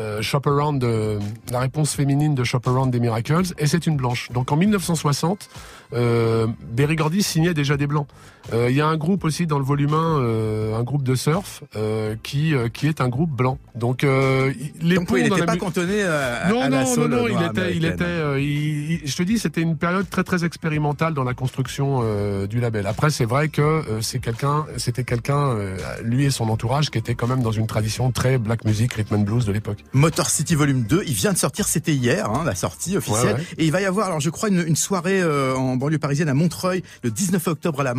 euh, 0.00 0.22
Shop 0.22 0.42
Around, 0.46 0.80
de, 0.80 1.18
la 1.50 1.60
réponse 1.60 1.94
féminine 1.94 2.34
de 2.34 2.44
Shop 2.44 2.60
Around 2.66 2.90
des 2.90 3.00
Miracles, 3.00 3.54
et 3.58 3.66
c'est 3.66 3.86
une 3.86 3.96
blanche. 3.96 4.30
Donc 4.32 4.52
en 4.52 4.56
1960, 4.56 5.48
euh, 5.92 6.46
Berry 6.72 6.96
Gordy 6.96 7.22
signait 7.22 7.54
déjà 7.54 7.76
des 7.76 7.86
blancs. 7.86 8.08
Euh, 8.52 8.68
Il 8.70 8.76
y 8.76 8.80
a 8.80 8.86
un 8.86 8.96
groupe 8.96 9.24
aussi 9.24 9.46
dans 9.46 9.58
le 9.58 9.64
volume 9.64 9.94
1, 9.94 10.18
euh, 10.20 10.76
un 10.76 10.82
groupe 10.82 11.02
de 11.02 11.14
surf, 11.14 11.62
euh, 11.76 12.14
qui, 12.22 12.52
qui 12.72 12.86
est 12.88 13.00
un 13.00 13.08
groupe 13.08 13.30
blanc. 13.30 13.58
Donc 13.74 14.02
il- 14.02 14.72
les 14.88 14.96
donc 14.96 15.10
oui, 15.10 15.20
il 15.20 15.24
n'était 15.24 15.40
la 15.40 15.46
pas 15.46 15.52
mu- 15.54 15.58
cantonné 15.58 16.02
à, 16.02 16.48
non, 16.48 16.60
à 16.60 16.68
la 16.68 16.82
non, 16.82 16.86
non, 16.88 16.94
soul 16.94 17.10
non, 17.10 17.26
il 17.26 17.32
noire 17.32 17.50
était, 17.50 17.74
il 17.76 17.84
était, 17.84 18.42
il- 18.42 18.90
il- 18.92 19.00
je 19.06 19.16
te 19.16 19.22
dis, 19.22 19.38
c'était 19.38 19.60
une 19.62 19.76
période 19.76 20.08
très 20.08 20.22
très 20.24 20.44
expérimentale 20.44 21.14
dans 21.14 21.24
la 21.24 21.34
construction 21.34 22.02
du 22.46 22.60
label. 22.60 22.86
Après, 22.86 23.10
c'est 23.10 23.24
vrai 23.24 23.48
que 23.48 23.82
c'est 24.00 24.18
quelqu'un, 24.20 24.66
c'était 24.76 25.04
quelqu'un, 25.04 25.56
lui 26.02 26.24
et 26.26 26.30
son 26.30 26.48
entourage, 26.48 26.90
qui 26.90 26.98
était 26.98 27.14
quand 27.14 27.26
même 27.26 27.42
dans 27.42 27.52
une 27.52 27.66
tradition 27.66 28.10
très 28.12 28.38
black 28.38 28.64
music, 28.64 28.92
rhythm 28.92 29.14
and 29.16 29.18
blues 29.20 29.44
de 29.46 29.52
l'époque. 29.52 29.78
Motor 29.92 30.28
City 30.30 30.54
Volume 30.54 30.82
2, 30.82 31.02
il 31.06 31.14
vient 31.14 31.32
de 31.32 31.38
sortir, 31.38 31.66
c'était 31.66 31.94
hier, 31.94 32.30
hein, 32.30 32.42
la 32.44 32.54
sortie 32.54 32.96
officielle. 32.96 33.24
Ouais, 33.26 33.32
ouais. 33.34 33.46
Et 33.58 33.64
il 33.64 33.72
va 33.72 33.80
y 33.80 33.84
avoir, 33.86 34.06
alors 34.08 34.20
je 34.20 34.30
crois, 34.30 34.48
une, 34.48 34.64
une 34.66 34.76
soirée 34.76 35.22
en 35.24 35.76
banlieue 35.76 35.98
parisienne 35.98 36.28
à 36.28 36.34
Montreuil, 36.34 36.82
le 37.02 37.10
19 37.10 37.46
octobre 37.48 37.80
à 37.80 37.84
la 37.84 37.94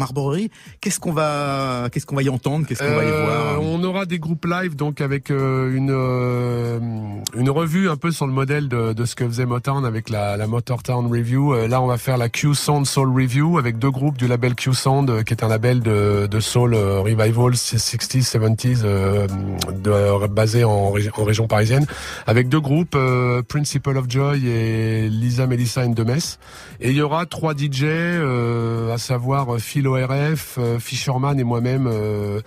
Qu'est-ce 0.82 1.00
qu'on 1.00 1.14
va, 1.14 1.90
qu'est-ce 1.92 2.06
qu'on 2.06 2.16
va 2.16 2.24
y 2.24 2.30
entendre, 2.30 2.66
qu'est-ce 2.68 2.84
qu'on 2.84 2.96
va 2.96 3.04
y 3.04 3.08
Euh, 3.08 3.26
voir? 3.26 3.62
On 3.64 3.84
aura 3.84 4.06
des 4.06 4.20
groupes 4.20 4.46
live 4.46 4.76
donc 4.76 5.02
avec 5.02 5.32
euh, 5.32 5.76
une 5.76 5.92
euh, 5.92 6.80
une 7.36 7.50
revue 7.50 7.90
un 7.90 7.96
peu 7.96 8.12
sur 8.12 8.28
le 8.28 8.34
modèle 8.34 8.68
de, 8.70 8.94
de 8.94 9.06
ce 9.06 9.16
que 9.16 9.26
faisait 9.26 9.46
Motown 9.46 9.86
avec 9.86 10.10
la, 10.10 10.38
la 10.38 10.48
Motortown 10.48 11.08
Review. 11.12 11.54
Là, 11.68 11.82
on 11.82 11.88
va 11.88 11.98
faire 11.98 12.18
la 12.18 12.30
Q 12.30 12.54
Sound 12.56 12.86
Soul 12.86 13.10
Review 13.10 13.58
avec 13.58 13.78
deux 13.78 13.92
groupes 13.92 14.18
du 14.18 14.28
label 14.28 14.56
Q 14.56 14.74
Sound, 14.74 15.24
qui 15.24 15.34
est 15.34 15.44
un 15.44 15.48
label 15.48 15.80
de, 15.82 16.28
de 16.30 16.40
soul 16.40 16.76
revival 16.76 17.52
60s, 17.54 18.30
70s, 18.32 18.82
euh, 18.84 19.28
de- 19.74 20.28
basé 20.28 20.64
en, 20.64 20.92
régi- 20.92 21.10
en 21.20 21.24
région 21.24 21.48
parisienne, 21.48 21.86
avec 22.28 22.50
deux 22.50 22.60
groupes, 22.62 22.98
Principle 23.48 23.98
of 23.98 24.06
Joy 24.10 24.48
et 24.48 25.10
Lisa 25.10 25.48
Melissa 25.48 25.82
and 25.86 25.90
Demes. 25.92 26.20
Et 26.80 26.90
il 26.92 26.96
y 26.96 27.02
aura 27.02 27.26
trois 27.26 27.54
DJ, 27.54 27.84
à 28.94 28.98
savoir 28.98 29.58
Phil 29.60 29.88
ORF, 29.88 30.25
euh, 30.58 30.80
Fisherman 30.80 31.40
et 31.40 31.44
moi-même. 31.44 31.88
euh, 31.88 32.42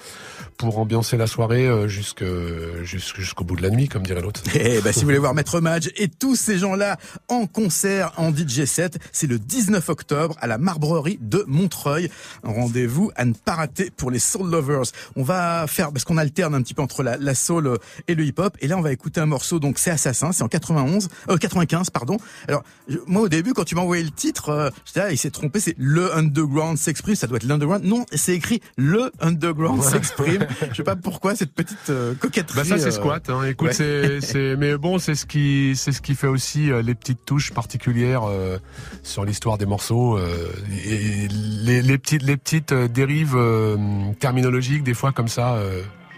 pour 0.56 0.76
ambiancer 0.80 1.16
la 1.16 1.28
soirée 1.28 1.68
euh, 1.68 1.86
jusqu'au 1.86 3.44
bout 3.44 3.54
de 3.54 3.62
la 3.62 3.70
nuit, 3.70 3.86
comme 3.88 4.02
dirait 4.02 4.20
l'autre. 4.20 4.42
Eh 4.54 4.80
ben, 4.80 4.92
si 4.92 5.00
vous 5.00 5.04
voulez 5.06 5.18
voir 5.18 5.32
Maître 5.32 5.60
Madge 5.60 5.88
et 5.96 6.08
tous 6.08 6.34
ces 6.34 6.58
gens-là 6.58 6.96
en 7.28 7.46
concert 7.46 8.12
en 8.16 8.34
DJ 8.34 8.64
set, 8.64 8.98
c'est 9.12 9.28
le 9.28 9.38
19 9.38 9.88
octobre 9.88 10.36
à 10.40 10.48
la 10.48 10.58
Marbrerie 10.58 11.18
de 11.20 11.44
Montreuil. 11.46 12.10
Rendez-vous 12.42 13.12
à 13.14 13.24
ne 13.24 13.34
pas 13.34 13.54
rater 13.54 13.90
pour 13.96 14.10
les 14.10 14.18
soul 14.18 14.50
lovers. 14.50 14.82
On 15.14 15.22
va 15.22 15.66
faire, 15.68 15.92
parce 15.92 16.04
qu'on 16.04 16.16
alterne 16.16 16.54
un 16.56 16.62
petit 16.62 16.74
peu 16.74 16.82
entre 16.82 17.04
la, 17.04 17.34
soul 17.36 17.78
et 18.08 18.16
le 18.16 18.24
hip-hop. 18.24 18.56
Et 18.60 18.66
là, 18.66 18.76
on 18.76 18.82
va 18.82 18.90
écouter 18.92 19.20
un 19.20 19.26
morceau, 19.26 19.60
donc 19.60 19.78
c'est 19.78 19.90
Assassin, 19.92 20.32
c'est 20.32 20.42
en 20.42 20.48
91, 20.48 21.08
euh, 21.30 21.36
95, 21.36 21.90
pardon. 21.90 22.16
Alors, 22.48 22.64
je- 22.88 22.98
moi, 23.06 23.22
au 23.22 23.28
début, 23.28 23.52
quand 23.52 23.64
tu 23.64 23.76
m'as 23.76 23.82
envoyé 23.82 24.02
le 24.02 24.10
titre, 24.10 24.48
euh, 24.48 24.70
là, 24.96 25.12
il 25.12 25.18
s'est 25.18 25.30
trompé, 25.30 25.60
c'est 25.60 25.76
le 25.78 26.12
underground 26.16 26.78
s'exprime, 26.78 27.14
ça 27.14 27.28
doit 27.28 27.36
être 27.36 27.44
l'underground. 27.44 27.67
Non, 27.82 28.06
c'est 28.12 28.34
écrit 28.34 28.60
le 28.76 29.10
underground 29.20 29.82
s'exprime. 29.82 30.46
Je 30.70 30.76
sais 30.76 30.82
pas 30.82 30.96
pourquoi 30.96 31.34
cette 31.34 31.52
petite 31.52 31.90
euh, 31.90 32.14
coquetterie. 32.14 32.56
Bah 32.56 32.64
ça 32.64 32.78
c'est 32.78 32.86
euh, 32.86 32.90
squat. 32.90 33.28
Hein. 33.28 33.44
Écoute, 33.44 33.68
ouais. 33.68 33.74
c'est 33.74 34.20
c'est 34.20 34.56
mais 34.56 34.76
bon 34.78 34.98
c'est 34.98 35.14
ce 35.14 35.26
qui 35.26 35.74
c'est 35.76 35.92
ce 35.92 36.00
qui 36.00 36.14
fait 36.14 36.26
aussi 36.26 36.70
euh, 36.70 36.82
les 36.82 36.94
petites 36.94 37.24
touches 37.24 37.52
particulières 37.52 38.22
euh, 38.24 38.58
sur 39.02 39.24
l'histoire 39.24 39.58
des 39.58 39.66
morceaux 39.66 40.16
euh, 40.16 40.50
et 40.86 41.28
les, 41.28 41.82
les 41.82 41.98
petites 41.98 42.22
les 42.22 42.36
petites 42.36 42.72
dérives 42.72 43.36
euh, 43.36 43.76
terminologiques 44.20 44.82
des 44.82 44.94
fois 44.94 45.12
comme 45.12 45.28
ça. 45.28 45.58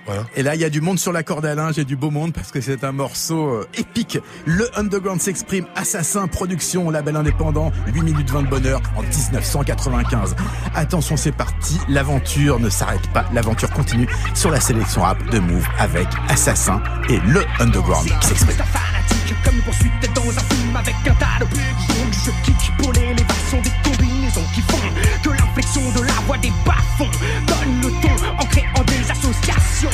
Voilà. 0.07 0.25
Et 0.37 0.43
là, 0.43 0.55
il 0.55 0.61
y 0.61 0.65
a 0.65 0.71
du 0.71 0.81
monde 0.81 0.99
sur 0.99 1.13
la 1.13 1.23
corde 1.23 1.47
à 1.47 1.55
linge 1.55 1.79
et 1.79 1.85
du 1.85 1.97
beau 1.97 2.11
monde 2.11 2.33
parce 2.33 2.51
que 2.51 2.61
c'est 2.61 2.85
un 2.85 2.93
morceau 2.93 3.49
euh, 3.49 3.69
épique. 3.77 4.19
Le 4.47 4.69
Underground 4.79 5.21
s'exprime, 5.21 5.67
Assassin 5.75 6.27
Production, 6.27 6.91
label 6.91 7.17
indépendant, 7.17 7.73
8 7.87 8.03
minutes 8.03 8.31
20 8.31 8.43
de 8.43 8.49
bonheur 8.49 8.81
en 8.97 9.03
1995. 9.03 10.35
Attention, 10.75 11.17
c'est 11.17 11.33
parti, 11.33 11.79
l'aventure 11.89 12.59
ne 12.61 12.69
s'arrête 12.69 13.07
pas, 13.13 13.25
l'aventure 13.33 13.71
continue 13.71 14.09
sur 14.35 14.51
la 14.51 14.61
sélection 14.61 15.03
rap 15.03 15.23
de 15.31 15.39
Move 15.39 15.67
avec 15.79 16.09
Assassin 16.29 16.83
et 17.09 17.19
le 17.19 17.43
Underground 17.59 18.09
qui 18.21 18.27
s'exprime. 18.29 18.57
C'est 18.57 18.63
un 18.63 18.67
fanatique 18.67 19.35
comme 19.45 19.55
une 19.57 19.63
poursuite 19.63 19.93
dans 20.15 20.23
un 20.23 20.55
film 20.55 20.77
avec 20.77 20.95
un 21.07 21.15
tas 21.15 21.39
de 21.41 21.45
bugs. 21.45 21.81
Donc 21.89 22.13
je 22.25 22.31
kick 22.45 22.77
pour 22.79 22.93
l'élévation 22.93 23.61
des 23.63 23.71
combinaisons 23.85 24.45
qui 24.55 24.61
font 24.63 24.79
que 25.23 25.31
l'inflexion 25.31 25.83
de 25.97 26.07
la 26.07 26.13
voix 26.27 26.39
des 26.39 26.53
bas-fonds 26.65 27.11
donne 27.47 27.81
le 27.83 27.91
ton 28.01 28.25
en 28.39 28.45
créant 28.47 28.85
des 29.31 29.51
associations 29.51 29.91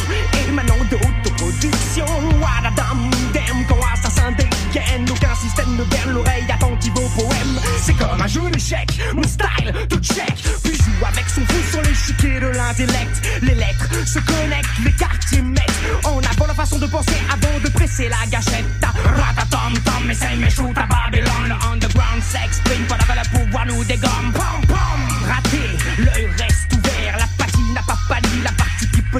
émanant 0.48 0.84
d'autoproduction. 0.90 2.06
Wadadam, 2.40 3.10
dem, 3.32 3.64
quand 3.68 3.80
assassin 3.92 4.32
dégaine, 4.32 5.06
aucun 5.10 5.34
système 5.34 5.76
ne 5.76 5.84
berne 5.84 6.12
l'oreille 6.12 6.46
attentive 6.52 6.94
au 6.96 7.08
poème. 7.08 7.60
C'est 7.82 7.94
comme 7.94 8.20
un 8.20 8.26
jeu 8.26 8.50
d'échecs, 8.50 8.98
mon 9.14 9.22
style 9.22 9.72
tout 9.88 10.00
check. 10.00 10.34
Puis 10.64 10.74
joue 10.74 11.04
avec 11.06 11.28
son 11.28 11.42
fou 11.42 11.70
sur 11.70 11.82
l'échiquier 11.82 12.40
de 12.40 12.46
l'intellect. 12.46 13.14
Les 13.42 13.54
lettres 13.54 13.88
se 14.06 14.18
connectent, 14.20 14.78
les 14.84 14.92
quartiers 14.92 15.42
mettent 15.42 16.04
en 16.04 16.18
avant 16.18 16.46
la 16.46 16.54
façon 16.54 16.78
de 16.78 16.86
penser 16.86 17.16
avant 17.30 17.58
de 17.62 17.68
presser 17.68 18.08
la 18.08 18.26
gâchette. 18.30 18.64
Ratatom, 18.80 19.72
tom, 19.84 20.10
essaye 20.10 20.36
mes 20.38 20.50
shoot 20.50 20.76
à 20.76 20.86
Babylone. 20.86 21.48
Le 21.48 21.72
underground 21.72 22.22
s'exprime 22.22 22.84
pendant 22.88 23.04
que 23.04 23.12
le 23.12 23.44
pouvoir 23.44 23.66
nous 23.66 23.84
dégomme. 23.84 24.32
Pom, 24.32 24.66
pom, 24.68 25.28
raté, 25.28 25.62
l'œil 25.98 26.28
reste 26.38 26.72
ouvert. 26.72 27.18
La 27.18 27.26
patine 27.44 27.74
n'a 27.74 27.82
pas 27.82 27.98
pâli, 28.08 28.42
la 28.42 28.50
qui 28.50 28.65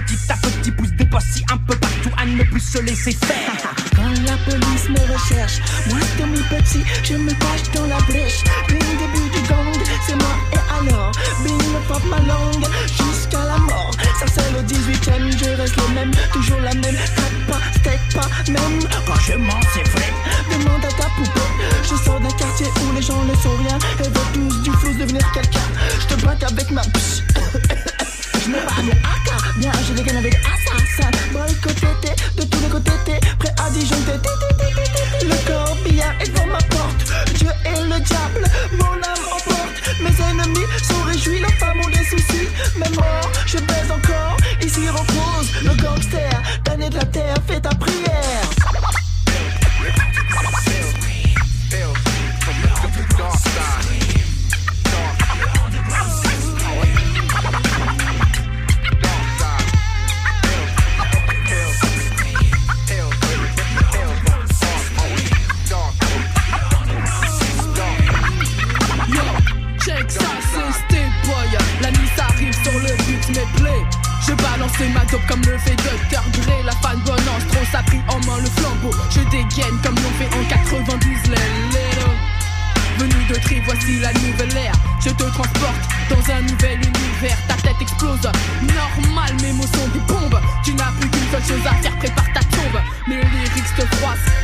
petit 0.00 0.30
à 0.30 0.37
petit 0.37 0.70
pousse 0.70 0.92
des 0.92 1.06
postes 1.06 1.42
un 1.50 1.56
peu 1.56 1.74
partout 1.76 2.11
à 2.18 2.26
ne 2.26 2.42
plus 2.44 2.61
se 2.61 2.78
laisser 2.78 3.12
faire. 3.12 3.56
Quand 3.96 4.11
la 4.26 4.37
police 4.44 4.88
me 4.90 5.00
recherche, 5.12 5.59
moi 5.88 5.98
comme 6.18 6.30
mi 6.32 6.42
petit, 6.50 6.85
je 7.02 7.14
me 7.14 7.30
cache 7.30 7.70
dans 7.74 7.87
la 7.87 7.96
brèche. 8.09 8.44
Bing 8.68 8.78
début 8.78 9.28
du 9.32 9.48
gang, 9.48 9.72
c'est 10.06 10.16
moi 10.16 10.35
et 10.52 10.59
alors, 10.78 11.12
bing 11.42 11.56
me 11.56 12.11
ma 12.11 12.18
langue 12.28 12.66
jusqu'à 12.88 13.44
la 13.44 13.56
mort. 13.59 13.90
Ça 14.20 14.26
c'est 14.35 14.50
le 14.52 14.61
18ème, 14.68 15.32
je 15.38 15.50
reste 15.61 15.76
le 15.76 15.94
même, 15.94 16.11
toujours 16.32 16.61
la 16.61 16.74
même. 16.74 16.96
Craque 17.16 17.46
pas, 17.48 17.78
steak 17.78 18.00
pas, 18.14 18.52
même 18.52 18.80
quand 19.06 19.20
je 19.26 19.35
mens 19.38 19.61
c'est 19.72 19.88
vrai. 19.90 20.12
Demande 20.52 20.85
à 20.85 20.88
ta 20.88 21.09
poupée, 21.16 21.40
je 21.82 22.04
sors 22.04 22.20
d'un 22.20 22.37
quartier 22.37 22.66
où 22.66 22.94
les 22.94 23.02
gens 23.02 23.22
ne 23.24 23.35
sont 23.35 23.56
rien 23.62 23.78
et 24.00 24.09
veulent 24.09 24.32
tous 24.35 24.62
du 24.62 24.70
flou 24.72 24.92
devenir 24.92 25.32
quelqu'un. 25.32 25.68
Je 26.00 26.14
te 26.14 26.20
braque 26.20 26.42
avec 26.42 26.70
ma 26.70 26.82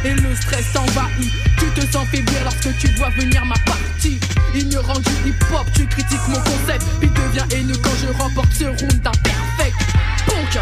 et 0.04 0.14
le 0.14 0.34
stress 0.34 0.72
t'envahit. 0.72 1.30
Tu 1.58 1.66
te 1.70 1.80
sens 1.92 2.08
faiblir 2.08 2.42
lorsque 2.44 2.74
tu 2.78 2.88
vois 2.96 3.10
venir 3.10 3.44
ma 3.44 3.56
partie. 3.66 4.18
Ignorant 4.54 4.98
du 4.98 5.12
hip-hop, 5.28 5.66
tu 5.74 5.86
critiques 5.86 6.26
mon 6.28 6.40
concept. 6.40 6.84
Puis 7.00 7.10
deviens 7.10 7.46
haineux 7.52 7.76
quand 7.82 7.94
je 8.00 8.08
remporte 8.22 8.52
ce 8.52 8.64
round 8.64 9.06
imperfect 9.06 9.76
Punk, 10.26 10.58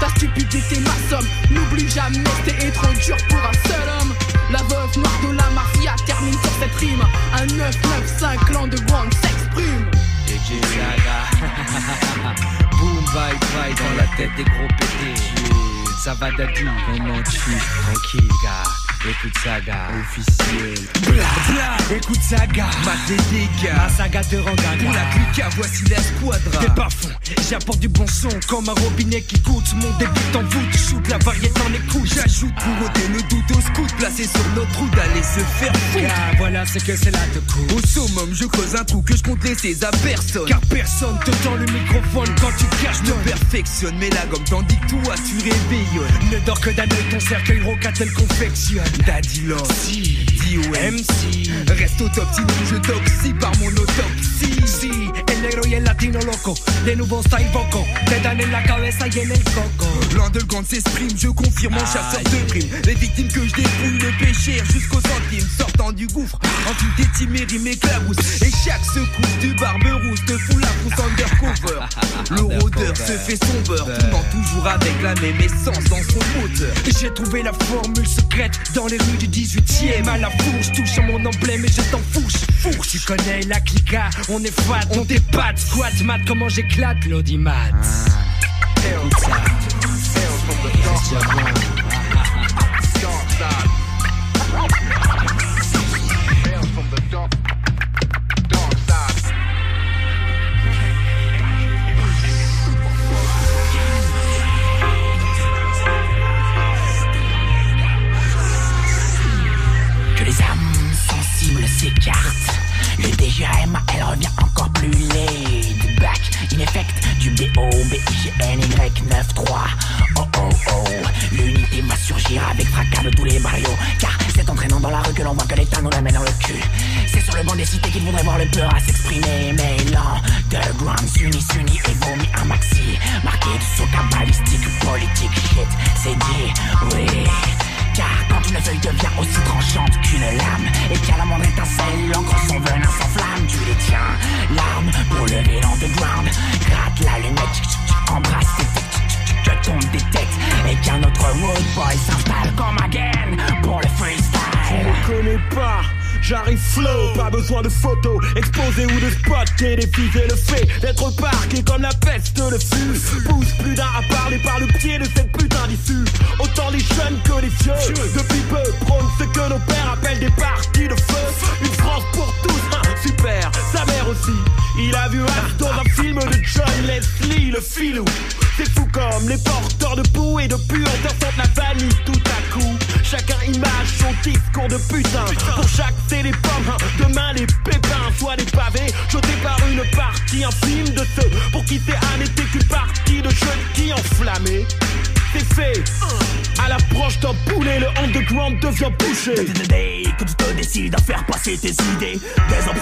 ta 0.00 0.08
stupidité 0.16 0.80
ma 0.80 0.94
somme 1.08 1.26
N'oublie 1.50 1.88
jamais, 1.90 2.18
t'es 2.44 2.70
trop 2.70 2.92
dur 2.92 3.16
pour 3.28 3.38
un 3.38 3.52
seul 3.68 3.88
homme. 4.00 4.12
La 4.50 4.58
veuve 4.58 4.98
noire 4.98 5.20
de 5.22 5.28
la 5.36 5.48
mafia 5.50 5.94
termine 6.06 6.34
sur 6.34 6.52
cette 6.60 6.74
rime. 6.76 7.04
Un 7.34 7.46
995 7.46 8.38
clan 8.46 8.66
de 8.66 8.76
Grand 8.78 9.10
s'exprime. 9.12 9.90
Boom, 12.78 13.04
bye 13.14 13.38
bye 13.54 13.74
dans 13.74 13.94
la 13.96 14.06
tête 14.16 14.34
des 14.36 14.44
gros 14.44 14.68
pétés. 14.78 15.73
Ça 15.98 16.14
va 16.14 16.30
d'adu, 16.32 16.68
comment 16.86 17.22
tu 17.22 17.56
Tranquille. 17.82 18.83
Écoute 19.06 19.36
Saga, 19.44 19.90
officiel. 20.00 20.74
Bla 21.02 21.24
bla, 21.48 21.96
écoute 21.96 22.22
Saga, 22.22 22.64
ma 22.86 22.94
dégâts, 23.06 23.74
ma 23.76 23.88
saga 23.90 24.22
de 24.22 24.38
rangada. 24.38 24.82
Pour 24.82 24.92
la 24.92 25.04
clica, 25.12 25.48
voici 25.56 25.84
la 25.90 25.98
squadra. 25.98 26.58
T'es 26.58 26.74
pas 26.74 26.88
fond, 26.88 27.10
j'apporte 27.50 27.80
du 27.80 27.88
bon 27.88 28.06
son 28.06 28.30
comme 28.48 28.66
un 28.66 28.72
robinet 28.72 29.20
qui 29.20 29.38
goûte. 29.40 29.74
Mon 29.74 29.90
début 29.98 30.10
en 30.34 30.42
voûte, 30.42 30.74
shoot 30.74 31.06
la 31.10 31.18
variété 31.18 31.60
en 31.60 31.74
écoute. 31.74 32.10
J'ajoute 32.14 32.54
pour 32.54 32.86
ôter 32.86 33.06
le 33.12 33.20
doute 33.28 33.50
au 33.50 33.60
scout, 33.60 33.94
placé 33.98 34.24
sur 34.26 34.48
notre 34.56 34.78
route 34.78 34.90
d'aller 34.96 35.22
se 35.22 35.40
faire 35.40 35.76
foutre. 35.92 36.04
Ah, 36.08 36.32
voilà 36.38 36.64
ce 36.64 36.78
que 36.78 36.96
c'est 36.96 37.10
là 37.10 37.26
de 37.34 37.40
coup. 37.40 37.76
Au 37.76 37.86
summum, 37.86 38.30
je 38.32 38.46
creuse 38.46 38.74
un 38.74 38.84
trou 38.84 39.02
que 39.02 39.14
je 39.14 39.22
compte 39.22 39.44
laisser 39.44 39.76
à 39.84 39.90
personne. 40.02 40.46
Car 40.48 40.60
personne 40.70 41.18
te 41.26 41.30
tend 41.44 41.56
le 41.56 41.66
microphone 41.66 42.34
quand 42.40 42.52
tu 42.56 42.64
caches 42.82 43.02
Je 43.04 43.10
ton 43.10 43.18
perfectionne 43.18 43.98
mes 43.98 44.08
lagommes 44.08 44.44
tandis 44.48 44.78
que 44.78 44.86
toi 44.88 45.14
tu 45.28 45.36
réveillonnes. 45.44 46.30
Ne 46.32 46.38
dors 46.46 46.58
que 46.58 46.70
d'un 46.70 46.84
œil 46.84 47.04
ton 47.10 47.20
cercueil 47.20 47.60
rocatel 47.60 48.10
confectionne. 48.14 48.93
Daddy 48.98 49.46
Love, 49.46 49.72
Si, 49.72 50.33
MC, 50.44 51.48
Reste 51.68 52.00
au 52.02 52.08
top, 52.08 52.26
sinon 52.34 52.46
je 52.70 52.76
toxie 52.76 53.32
par 53.40 53.52
mon 53.58 53.68
autopsie. 53.68 54.60
Sí, 54.66 54.90
el 55.32 55.42
negro 55.42 55.66
y 55.66 55.74
el 55.74 55.84
latino 55.84 56.20
loco, 56.20 56.54
de 56.84 56.94
nouveau 56.96 57.22
style 57.22 57.48
voco, 57.52 57.84
te 58.06 58.20
dan 58.20 58.40
en 58.40 58.52
la 58.52 58.62
cabeza 58.62 59.06
y 59.08 59.20
en 59.20 59.30
el 59.30 59.42
coco. 59.44 59.86
Loin 60.14 60.30
de 60.30 60.40
grand 60.40 60.66
s'exprime, 60.66 61.16
je 61.16 61.28
confirme 61.28 61.74
mon 61.74 61.80
chasseur 61.80 62.20
de 62.24 62.48
primes. 62.48 62.68
Les 62.84 62.94
victimes 62.94 63.28
que 63.28 63.46
je 63.46 63.54
dépouille, 63.54 63.98
le 63.98 64.24
péché 64.24 64.62
jusqu'au 64.70 65.00
centime, 65.00 65.46
sortant 65.56 65.92
du 65.92 66.06
gouffre. 66.08 66.38
En 66.68 66.74
tout 66.74 67.02
étimé, 67.02 67.46
rime 67.48 67.66
éclabousse. 67.66 68.42
Et 68.42 68.50
chaque 68.64 68.84
secousse 68.84 69.38
du 69.40 69.54
barberousse 69.54 70.24
te 70.26 70.36
fout 70.36 70.60
la 70.60 70.68
frousse 70.68 71.06
undercover. 71.06 71.80
Le 72.30 72.60
rôdeur 72.60 72.96
se 72.96 73.12
fait 73.12 73.38
son 73.44 73.60
beurre, 73.66 73.86
tournant 73.98 74.24
toujours 74.30 74.66
avec 74.66 75.02
la 75.02 75.14
même 75.14 75.40
essence 75.40 75.84
dans 75.84 76.02
son 76.02 76.40
moteur. 76.40 76.74
J'ai 77.00 77.12
trouvé 77.14 77.42
la 77.42 77.52
formule 77.52 78.06
secrète 78.06 78.58
dans 78.74 78.86
les 78.86 78.98
rues 78.98 79.18
du 79.18 79.28
18ème. 79.28 80.08
À 80.08 80.18
la 80.18 80.30
fourche, 80.42 80.72
touche 80.72 80.98
à 80.98 81.02
mon 81.02 81.24
emblème 81.24 81.64
et 81.64 81.68
je 81.68 81.82
t'en 81.90 82.00
fourche. 82.12 82.46
Fourche, 82.60 82.88
tu 82.88 83.00
connais 83.00 83.42
la 83.48 83.60
clica, 83.60 84.10
on 84.28 84.42
est 84.42 84.60
fat, 84.60 84.80
on 84.92 85.04
dépatte. 85.04 85.58
Squat, 85.58 86.00
mat, 86.02 86.20
comment 86.26 86.48
j'éclate 86.48 87.04
l'audimat. 87.06 87.70
Écoute 88.84 89.24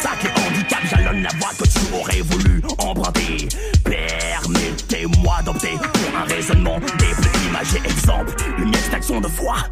obstacles 0.03 0.27
et 0.27 0.41
handicaps 0.41 0.89
jalonnent 0.91 1.23
la 1.23 1.31
voie 1.39 1.51
que 1.59 1.65
tu 1.65 1.95
aurais 1.95 2.21
voulu 2.23 2.63
emprunter. 2.79 3.49
Permettez-moi 3.85 5.43
d'opter 5.45 5.77
pour 5.79 6.19
un 6.19 6.25
raisonnement 6.25 6.79
des 6.99 7.15
plus 7.15 7.49
imagés 7.49 7.83
Exemple, 7.85 8.35
une 8.59 8.75
extraction 8.75 9.21
de 9.21 9.29
foie 9.29 9.67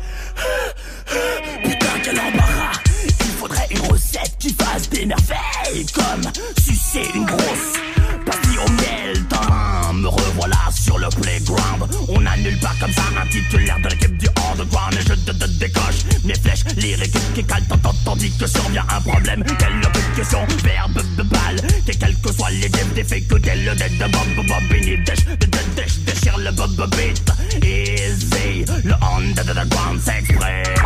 Putain 1.62 1.98
quel 2.02 2.18
embarras. 2.18 2.78
Il 3.20 3.32
faudrait 3.38 3.66
une 3.70 3.92
recette 3.92 4.36
qui 4.38 4.54
fasse 4.54 4.88
des 4.90 5.06
merveilles 5.06 5.86
Comme 5.94 6.22
sucer 6.62 7.08
une 7.14 7.24
grosse 7.24 7.74
pastille 8.24 8.58
au 8.58 8.70
miel. 8.72 9.16
Me 9.94 10.08
revoilà 10.08 10.56
sur 10.72 10.98
le 10.98 11.08
playground. 11.20 11.84
On 12.08 12.24
annule 12.24 12.58
pas 12.60 12.72
comme 12.80 12.92
ça 12.92 13.02
un 13.20 13.26
titulaire 13.26 13.78
de 13.82 13.88
l'équipe 13.88 13.99
lyriques 16.76 17.35
qui 17.35 17.44
calent 17.44 17.66
tant, 17.68 17.94
Tandis 18.04 18.33
que 18.38 18.46
survient 18.46 18.85
un 18.88 19.00
problème 19.00 19.44
Quelle 19.59 19.80
question 20.14 20.46
verbe 20.62 21.02
de 21.16 21.22
balle 21.22 21.61
Que 21.87 21.92
quels 21.92 22.16
que 22.20 22.33
soient 22.33 22.50
les 22.50 22.68
games 22.68 22.92
des 22.94 23.04
faits 23.04 23.26
que 23.28 23.37
tel 23.37 23.64
le 23.64 23.74
dead 23.74 23.92
de 23.98 24.04
bob 24.04 24.46
bob 24.46 24.68
Benny 24.70 24.96
dèche 25.04 25.24
déchire 26.06 26.38
le 26.38 26.50
bob 26.52 26.76
beat 26.96 27.33
Easy 27.62 28.64
le 28.85 28.94
dépend 29.35 29.94
de 29.94 29.98
mes 29.98 30.79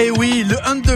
Eh 0.00 0.12
oui, 0.12 0.37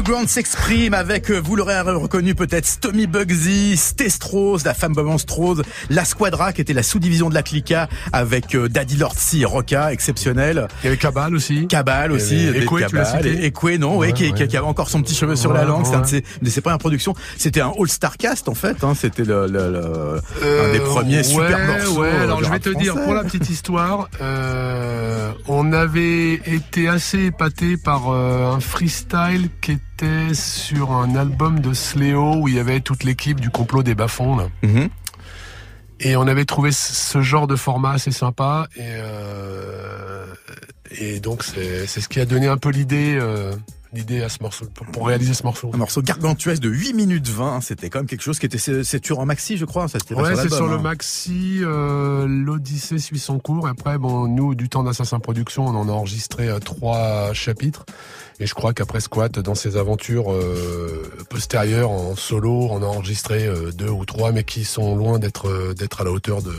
underground 0.03 0.29
s'exprime 0.29 0.95
avec, 0.95 1.31
euh, 1.31 1.39
vous 1.39 1.55
l'aurez 1.55 1.81
reconnu 1.81 2.35
peut-être, 2.35 2.67
Stomy 2.67 3.07
Bugsy, 3.07 3.77
Stestros, 3.77 4.59
la 4.65 4.75
femme 4.75 4.95
Bob 4.95 5.17
Strode, 5.17 5.63
la 5.91 6.05
Squadra 6.05 6.53
qui 6.53 6.61
était 6.61 6.73
la 6.73 6.83
sous-division 6.83 7.29
de 7.29 7.35
la 7.35 7.45
Clica 7.45 7.89
avec 8.13 8.57
euh, 8.57 8.69
Daddy 8.69 8.97
Lord 8.97 9.15
C, 9.17 9.45
Roca, 9.45 9.93
exceptionnel. 9.93 10.67
Il 10.83 10.87
y 10.87 10.89
avait 10.89 10.97
Cabal 10.97 11.37
aussi. 11.37 11.69
Cabal 11.69 12.11
aussi. 12.11 12.49
Ekwe, 12.49 12.85
tu 12.89 12.97
l'as 12.97 13.05
cité 13.17 13.45
Ekwe, 13.47 13.79
non, 13.79 13.97
ouais, 13.97 14.09
Ouais, 14.09 14.13
qui, 14.13 14.33
qui- 14.33 14.43
ouais. 14.43 14.49
qui 14.49 14.57
avait 14.57 14.67
encore 14.67 14.91
son 14.91 15.01
petit 15.03 15.15
cheveu 15.15 15.37
sur 15.37 15.53
la 15.53 15.65
langue. 15.65 15.87
C'est 15.87 15.95
un 15.95 16.01
de 16.01 16.51
ses, 16.51 16.61
premières 16.61 16.79
productions. 16.79 17.15
C'était 17.39 17.61
un 17.61 17.73
all-star 17.79 18.17
cast 18.17 18.49
en 18.49 18.55
fait. 18.55 18.83
Hein, 18.83 18.95
C'était 18.99 19.23
le, 19.25 19.47
le- 19.47 19.71
le- 19.71 20.21
un 20.43 20.73
des 20.73 20.81
premiers 20.81 21.19
Euh, 21.19 21.23
super 21.23 21.57
ouais, 21.59 21.67
morceaux. 21.79 22.01
Ouais, 22.01 22.09
euh, 22.13 22.23
alors 22.25 22.43
je 22.43 22.51
vais 22.51 22.59
te 22.59 22.71
dire, 22.71 22.95
pour 23.05 23.15
la 23.15 23.23
petite 23.23 23.49
histoire, 23.49 24.09
euh, 24.21 25.31
on 25.47 25.73
avait 25.73 26.35
été 26.35 26.89
assez 26.89 27.27
épaté 27.27 27.77
par 27.77 28.11
euh, 28.11 28.53
un 28.53 28.59
freestyle 28.61 29.49
qui 29.61 29.73
était 29.73 29.83
sur 30.35 30.93
un 30.93 31.15
album 31.17 31.61
de 31.61 31.73
Sléo 31.73 32.37
où 32.37 32.49
il 32.49 32.55
y 32.55 32.59
avait 32.59 32.81
toute 32.81 33.05
l'équipe 33.05 33.41
du 33.41 33.51
complot 33.51 33.83
des 33.83 33.95
bas-fonds. 33.95 34.51
Mhm. 34.63 34.89
Et 36.01 36.17
on 36.17 36.27
avait 36.27 36.45
trouvé 36.45 36.73
ce- 36.73 37.23
genre 37.23 37.47
de 37.47 37.55
format 37.57 37.93
assez 37.93 38.11
sympa. 38.11 38.67
Et, 38.77 38.81
euh, 38.83 40.27
et 40.99 41.21
donc 41.21 41.45
c'est 41.45 41.87
ce 41.87 42.09
qui 42.09 42.19
a 42.21 42.25
donné 42.25 42.49
un 42.49 42.57
peu 42.57 42.71
l'idée 42.71 43.17
euh, 43.21 43.55
l'idée 43.95 44.23
à 44.23 44.31
ce 44.31 44.39
morceau, 44.43 44.65
pour, 44.93 45.07
réaliser 45.07 45.35
ce 45.35 45.43
morceau. 45.43 45.71
Un 45.75 45.77
morceau 45.77 46.01
gargantuesque 46.01 46.63
de 46.63 46.71
8 46.71 46.95
minutes 46.95 47.29
20. 47.29 47.61
C'était 47.61 47.91
quand 47.91 47.99
même 47.99 48.07
quelque 48.07 48.23
chose 48.23 48.39
qui 48.39 48.47
était, 48.47 48.57
c'est 48.59 49.01
tur 49.01 49.19
en 49.19 49.27
maxi, 49.27 49.59
je 49.59 49.67
crois. 49.67 49.87
Ça, 49.87 49.99
Ouais, 50.17 50.35
c'est 50.35 50.49
sur 50.49 50.67
le 50.67 50.77
hein. 50.77 50.81
maxi, 50.81 51.59
euh, 51.61 52.27
l'Odyssée 52.27 52.99
suit 52.99 53.19
son 53.19 53.39
cours. 53.39 53.69
Après, 53.69 53.99
bon, 53.99 54.27
nous, 54.29 54.55
du 54.55 54.71
temps 54.71 54.83
d'Assassin 54.83 55.21
Production, 55.21 55.67
on 55.67 55.77
en 55.77 55.89
a 55.91 55.93
enregistré 55.93 56.49
euh, 56.49 56.59
trois 56.59 57.35
chapitres. 57.35 57.85
Et 58.43 58.47
je 58.47 58.55
crois 58.55 58.73
qu'après 58.75 58.99
Squat, 59.01 59.39
dans 59.39 59.55
ses 59.55 59.77
aventures 59.77 60.33
euh, 60.33 61.09
postérieures 61.31 61.91
en 61.93 62.17
solo, 62.17 62.67
on 62.73 62.83
a 62.83 62.87
enregistré 62.87 63.47
euh, 63.47 63.71
deux 63.71 63.89
ou 63.89 64.05
trois, 64.05 64.33
mais 64.33 64.43
qui 64.43 64.65
sont 64.65 64.97
loin 64.97 65.21
d'être 65.21 65.47
euh, 65.49 65.75
d'être 65.75 66.01
à 66.01 66.05
la 66.05 66.11
hauteur 66.11 66.43
de 66.43 66.53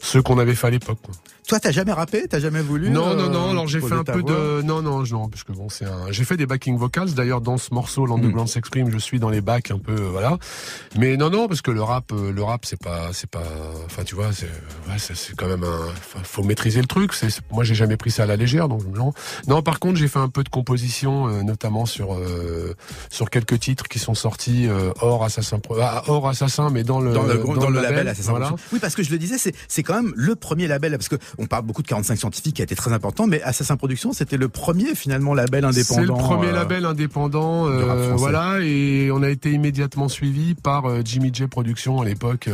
ceux 0.00 0.22
qu'on 0.22 0.38
avait 0.38 0.54
fait 0.54 0.68
à 0.68 0.70
l'époque. 0.70 0.98
quoi. 1.04 1.14
Toi, 1.48 1.60
t'as 1.60 1.70
jamais 1.70 1.92
rappé? 1.92 2.26
T'as 2.28 2.40
jamais 2.40 2.60
voulu 2.60 2.90
Non, 2.90 3.10
euh, 3.10 3.14
non, 3.14 3.28
non. 3.30 3.50
Alors 3.50 3.68
j'ai 3.68 3.80
fait 3.80 3.92
un 3.92 4.02
peu 4.02 4.18
voix? 4.18 4.32
de, 4.32 4.62
non, 4.62 4.82
non, 4.82 5.04
non, 5.04 5.28
parce 5.28 5.44
que 5.44 5.52
bon, 5.52 5.68
c'est 5.68 5.84
un. 5.84 6.10
J'ai 6.10 6.24
fait 6.24 6.36
des 6.36 6.44
backing 6.46 6.76
vocals. 6.76 7.12
D'ailleurs, 7.14 7.40
dans 7.40 7.56
ce 7.56 7.72
morceau, 7.72 8.04
l'underground 8.04 8.48
s'exprime. 8.48 8.90
Je 8.90 8.98
suis 8.98 9.20
dans 9.20 9.30
les 9.30 9.40
backs 9.40 9.70
un 9.70 9.78
peu, 9.78 9.94
voilà. 9.94 10.38
Mais 10.98 11.16
non, 11.16 11.30
non, 11.30 11.46
parce 11.46 11.62
que 11.62 11.70
le 11.70 11.84
rap, 11.84 12.10
le 12.12 12.42
rap, 12.42 12.64
c'est 12.66 12.80
pas, 12.82 13.10
c'est 13.12 13.30
pas. 13.30 13.44
Enfin, 13.84 14.02
tu 14.02 14.16
vois, 14.16 14.32
c'est, 14.32 14.46
ouais, 14.88 14.96
c'est, 14.98 15.14
c'est 15.16 15.36
quand 15.36 15.46
même 15.46 15.62
un. 15.62 15.86
faut 16.24 16.42
maîtriser 16.42 16.80
le 16.80 16.88
truc. 16.88 17.14
C'est- 17.14 17.40
moi, 17.52 17.62
j'ai 17.62 17.76
jamais 17.76 17.96
pris 17.96 18.10
ça 18.10 18.24
à 18.24 18.26
la 18.26 18.34
légère, 18.34 18.68
donc 18.68 18.82
non. 18.92 19.12
Non, 19.46 19.62
par 19.62 19.78
contre, 19.78 19.98
j'ai 20.00 20.08
fait 20.08 20.18
un 20.18 20.28
peu 20.28 20.42
de 20.42 20.48
composition, 20.48 21.15
euh, 21.24 21.42
notamment 21.42 21.86
sur 21.86 22.14
euh, 22.14 22.74
sur 23.10 23.30
quelques 23.30 23.58
titres 23.58 23.88
qui 23.88 23.98
sont 23.98 24.14
sortis 24.14 24.66
euh, 24.68 24.90
hors 25.00 25.24
assassin, 25.24 25.58
ah, 25.80 26.02
hors 26.06 26.28
assassin, 26.28 26.70
mais 26.70 26.84
dans 26.84 27.00
le 27.00 27.12
dans 27.12 27.22
le, 27.22 27.34
dans 27.38 27.70
le 27.70 27.80
label, 27.80 28.08
Assassin 28.08 28.30
voilà. 28.30 28.52
Oui, 28.72 28.78
parce 28.78 28.94
que 28.94 29.02
je 29.02 29.10
le 29.10 29.18
disais, 29.18 29.38
c'est 29.38 29.54
c'est 29.68 29.82
quand 29.82 29.94
même 29.94 30.12
le 30.16 30.34
premier 30.34 30.66
label, 30.66 30.92
parce 30.92 31.08
que 31.08 31.16
on 31.38 31.46
parle 31.46 31.64
beaucoup 31.64 31.82
de 31.82 31.88
45 31.88 32.16
scientifiques 32.16 32.56
qui 32.56 32.62
a 32.62 32.64
été 32.64 32.76
très 32.76 32.92
important, 32.92 33.26
mais 33.26 33.42
Assassin 33.42 33.76
Production, 33.76 34.12
c'était 34.12 34.36
le 34.36 34.48
premier 34.48 34.94
finalement 34.94 35.34
label 35.34 35.64
indépendant. 35.64 36.00
C'est 36.00 36.06
le 36.06 36.12
premier 36.12 36.52
label 36.52 36.84
indépendant, 36.84 37.66
voilà, 38.16 38.60
et 38.60 39.10
on 39.12 39.22
a 39.22 39.30
été 39.30 39.50
immédiatement 39.52 40.08
suivi 40.08 40.54
par 40.54 41.04
Jimmy 41.04 41.30
J 41.32 41.46
Productions 41.46 42.00
à 42.00 42.04
l'époque, 42.04 42.48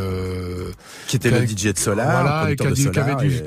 Qui 1.07 1.15
était 1.15 1.31
le 1.31 1.45
DJ 1.45 1.73
de 1.73 1.77
Solar, 1.77 2.23
voilà, 2.23 2.51
et 2.51 2.55
qui, 2.55 2.65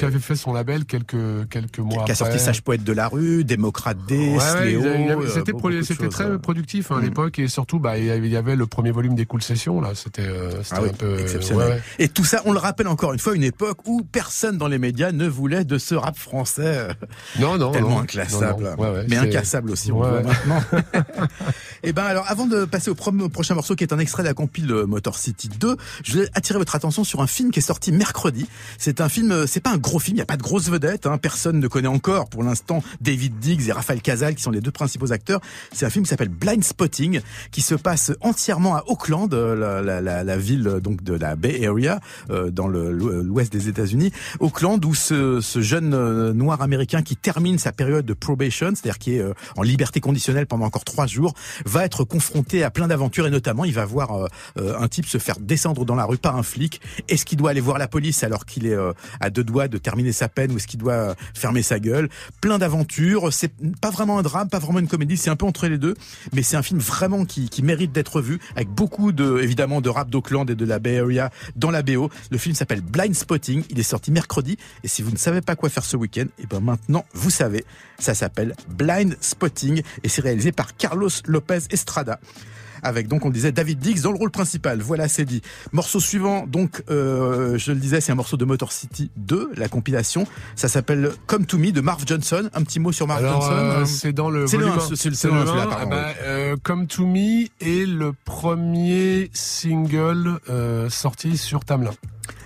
avait, 0.04 0.18
fait 0.18 0.36
son 0.36 0.52
label 0.52 0.84
quelques 0.84 1.48
quelques 1.50 1.78
mois 1.78 2.04
qui 2.04 2.12
a 2.12 2.14
sorti 2.14 2.38
Sage 2.38 2.62
Poète 2.62 2.84
de 2.84 2.92
la 2.92 3.08
rue, 3.08 3.44
Démocrate 3.44 3.98
D, 4.06 4.36
Ouais, 4.36 4.76
euh, 5.10 5.28
c'était 5.28 5.52
pro- 5.52 5.82
c'était 5.82 6.08
très 6.08 6.24
euh. 6.24 6.38
productif 6.38 6.90
hein, 6.90 6.96
à 6.96 7.00
Mm. 7.00 7.04
l'époque 7.04 7.38
et 7.38 7.48
surtout 7.48 7.78
bah 7.78 7.98
il 7.98 8.04
y 8.06 8.36
avait- 8.36 8.56
le 8.56 8.66
premier 8.66 8.90
volume 8.90 9.14
des 9.14 9.26
Cool 9.26 9.42
Sessions 9.42 9.80
là 9.80 9.90
c'était 9.94 10.22
euh, 10.22 10.62
c'était 10.62 10.76
Ah 10.76 10.82
oui, 10.82 10.88
un 10.90 10.92
peu 10.92 11.18
exceptionnel. 11.20 11.68
ouais. 11.68 11.82
Et 11.98 12.08
tout 12.08 12.24
ça, 12.24 12.42
on 12.44 12.52
le 12.52 12.58
rappelle 12.58 12.88
encore 12.88 13.12
une 13.12 13.18
fois, 13.18 13.34
une 13.34 13.42
époque 13.44 13.78
où 13.86 14.02
personne 14.04 14.56
dans 14.58 14.68
les 14.68 14.78
médias 14.78 15.12
ne 15.12 15.26
voulait 15.26 15.64
de 15.64 15.78
ce 15.78 15.94
rap 15.94 16.16
français 16.16 16.88
non 17.40 17.58
non 17.58 17.72
tellement 17.72 17.90
non. 17.90 17.98
inclassable, 18.00 18.64
Non, 18.64 18.70
non. 18.76 18.92
Ouais, 18.94 19.04
mais 19.08 19.16
c'est- 19.16 19.22
incassable 19.22 19.70
aussi. 19.70 19.92
On 19.92 19.96
voit 19.98 20.22
maintenant. 20.22 20.62
Et 21.82 21.92
ben 21.92 22.04
alors, 22.04 22.24
avant 22.28 22.46
de 22.46 22.64
passer 22.64 22.90
au, 22.90 22.94
prochain 22.94 23.54
morceau 23.54 23.74
qui 23.76 23.84
est 23.84 23.92
un 23.92 23.98
extrait 23.98 24.22
de 24.22 24.28
la 24.28 24.34
compile 24.34 24.72
Motor 24.86 25.16
City 25.18 25.48
2, 25.48 25.76
je 26.04 26.18
vais 26.18 26.28
attirer 26.34 26.58
votre 26.58 26.74
attention 26.74 27.04
sur 27.04 27.20
un 27.20 27.26
film 27.26 27.50
qui 27.50 27.58
est 27.60 27.62
sorti 27.62 27.92
mercredi. 27.92 28.48
C'est 28.78 29.00
un 29.00 29.08
film, 29.08 29.46
c'est 29.46 29.60
pas 29.60 29.70
un 29.70 29.76
gros 29.78 29.98
film, 29.98 30.16
il 30.16 30.18
y 30.18 30.22
a 30.22 30.26
pas 30.26 30.36
de 30.36 30.42
grosses 30.42 30.68
vedettes, 30.68 31.06
hein, 31.06 31.18
personne 31.18 31.60
ne 31.60 31.68
connaît 31.68 31.88
encore 31.88 32.28
pour 32.28 32.42
l'instant 32.42 32.82
David 33.00 33.38
Diggs 33.38 33.68
et 33.68 33.72
Raphaël 33.72 34.00
Casal 34.00 34.34
qui 34.34 34.42
sont 34.42 34.50
les 34.50 34.60
deux 34.60 34.70
principaux 34.70 34.85
acteurs. 35.12 35.40
C'est 35.72 35.86
un 35.86 35.90
film 35.90 36.04
qui 36.04 36.10
s'appelle 36.10 36.28
Blind 36.28 36.62
Spotting, 36.62 37.20
qui 37.50 37.62
se 37.62 37.74
passe 37.74 38.12
entièrement 38.20 38.76
à 38.76 38.84
Auckland, 38.86 39.32
euh, 39.32 39.82
la, 40.02 40.36
ville 40.36 40.66
euh, 40.68 40.80
donc 40.80 41.02
de 41.02 41.14
la 41.14 41.36
Bay 41.36 41.66
Area, 41.66 42.00
euh, 42.30 42.50
dans 42.50 42.68
l'ouest 42.68 43.52
des 43.52 43.68
États-Unis. 43.68 44.12
Auckland, 44.40 44.84
où 44.84 44.94
ce, 44.94 45.40
jeune 45.56 46.32
noir 46.32 46.62
américain 46.62 47.02
qui 47.02 47.16
termine 47.16 47.58
sa 47.58 47.72
période 47.72 48.04
de 48.04 48.12
probation, 48.12 48.68
c'est-à-dire 48.70 48.98
qui 48.98 49.14
est 49.14 49.24
en 49.56 49.62
liberté 49.62 50.00
conditionnelle 50.00 50.46
pendant 50.46 50.66
encore 50.66 50.84
trois 50.84 51.06
jours, 51.06 51.34
va 51.64 51.84
être 51.84 52.04
confronté 52.04 52.62
à 52.62 52.70
plein 52.70 52.88
d'aventures 52.88 53.26
et 53.26 53.30
notamment 53.30 53.64
il 53.64 53.72
va 53.72 53.84
voir 53.84 54.28
un 54.56 54.88
type 54.88 55.06
se 55.06 55.18
faire 55.18 55.38
descendre 55.40 55.84
dans 55.84 55.94
la 55.94 56.04
rue 56.04 56.18
par 56.18 56.36
un 56.36 56.42
flic. 56.42 56.80
Est-ce 57.08 57.24
qu'il 57.24 57.38
doit 57.38 57.50
aller 57.50 57.60
voir 57.60 57.78
la 57.78 57.88
police 57.88 58.22
alors 58.22 58.44
qu'il 58.44 58.66
est 58.66 58.76
à 59.20 59.30
deux 59.30 59.44
doigts 59.44 59.68
de 59.68 59.78
terminer 59.78 60.12
sa 60.12 60.28
peine 60.28 60.52
ou 60.52 60.56
est-ce 60.56 60.66
qu'il 60.66 60.80
doit 60.80 61.14
fermer 61.34 61.62
sa 61.62 61.78
gueule? 61.78 62.08
Plein 62.40 62.58
d'aventures. 62.58 63.32
C'est 63.32 63.52
pas 63.80 63.90
vraiment 63.90 64.18
un 64.18 64.22
drame, 64.22 64.48
pas 64.48 64.58
vraiment 64.58 64.75
une 64.80 64.88
comédie, 64.88 65.16
c'est 65.16 65.30
un 65.30 65.36
peu 65.36 65.46
entre 65.46 65.66
les 65.66 65.78
deux, 65.78 65.94
mais 66.32 66.42
c'est 66.42 66.56
un 66.56 66.62
film 66.62 66.80
vraiment 66.80 67.24
qui, 67.24 67.50
mérite 67.62 67.90
d'être 67.90 68.20
vu 68.20 68.38
avec 68.54 68.68
beaucoup 68.68 69.10
de 69.10 69.40
évidemment 69.40 69.80
de 69.80 69.88
rap 69.88 70.08
d'Auckland 70.08 70.48
et 70.48 70.54
de 70.54 70.64
la 70.64 70.78
Bay 70.78 70.98
Area 70.98 71.30
dans 71.56 71.70
la 71.70 71.82
BO. 71.82 72.10
Le 72.30 72.38
film 72.38 72.54
s'appelle 72.54 72.80
Blind 72.80 73.14
Spotting. 73.14 73.64
Il 73.70 73.78
est 73.80 73.82
sorti 73.82 74.12
mercredi 74.12 74.56
et 74.84 74.88
si 74.88 75.02
vous 75.02 75.10
ne 75.10 75.16
savez 75.16 75.40
pas 75.40 75.56
quoi 75.56 75.68
faire 75.68 75.84
ce 75.84 75.96
week-end, 75.96 76.26
et 76.38 76.46
ben 76.46 76.60
maintenant 76.60 77.04
vous 77.12 77.30
savez. 77.30 77.64
Ça 77.98 78.14
s'appelle 78.14 78.54
Blind 78.68 79.16
Spotting 79.20 79.82
et 80.04 80.08
c'est 80.08 80.22
réalisé 80.22 80.52
par 80.52 80.76
Carlos 80.76 81.08
Lopez 81.26 81.60
Estrada. 81.70 82.20
Avec 82.86 83.08
donc 83.08 83.24
on 83.24 83.28
le 83.28 83.34
disait 83.34 83.50
David 83.52 83.80
Diggs 83.80 84.00
dans 84.02 84.12
le 84.12 84.18
rôle 84.18 84.30
principal. 84.30 84.80
Voilà, 84.80 85.08
c'est 85.08 85.24
dit. 85.24 85.42
Morceau 85.72 85.98
suivant, 86.00 86.46
donc 86.46 86.82
euh, 86.90 87.58
je 87.58 87.72
le 87.72 87.78
disais, 87.78 88.00
c'est 88.00 88.12
un 88.12 88.16
morceau 88.16 88.36
de 88.36 88.44
Motor 88.44 88.70
City 88.70 89.10
2, 89.16 89.50
la 89.56 89.68
compilation. 89.68 90.24
Ça 90.54 90.68
s'appelle 90.68 91.10
Come 91.26 91.46
to 91.46 91.58
Me 91.58 91.72
de 91.72 91.80
Marv 91.80 92.04
Johnson. 92.06 92.48
Un 92.54 92.62
petit 92.62 92.78
mot 92.78 92.92
sur 92.92 93.06
Marv 93.08 93.24
Alors, 93.24 93.42
Johnson. 93.42 93.56
euh, 93.56 93.84
c'est 93.86 94.12
dans 94.12 94.30
le 94.30 94.46
C'est 94.46 94.56
le 94.56 94.66
volume 94.66 94.80
c'est 94.94 95.08
le- 95.28 95.34
le 95.34 95.44
le 95.44 95.50
Ah 95.78 95.86
bah, 95.86 96.06
euh, 96.22 96.56
Come 96.62 96.86
to 96.86 97.04
Me 97.06 97.46
est 97.60 97.86
le 97.86 98.12
premier 98.24 99.30
single 99.32 100.38
sorti 100.88 101.36
sur 101.36 101.64
Tamlin. 101.64 101.90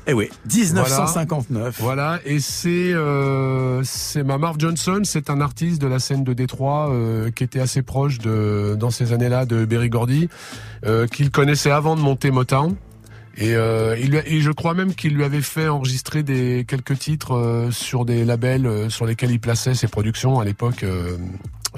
Eh 0.06 0.12
oui, 0.12 0.30
1959. 0.52 1.76
Voilà, 1.80 2.20
et 2.24 2.40
c'est 2.40 2.92
euh, 2.92 3.82
c'est 3.84 4.24
Johnson, 4.58 5.00
c'est 5.04 5.30
un 5.30 5.40
artiste 5.40 5.80
de 5.80 5.86
la 5.86 5.98
scène 5.98 6.24
de 6.24 6.32
Détroit 6.32 6.90
euh, 6.90 7.30
qui 7.30 7.44
était 7.44 7.60
assez 7.60 7.82
proche 7.82 8.18
de 8.18 8.76
dans 8.78 8.90
ces 8.90 9.12
années-là 9.12 9.46
de 9.46 9.64
Berry 9.64 9.88
Gordy, 9.88 10.28
euh, 10.86 11.06
qu'il 11.06 11.30
connaissait 11.30 11.70
avant 11.70 11.96
de 11.96 12.00
monter 12.00 12.30
Motown. 12.30 12.76
Et, 13.36 13.54
euh, 13.54 13.96
il 13.98 14.42
je 14.42 14.50
crois 14.50 14.74
même 14.74 14.94
qu'il 14.94 15.14
lui 15.14 15.24
avait 15.24 15.40
fait 15.40 15.68
enregistrer 15.68 16.22
des 16.22 16.64
quelques 16.66 16.98
titres 16.98 17.68
sur 17.70 18.04
des 18.04 18.24
labels 18.24 18.90
sur 18.90 19.06
lesquels 19.06 19.30
il 19.30 19.40
plaçait 19.40 19.74
ses 19.74 19.86
productions 19.88 20.40
à 20.40 20.44
l'époque. 20.44 20.84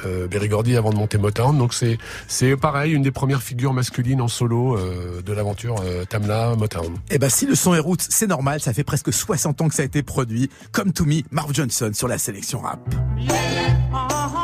Euh, 0.07 0.27
Berry 0.27 0.49
Gordy 0.49 0.77
avant 0.77 0.91
de 0.91 0.97
monter 0.97 1.19
Motown. 1.19 1.57
Donc 1.57 1.75
c'est 1.75 1.99
c'est 2.29 2.57
pareil 2.57 2.93
une 2.93 3.03
des 3.03 3.11
premières 3.11 3.43
figures 3.43 3.73
masculines 3.73 4.21
en 4.21 4.29
solo 4.29 4.77
euh, 4.77 5.23
de 5.23 5.33
l'aventure 5.33 5.77
euh, 5.85 6.05
Tamla 6.05 6.55
Motown. 6.57 6.95
Eh 7.11 7.19
ben 7.19 7.29
si 7.29 7.47
le 7.47 7.55
son 7.55 7.75
est 7.75 7.79
route, 7.79 8.05
c'est 8.09 8.27
normal, 8.27 8.61
ça 8.61 8.73
fait 8.73 8.85
presque 8.85 9.13
60 9.13 9.61
ans 9.61 9.69
que 9.69 9.75
ça 9.75 9.83
a 9.83 9.87
été 9.87 10.03
produit. 10.03 10.51
Come 10.73 10.93
to 10.93 11.05
me, 11.05 11.23
Marv 11.31 11.53
Johnson 11.53 11.91
sur 11.95 12.09
la 12.09 12.19
sélection 12.19 12.61
rap. 12.61 12.81
Well, 13.93 14.42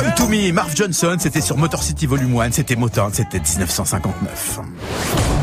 Come 0.00 0.14
to 0.14 0.28
me, 0.28 0.50
Marv 0.50 0.74
Johnson, 0.74 1.16
c'était 1.18 1.42
sur 1.42 1.58
Motor 1.58 1.82
City 1.82 2.06
Volume 2.06 2.40
1, 2.40 2.52
c'était 2.52 2.74
Motown, 2.74 3.12
c'était 3.12 3.38
1959. 3.38 4.60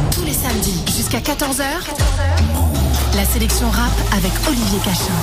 Tous 0.09 0.23
les 0.23 0.33
samedis 0.33 0.83
jusqu'à 0.97 1.19
14h. 1.19 2.66
La 3.17 3.25
sélection 3.25 3.67
rap 3.69 3.91
avec 4.13 4.31
Olivier 4.47 4.77
Cachin. 4.79 5.13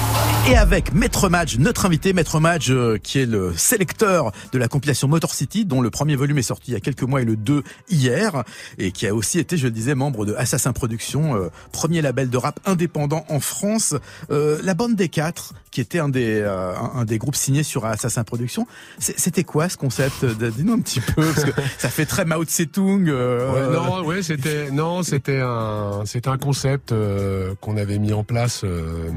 Et 0.50 0.56
avec 0.56 0.92
Maître 0.92 1.28
Madge, 1.28 1.58
notre 1.58 1.86
invité, 1.86 2.12
Maître 2.12 2.40
Madge, 2.40 2.70
euh, 2.70 2.98
qui 3.00 3.20
est 3.20 3.26
le 3.26 3.54
sélecteur 3.56 4.32
de 4.52 4.58
la 4.58 4.66
compilation 4.68 5.06
Motor 5.06 5.32
City, 5.32 5.64
dont 5.64 5.80
le 5.80 5.90
premier 5.90 6.16
volume 6.16 6.36
est 6.38 6.42
sorti 6.42 6.72
il 6.72 6.74
y 6.74 6.76
a 6.76 6.80
quelques 6.80 7.04
mois 7.04 7.22
et 7.22 7.24
le 7.24 7.36
2 7.36 7.62
hier, 7.88 8.42
et 8.78 8.90
qui 8.90 9.06
a 9.06 9.14
aussi 9.14 9.38
été, 9.38 9.56
je 9.56 9.66
le 9.66 9.70
disais, 9.70 9.94
membre 9.94 10.26
de 10.26 10.34
Assassin 10.34 10.72
Productions, 10.72 11.36
euh, 11.36 11.48
premier 11.72 12.02
label 12.02 12.28
de 12.30 12.36
rap 12.36 12.58
indépendant 12.66 13.24
en 13.28 13.38
France. 13.38 13.94
Euh, 14.30 14.58
la 14.64 14.74
bande 14.74 14.96
des 14.96 15.08
quatre, 15.08 15.54
qui 15.70 15.80
était 15.80 15.98
un 16.00 16.08
des, 16.08 16.40
euh, 16.40 16.74
un, 16.94 17.04
des 17.04 17.18
groupes 17.18 17.36
signés 17.36 17.62
sur 17.62 17.84
Assassin 17.86 18.24
Productions, 18.24 18.66
c'était 18.98 19.44
quoi 19.44 19.68
ce 19.68 19.76
concept? 19.76 20.24
Dis-nous 20.24 20.72
un 20.72 20.80
petit 20.80 21.00
peu, 21.00 21.22
parce 21.22 21.44
que 21.44 21.52
ça 21.78 21.88
fait 21.88 22.06
très 22.06 22.24
Mao 22.24 22.44
Tse-tung. 22.44 23.08
euh, 23.08 23.70
Ouais, 23.70 23.74
non, 23.76 24.04
ouais, 24.04 24.22
c'était 24.22 24.70
non, 24.70 25.02
c'était 25.02 25.40
un, 25.40 26.02
c'était 26.04 26.28
un 26.28 26.38
concept 26.38 26.92
euh, 26.92 27.54
qu'on 27.60 27.76
avait 27.84 27.98
mis 27.98 28.12
en 28.12 28.24
place, 28.24 28.62
euh, 28.64 29.10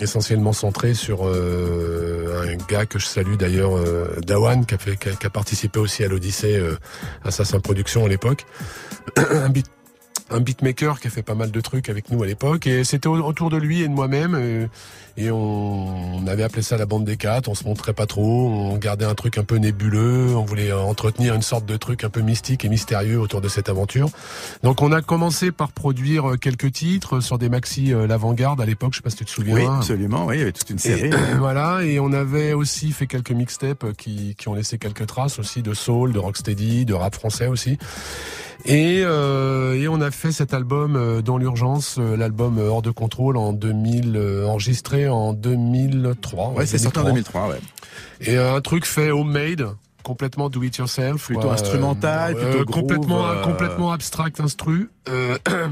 essentiellement 0.00 0.52
centré 0.52 0.94
sur 0.94 1.26
euh, 1.26 2.44
un 2.46 2.56
gars 2.72 2.86
que 2.86 2.98
je 2.98 3.06
salue 3.06 3.34
d'ailleurs, 3.36 3.76
euh, 3.76 4.16
Dawan, 4.26 4.64
qui 4.66 4.74
a 4.74 5.30
participé 5.30 5.78
aussi 5.80 6.04
à 6.04 6.08
l'Odyssée 6.08 6.62
Assassin 7.24 7.60
Productions 7.60 8.04
à 8.04 8.08
l'époque, 8.08 8.46
un 9.16 9.48
beat 9.48 9.66
un 10.32 10.38
beatmaker 10.38 11.00
qui 11.00 11.08
a 11.08 11.10
fait 11.10 11.24
pas 11.24 11.34
mal 11.34 11.50
de 11.50 11.60
trucs 11.60 11.88
avec 11.88 12.08
nous 12.12 12.22
à 12.22 12.26
l'époque. 12.26 12.68
Et 12.68 12.84
c'était 12.84 13.08
au- 13.08 13.16
autour 13.20 13.50
de 13.50 13.56
lui 13.56 13.82
et 13.82 13.88
de 13.88 13.92
moi-même 13.92 14.68
et 15.20 15.30
on, 15.30 16.16
on 16.16 16.26
avait 16.26 16.42
appelé 16.42 16.62
ça 16.62 16.76
la 16.76 16.86
bande 16.86 17.04
des 17.04 17.16
quatre. 17.16 17.48
On 17.48 17.54
se 17.54 17.64
montrait 17.64 17.92
pas 17.92 18.06
trop. 18.06 18.48
On 18.48 18.76
gardait 18.76 19.04
un 19.04 19.14
truc 19.14 19.36
un 19.38 19.44
peu 19.44 19.56
nébuleux. 19.56 20.34
On 20.34 20.44
voulait 20.44 20.70
euh, 20.70 20.80
entretenir 20.80 21.34
une 21.34 21.42
sorte 21.42 21.66
de 21.66 21.76
truc 21.76 22.04
un 22.04 22.10
peu 22.10 22.20
mystique 22.20 22.64
et 22.64 22.68
mystérieux 22.68 23.20
autour 23.20 23.40
de 23.40 23.48
cette 23.48 23.68
aventure. 23.68 24.08
Donc 24.62 24.82
on 24.82 24.92
a 24.92 25.02
commencé 25.02 25.52
par 25.52 25.72
produire 25.72 26.30
euh, 26.30 26.36
quelques 26.36 26.72
titres 26.72 27.20
sur 27.20 27.38
des 27.38 27.48
maxi 27.48 27.92
euh, 27.92 28.06
l'avant-garde 28.06 28.60
à 28.60 28.66
l'époque. 28.66 28.92
Je 28.92 28.98
sais 28.98 29.02
pas 29.02 29.10
si 29.10 29.16
tu 29.16 29.24
te 29.24 29.30
souviens. 29.30 29.54
Oui, 29.54 29.66
absolument, 29.66 30.26
oui, 30.26 30.36
il 30.36 30.38
y 30.40 30.42
avait 30.42 30.52
toute 30.52 30.70
une 30.70 30.78
série. 30.78 31.08
et, 31.08 31.34
voilà, 31.38 31.82
et 31.82 32.00
on 32.00 32.12
avait 32.12 32.52
aussi 32.54 32.92
fait 32.92 33.06
quelques 33.06 33.32
mixtapes 33.32 33.84
euh, 33.84 33.92
qui, 33.92 34.34
qui 34.38 34.48
ont 34.48 34.54
laissé 34.54 34.78
quelques 34.78 35.06
traces 35.06 35.38
aussi 35.38 35.62
de 35.62 35.74
soul, 35.74 36.12
de 36.12 36.18
rocksteady, 36.18 36.86
de 36.86 36.94
rap 36.94 37.14
français 37.14 37.46
aussi. 37.46 37.78
Et, 38.66 39.02
euh, 39.04 39.74
et 39.74 39.88
on 39.88 40.00
a 40.00 40.10
fait 40.10 40.32
cet 40.32 40.52
album 40.52 40.96
euh, 40.96 41.22
dans 41.22 41.38
l'urgence, 41.38 41.96
euh, 41.98 42.16
l'album 42.16 42.58
euh, 42.58 42.68
Hors 42.68 42.82
de 42.82 42.90
contrôle 42.90 43.36
en 43.36 43.52
2000, 43.52 44.16
euh, 44.16 44.46
enregistré 44.46 45.08
en 45.10 45.32
2003. 45.32 46.50
Ouais, 46.50 46.66
c'est 46.66 46.78
sorti 46.78 46.98
en 46.98 47.04
2003, 47.04 47.48
ouais. 47.48 47.60
Et 48.22 48.36
un 48.36 48.60
truc 48.60 48.84
fait 48.86 49.10
homemade, 49.10 49.66
complètement 50.02 50.48
do 50.50 50.62
it 50.62 50.76
yourself, 50.76 51.26
Plutôt 51.26 51.42
quoi, 51.42 51.52
instrumental, 51.54 52.34
plutôt 52.34 52.64
groove, 52.64 52.80
complètement 52.82 53.26
euh, 53.26 53.42
complètement 53.42 53.92
abstract 53.92 54.40
instru. 54.40 54.90
euh, 55.08 55.36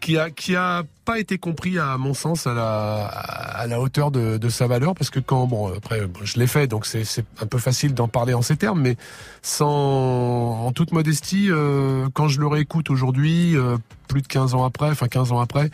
qui 0.00 0.18
a 0.18 0.30
qui 0.30 0.54
a 0.54 0.82
pas 1.06 1.18
été 1.18 1.38
compris 1.38 1.78
à 1.78 1.96
mon 1.96 2.12
sens 2.12 2.46
à 2.46 2.52
la 2.52 3.06
à 3.06 3.66
la 3.66 3.80
hauteur 3.80 4.10
de, 4.10 4.36
de 4.36 4.48
sa 4.50 4.66
valeur 4.66 4.94
parce 4.94 5.08
que 5.08 5.18
quand 5.18 5.46
bon 5.46 5.72
après 5.74 6.06
bon, 6.06 6.20
je 6.24 6.38
l'ai 6.38 6.46
fait 6.46 6.66
donc 6.66 6.84
c'est 6.84 7.04
c'est 7.04 7.24
un 7.40 7.46
peu 7.46 7.56
facile 7.56 7.94
d'en 7.94 8.06
parler 8.06 8.34
en 8.34 8.42
ces 8.42 8.56
termes 8.56 8.82
mais 8.82 8.96
sans 9.40 10.66
en 10.66 10.72
toute 10.72 10.92
modestie 10.92 11.46
euh, 11.50 12.06
quand 12.12 12.28
je 12.28 12.38
le 12.38 12.46
réécoute 12.46 12.90
aujourd'hui 12.90 13.56
euh, 13.56 13.78
plus 14.06 14.20
de 14.20 14.26
15 14.26 14.54
ans 14.54 14.64
après 14.64 14.90
enfin 14.90 15.08
15 15.08 15.32
ans 15.32 15.40
après 15.40 15.70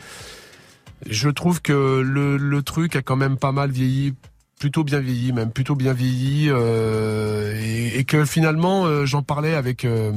je 1.08 1.28
trouve 1.30 1.62
que 1.62 2.00
le, 2.00 2.36
le 2.36 2.62
truc 2.62 2.96
a 2.96 3.02
quand 3.02 3.16
même 3.16 3.36
pas 3.36 3.52
mal 3.52 3.70
vieilli 3.70 4.14
plutôt 4.58 4.84
bien 4.84 5.00
vieilli 5.00 5.32
même 5.32 5.50
plutôt 5.50 5.74
bien 5.74 5.94
vieilli 5.94 6.48
euh, 6.50 7.58
et, 7.58 7.98
et 7.98 8.04
que 8.04 8.24
finalement 8.26 8.84
euh, 8.84 9.06
j'en 9.06 9.22
parlais 9.22 9.54
avec 9.54 9.86
euh, 9.86 10.12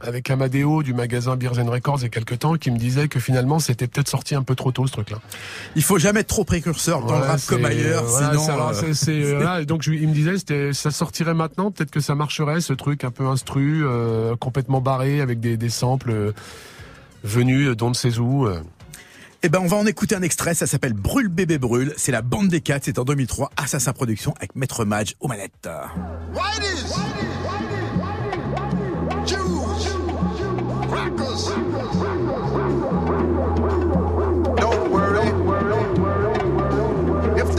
avec 0.00 0.30
Amadeo 0.30 0.84
du 0.84 0.94
magasin 0.94 1.34
Beers 1.34 1.58
and 1.58 1.68
Records 1.68 1.98
il 1.98 2.02
y 2.04 2.06
a 2.06 2.08
quelques 2.10 2.38
temps 2.38 2.54
qui 2.54 2.70
me 2.70 2.78
disait 2.78 3.08
que 3.08 3.18
finalement 3.18 3.58
c'était 3.58 3.88
peut-être 3.88 4.06
sorti 4.08 4.36
un 4.36 4.44
peu 4.44 4.54
trop 4.54 4.70
tôt 4.70 4.86
ce 4.86 4.92
truc 4.92 5.10
là 5.10 5.18
Il 5.74 5.82
faut 5.82 5.98
jamais 5.98 6.20
être 6.20 6.28
trop 6.28 6.44
précurseur 6.44 7.00
dans 7.04 7.18
le 7.18 7.24
rap 7.24 7.40
comme 7.48 7.64
ailleurs, 7.64 8.04
sinon. 8.30 8.44
voilà, 9.34 9.64
donc 9.64 9.82
je- 9.82 9.90
il 9.90 10.06
me 10.06 10.14
disait, 10.14 10.38
c'était, 10.38 10.72
ça 10.72 10.92
sortirait 10.92 11.34
maintenant, 11.34 11.72
peut-être 11.72 11.90
que 11.90 11.98
ça 11.98 12.14
marcherait, 12.14 12.60
ce 12.60 12.74
truc 12.74 13.02
un 13.02 13.10
peu 13.10 13.26
instru, 13.26 13.82
complètement 14.38 14.80
barré, 14.80 15.20
avec 15.20 15.40
des, 15.40 15.56
des 15.56 15.68
samples 15.68 16.32
venus 17.24 17.76
d'on 17.76 17.88
ne 17.90 17.94
sait 17.94 18.18
où. 18.18 18.46
Eh 19.44 19.48
ben, 19.48 19.60
on 19.60 19.68
va 19.68 19.76
en 19.76 19.86
écouter 19.86 20.16
un 20.16 20.22
extrait. 20.22 20.54
Ça 20.54 20.66
s'appelle 20.66 20.94
Brûle 20.94 21.28
bébé 21.28 21.58
brûle. 21.58 21.94
C'est 21.96 22.10
la 22.10 22.22
bande 22.22 22.48
des 22.48 22.60
quatre. 22.60 22.84
C'est 22.86 22.98
en 22.98 23.04
2003. 23.04 23.50
Assassin 23.56 23.92
Production 23.92 24.34
avec 24.38 24.56
Maître 24.56 24.84
Madge 24.84 25.14
aux 25.20 25.28
manettes. 25.28 25.68
Don't 34.56 34.90
worry. 34.90 35.28
If 37.36 37.54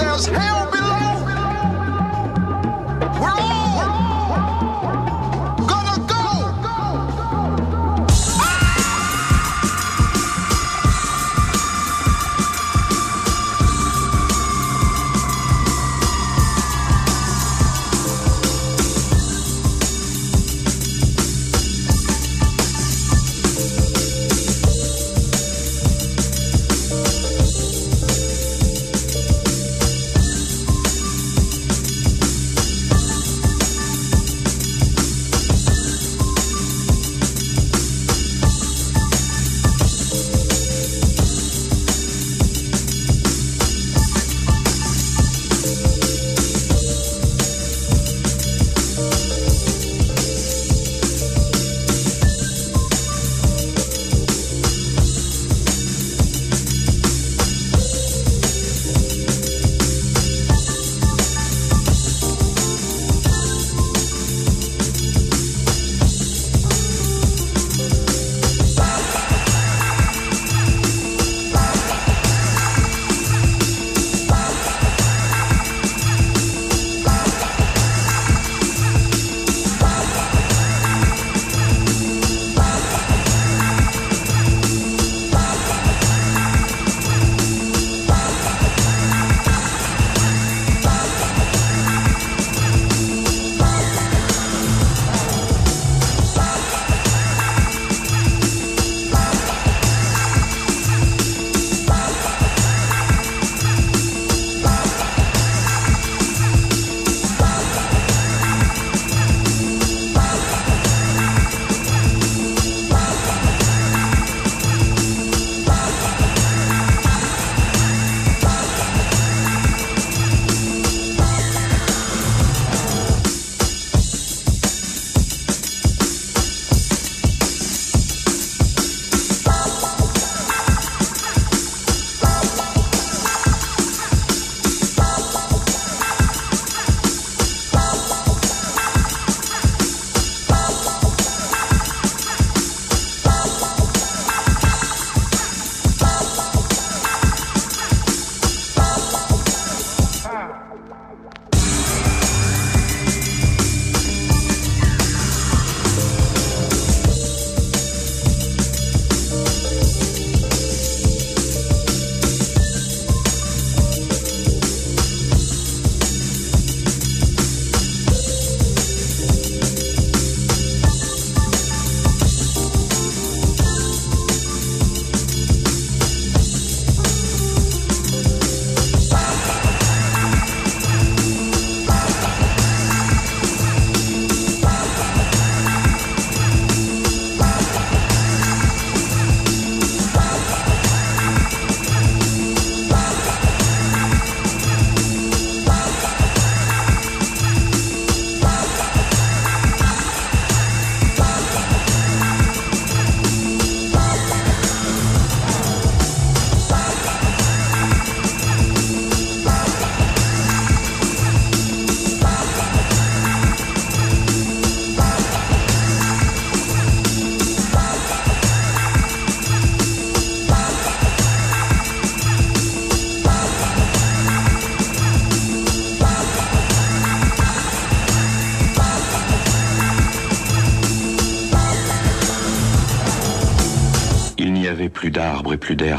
et 235.81 235.93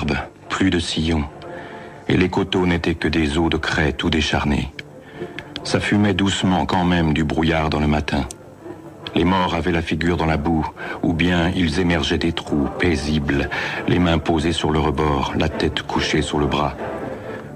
plus 0.48 0.70
de 0.70 0.78
sillons, 0.78 1.24
et 2.08 2.16
les 2.16 2.28
coteaux 2.28 2.66
n'étaient 2.66 2.94
que 2.94 3.08
des 3.08 3.38
eaux 3.38 3.48
de 3.48 3.56
crête 3.56 4.02
ou 4.04 4.10
décharnées. 4.10 4.70
Ça 5.64 5.80
fumait 5.80 6.14
doucement 6.14 6.66
quand 6.66 6.84
même 6.84 7.12
du 7.12 7.24
brouillard 7.24 7.70
dans 7.70 7.80
le 7.80 7.86
matin. 7.86 8.26
Les 9.14 9.24
morts 9.24 9.54
avaient 9.54 9.72
la 9.72 9.82
figure 9.82 10.16
dans 10.16 10.26
la 10.26 10.36
boue, 10.36 10.66
ou 11.02 11.12
bien 11.12 11.50
ils 11.56 11.80
émergeaient 11.80 12.18
des 12.18 12.32
trous, 12.32 12.68
paisibles, 12.78 13.48
les 13.88 13.98
mains 13.98 14.18
posées 14.18 14.52
sur 14.52 14.70
le 14.70 14.78
rebord, 14.78 15.32
la 15.36 15.48
tête 15.48 15.82
couchée 15.82 16.22
sur 16.22 16.38
le 16.38 16.46
bras. 16.46 16.74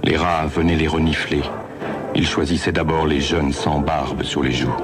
Les 0.03 0.17
rats 0.17 0.47
venaient 0.47 0.77
les 0.77 0.89
renifler. 0.89 1.43
Ils 2.15 2.27
choisissaient 2.27 2.73
d'abord 2.73 3.07
les 3.07 3.21
jeunes 3.21 3.53
sans 3.53 3.81
barbe 3.81 4.23
sur 4.23 4.43
les 4.43 4.53
joues. 4.53 4.77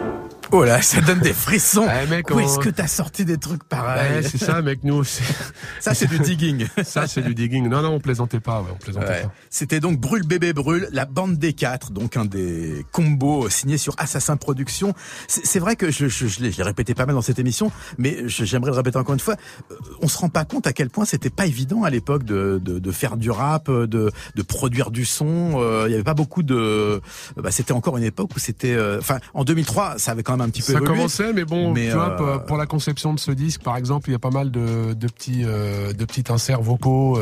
Oh 0.53 0.65
là, 0.65 0.83
ça 0.83 1.01
donne 1.01 1.21
des 1.21 1.33
frissons. 1.33 1.87
Eh, 1.89 2.07
mec, 2.09 2.29
Où 2.31 2.35
on- 2.35 2.41
est-ce 2.41 2.59
que 2.59 2.69
t'as 2.71 2.87
sorti 2.89 3.25
des 3.25 3.39
trucs 3.39 3.63
pareils 3.65 4.17
Ouais, 4.17 4.23
c'est 4.23 4.39
ça, 4.39 4.63
mec, 4.63 4.81
nous 4.83 4.95
aussi. 4.95 5.23
Ça, 5.81 5.95
c'est 5.95 6.07
du 6.09 6.19
digging. 6.19 6.67
Ça, 6.85 7.07
c'est 7.07 7.23
du 7.23 7.35
digging. 7.35 7.69
Non, 7.69 7.83
non, 7.83 7.91
on 7.95 8.01
plaisantait 8.01 8.41
pas, 8.41 8.61
ouais, 8.61 8.69
on 8.73 8.77
plaisantait 8.77 9.07
Ouais. 9.07 9.23
pas. 9.23 9.33
C'était 9.49 9.81
donc 9.81 9.99
Brûle 9.99 10.27
bébé 10.27 10.53
brûle, 10.53 10.89
la 10.93 11.05
bande 11.05 11.37
des 11.39 11.53
quatre, 11.53 11.91
donc 11.93 12.17
un 12.17 12.25
des 12.25 12.85
combos 12.93 13.49
signés 13.49 13.79
sur 13.79 13.95
Assassin 13.99 14.37
Productions. 14.37 14.95
C'est 15.29 15.59
vrai 15.59 15.77
que 15.77 15.91
je, 15.91 16.09
je, 16.09 16.27
je 16.27 16.41
l'ai 16.41 16.51
je 16.53 16.57
l'ai 16.59 16.63
répété 16.65 16.95
pas 16.95 17.07
mal 17.07 17.15
dans 17.15 17.23
cette 17.23 17.39
émission, 17.39 17.71
mais 17.99 18.19
j'aimerais 18.27 18.71
le 18.73 18.77
répéter 18.77 18.99
encore 18.99 19.15
une 19.15 19.21
fois. 19.21 19.37
euh, 19.71 19.75
On 20.03 20.09
se 20.09 20.19
rend 20.19 20.29
pas 20.29 20.45
compte 20.45 20.67
à 20.67 20.73
quel 20.73 20.91
point 20.91 21.05
c'était 21.05 21.31
pas 21.31 21.47
évident 21.47 21.85
à 21.85 21.91
l'époque 21.91 22.25
de, 22.25 22.61
de, 22.63 22.79
de 22.79 22.93
faire 22.93 23.17
du 23.17 23.31
rap, 23.31 23.71
de, 23.71 24.11
de 24.35 24.43
produire 24.43 24.91
du 24.91 25.05
son. 25.05 25.53
Euh, 25.57 25.85
Il 25.87 25.93
y 25.93 25.95
avait 25.95 26.03
pas 26.05 26.15
beaucoup 26.15 26.43
de. 26.43 27.01
Bah, 27.37 27.51
c'était 27.51 27.73
encore 27.73 27.97
une 27.97 28.05
époque 28.05 28.31
où 28.37 28.39
c'était. 28.39 28.75
euh, 28.75 28.99
Enfin, 28.99 29.19
en 29.35 29.45
2003, 29.45 29.99
ça 29.99 30.13
avait 30.13 30.23
quand 30.23 30.33
même 30.33 30.40
un 30.41 30.51
petit 30.51 30.63
peu 30.63 30.73
Ça 30.73 30.79
évolué. 30.79 30.95
commençait, 30.97 31.33
mais 31.33 31.45
bon, 31.45 31.73
Mais, 31.73 31.89
tu 31.89 31.95
vois, 31.95 32.11
euh, 32.21 32.37
pour, 32.39 32.47
pour 32.47 32.57
la 32.57 32.67
conception 32.67 33.15
de 33.15 33.21
ce 33.21 33.31
disque, 33.31 33.63
par 33.63 33.77
exemple, 33.77 34.09
il 34.09 34.13
y 34.13 34.17
a 34.17 34.19
pas 34.19 34.31
mal 34.31 34.51
de, 34.51 34.95
de 34.95 35.07
petits, 35.07 35.43
euh, 35.45 35.93
de 35.93 36.05
petits 36.05 36.25
inserts 36.33 36.63
vocaux. 36.63 37.19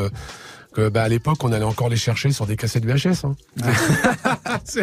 Euh, 0.76 0.88
que, 0.88 0.88
bah, 0.88 1.02
à 1.02 1.08
l'époque, 1.08 1.42
on 1.44 1.52
allait 1.52 1.64
encore 1.64 1.88
les 1.88 1.96
chercher 1.96 2.30
sur 2.32 2.46
des 2.46 2.56
cassettes 2.56 2.84
VHS. 2.84 3.24
Hein. 3.24 3.36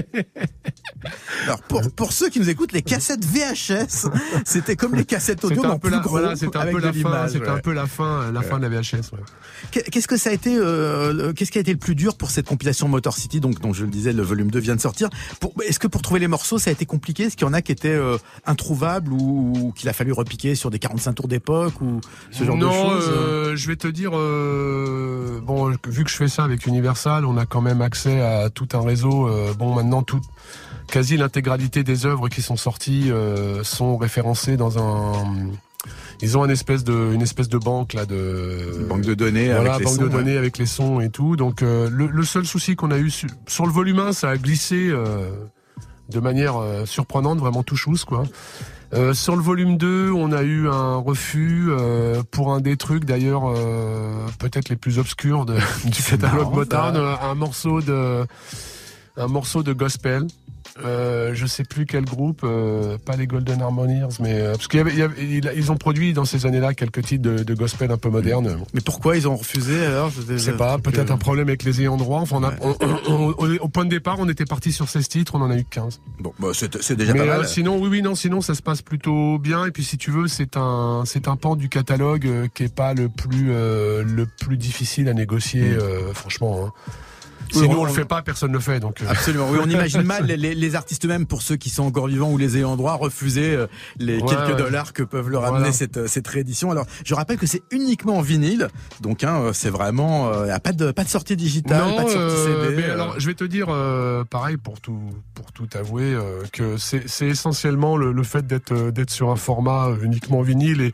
Alors 1.43 1.61
pour, 1.63 1.91
pour 1.91 2.11
ceux 2.13 2.29
qui 2.29 2.39
nous 2.39 2.49
écoutent, 2.49 2.71
les 2.71 2.81
cassettes 2.81 3.23
VHS, 3.25 4.09
c'était 4.45 4.75
comme 4.75 4.95
les 4.95 5.05
cassettes 5.05 5.43
audio, 5.43 5.57
C'était 5.57 5.67
mais 5.67 5.73
un 5.73 5.75
en 5.75 5.79
peu 5.79 5.89
plus 5.89 5.97
la, 5.97 6.01
gros, 6.01 6.09
voilà, 6.11 6.35
c'était 6.35 6.57
un 6.57 6.65
peu 6.65 6.79
de 6.79 6.85
la 6.85 6.93
fin, 6.93 6.97
l'image, 6.97 7.31
c'était 7.31 7.45
ouais. 7.45 7.51
un 7.51 7.59
peu 7.59 7.73
la 7.73 7.87
fin, 7.87 8.31
la 8.31 8.41
fin 8.41 8.57
de 8.57 8.67
la 8.67 8.69
VHS. 8.69 9.11
ouais. 9.13 9.19
Qu'est-ce 9.71 10.07
que 10.07 10.17
ça 10.17 10.31
a 10.31 10.33
été 10.33 10.55
euh, 10.57 11.33
Qu'est-ce 11.33 11.51
qui 11.51 11.57
a 11.57 11.61
été 11.61 11.71
le 11.71 11.77
plus 11.77 11.95
dur 11.95 12.17
pour 12.17 12.31
cette 12.31 12.47
compilation 12.47 12.87
Motor 12.87 13.15
City 13.15 13.39
Donc, 13.39 13.59
dont 13.61 13.73
je 13.73 13.83
le 13.83 13.91
disais, 13.91 14.13
le 14.13 14.23
volume 14.23 14.49
2 14.49 14.59
vient 14.59 14.75
de 14.75 14.81
sortir? 14.81 15.09
Est-ce 15.63 15.79
que 15.79 15.87
pour 15.87 16.01
trouver 16.01 16.19
les 16.19 16.27
morceaux, 16.27 16.57
ça 16.57 16.69
a 16.69 16.73
été 16.73 16.85
compliqué? 16.85 17.23
Est-ce 17.23 17.37
qu'il 17.37 17.45
y 17.45 17.49
en 17.49 17.53
a 17.53 17.61
qui 17.61 17.71
étaient 17.71 17.89
euh, 17.89 18.17
introuvables 18.45 19.13
ou, 19.13 19.53
ou 19.55 19.71
qu'il 19.71 19.89
a 19.89 19.93
fallu 19.93 20.11
repiquer 20.11 20.55
sur 20.55 20.69
des 20.71 20.79
45 20.79 21.13
tours 21.13 21.27
d'époque 21.27 21.79
ou 21.81 22.01
ce 22.31 22.43
genre 22.43 22.57
non, 22.57 22.69
de 22.69 22.73
choses 22.73 23.11
euh, 23.13 23.55
je 23.55 23.67
vais 23.67 23.75
te 23.75 23.87
dire, 23.87 24.11
euh, 24.13 25.39
bon, 25.41 25.74
vu 25.87 26.03
que 26.03 26.09
je 26.09 26.15
fais 26.15 26.27
ça 26.27 26.43
avec 26.43 26.65
Universal, 26.65 27.25
on 27.25 27.37
a 27.37 27.45
quand 27.45 27.61
même 27.61 27.81
accès 27.81 28.21
à 28.21 28.49
tout 28.49 28.67
un 28.73 28.81
réseau. 28.81 29.27
euh, 29.27 29.53
bon, 29.53 29.73
maintenant, 29.75 30.03
tout, 30.03 30.21
quasi 30.91 31.17
l'intégralité 31.17 31.83
des 31.83 32.05
œuvres 32.05 32.29
qui 32.29 32.41
sont 32.41 32.55
sorties 32.55 33.11
euh, 33.11 33.63
sont 33.63 33.97
référencées 33.97 34.57
dans 34.57 34.77
un. 34.79 35.13
Ils 36.21 36.37
ont 36.37 36.45
une 36.45 36.51
espèce 36.51 36.83
de, 36.83 37.11
une 37.13 37.21
espèce 37.21 37.49
de 37.49 37.57
banque 37.57 37.93
là 37.93 38.05
de 38.05 38.85
banque 38.89 39.01
de 39.01 39.13
données 39.13 39.47
voilà, 39.53 39.75
avec 39.75 39.79
les 39.79 39.85
banque 39.85 39.95
sons, 39.95 40.01
de 40.01 40.07
ouais. 40.07 40.13
données 40.13 40.37
avec 40.37 40.57
les 40.57 40.65
sons 40.65 40.99
et 41.01 41.09
tout. 41.09 41.35
Donc 41.35 41.61
euh, 41.61 41.89
le, 41.91 42.07
le 42.07 42.23
seul 42.23 42.45
souci 42.45 42.75
qu'on 42.75 42.89
a 42.91 42.97
eu 42.97 43.09
su- 43.09 43.27
sur 43.47 43.65
le 43.65 43.71
volume 43.71 43.99
1, 43.99 44.13
ça 44.13 44.29
a 44.29 44.37
glissé 44.37 44.91
de 46.09 46.19
manière 46.19 46.55
surprenante, 46.85 47.39
vraiment 47.39 47.63
tout 47.63 47.75
chousse 47.75 48.05
quoi. 48.05 48.23
Euh, 48.93 49.13
sur 49.13 49.35
le 49.35 49.41
volume 49.41 49.77
2, 49.77 50.11
on 50.11 50.31
a 50.31 50.43
eu 50.43 50.69
un 50.69 50.97
refus 50.97 51.67
euh, 51.69 52.21
pour 52.31 52.53
un 52.53 52.61
des 52.61 52.77
trucs 52.77 53.05
d'ailleurs 53.05 53.43
euh, 53.45 54.27
peut-être 54.39 54.69
les 54.69 54.75
plus 54.75 54.99
obscurs 54.99 55.45
de, 55.45 55.55
du 55.85 56.03
catalogue 56.03 56.53
Motown, 56.53 56.95
un 56.95 57.35
morceau 57.35 57.81
de 57.81 58.25
un 59.17 59.27
morceau 59.27 59.63
de 59.63 59.73
gospel. 59.73 60.27
Euh, 60.83 61.31
je 61.33 61.45
sais 61.45 61.63
plus 61.63 61.85
quel 61.85 62.03
groupe, 62.03 62.41
euh, 62.43 62.97
pas 62.97 63.15
les 63.15 63.27
Golden 63.27 63.61
Harmoniers, 63.61 64.07
mais 64.19 64.41
euh, 64.41 64.51
parce 64.51 64.67
qu'il 64.67 64.77
y 64.79 64.81
avait, 64.81 64.91
il 64.91 64.99
y 64.99 65.01
avait- 65.03 65.23
il- 65.23 65.51
ils 65.55 65.71
ont 65.71 65.77
produit 65.77 66.11
dans 66.11 66.25
ces 66.25 66.45
années-là 66.45 66.73
quelques 66.73 67.01
titres 67.01 67.23
de, 67.23 67.43
de 67.43 67.53
gospel 67.53 67.91
un 67.91 67.97
peu 67.97 68.09
modernes. 68.09 68.57
Mais 68.73 68.81
pourquoi 68.81 69.15
ils 69.15 69.25
ont 69.25 69.37
refusé 69.37 69.85
alors? 69.85 70.09
Je 70.09 70.37
sais 70.37 70.51
pas, 70.57 70.77
peut-être 70.77 71.11
un 71.11 71.17
problème 71.17 71.47
avec 71.47 71.63
les 71.63 71.79
ayants 71.79 71.95
droit. 71.95 72.19
Enfin, 72.19 72.37
on 72.39 72.43
a, 72.43 72.53
on- 72.59 72.75
on- 73.07 73.35
on- 73.37 73.55
au 73.61 73.67
point 73.69 73.85
de 73.85 73.89
départ, 73.89 74.17
on 74.19 74.27
était 74.27 74.43
parti 74.45 74.73
sur 74.73 74.89
16 74.89 75.07
titres, 75.07 75.35
on 75.35 75.41
en 75.41 75.49
a 75.49 75.55
eu 75.57 75.63
15. 75.63 76.01
Bon, 76.19 76.33
bah, 76.39 76.49
c'est 76.53 76.95
déjà 76.97 77.13
Mais 77.13 77.19
pas 77.19 77.25
mal. 77.25 77.39
euh, 77.41 77.43
sinon, 77.45 77.79
oui, 77.81 77.87
oui, 77.89 78.01
non, 78.01 78.13
sinon 78.15 78.41
ça 78.41 78.53
se 78.53 78.61
passe 78.61 78.81
plutôt 78.81 79.39
bien. 79.39 79.65
Et 79.65 79.71
puis, 79.71 79.85
si 79.85 79.97
tu 79.97 80.11
veux, 80.11 80.27
c'est 80.27 80.57
un, 80.57 81.03
c'est 81.05 81.29
un 81.29 81.37
pan 81.37 81.55
du 81.55 81.69
catalogue 81.69 82.27
euh, 82.27 82.47
qui 82.53 82.63
est 82.63 82.75
pas 82.75 82.93
le 82.93 83.07
plus, 83.07 83.47
euh, 83.51 84.03
le 84.03 84.25
plus 84.25 84.57
difficile 84.57 85.07
à 85.07 85.13
négocier, 85.13 85.63
euh, 85.71 86.13
franchement. 86.13 86.65
hein. 86.67 86.73
Si 87.55 87.61
Oui, 87.61 87.69
nous 87.69 87.77
on- 87.77 87.81
on 87.81 87.85
le 87.85 87.91
fait 87.93 88.05
pas, 88.05 88.21
personne 88.21 88.49
ne 88.51 88.55
le 88.55 88.61
fait. 88.61 88.79
Donc, 88.79 89.01
euh, 89.01 89.05
Absolument. 89.09 89.47
Oui, 89.51 89.59
on 89.63 89.69
imagine 89.69 90.01
mal 90.03 90.25
les, 90.25 90.75
artistes 90.75 91.05
même 91.05 91.25
pour 91.25 91.41
ceux 91.41 91.55
qui 91.55 91.69
sont 91.69 91.83
encore 91.83 92.07
vivants 92.07 92.31
ou 92.31 92.37
les 92.37 92.57
ayants 92.57 92.75
droit 92.75 92.93
refuser 92.95 93.53
euh, 93.55 93.67
les 93.97 94.17
Ouais, 94.17 94.27
quelques 94.27 94.49
ouais. 94.49 94.55
dollars 94.55 94.93
que 94.93 95.03
peuvent 95.03 95.29
leur 95.29 95.41
Voilà. 95.41 95.57
amener 95.57 95.71
cette 95.71 95.97
euh, 95.97 96.07
cette 96.07 96.27
réédition. 96.27 96.71
Alors, 96.71 96.85
je 97.05 97.13
rappelle 97.15 97.37
que 97.37 97.47
c'est 97.47 97.61
uniquement 97.71 98.17
en 98.17 98.21
vinyle, 98.21 98.67
donc 99.01 99.23
hein, 99.23 99.51
c'est 99.53 99.69
vraiment 99.69 100.31
il 100.43 100.47
y 100.47 100.51
a 100.51 100.59
pas 100.59 100.73
de 100.73 100.91
pas 100.91 101.03
de 101.03 101.09
sortie 101.09 101.35
digitale, 101.35 101.79
non, 101.87 101.95
pas 101.95 102.03
de 102.03 102.09
sortie 102.09 102.35
CD. 102.45 102.75
mais 102.75 102.83
alors, 102.85 103.19
je 103.19 103.25
vais 103.27 103.33
te 103.35 103.43
dire, 103.43 103.67
euh, 103.69 104.23
pareil 104.23 104.57
pour 104.57 104.81
tout, 104.81 104.99
pour 105.33 105.51
tout 105.51 105.67
avouer, 105.75 106.13
euh, 106.13 106.43
que 106.51 106.77
c'est 106.77 107.07
c'est 107.07 107.27
essentiellement 107.27 107.95
le, 107.97 108.11
le 108.11 108.23
fait 108.23 108.45
d'être 108.45 108.91
d'être 108.91 109.11
sur 109.11 109.29
un 109.29 109.35
format 109.35 109.89
uniquement 110.01 110.41
vinyle 110.41 110.81
et, 110.81 110.91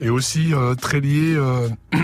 et 0.00 0.10
aussi 0.10 0.52
très 0.80 1.00
lié. 1.00 1.36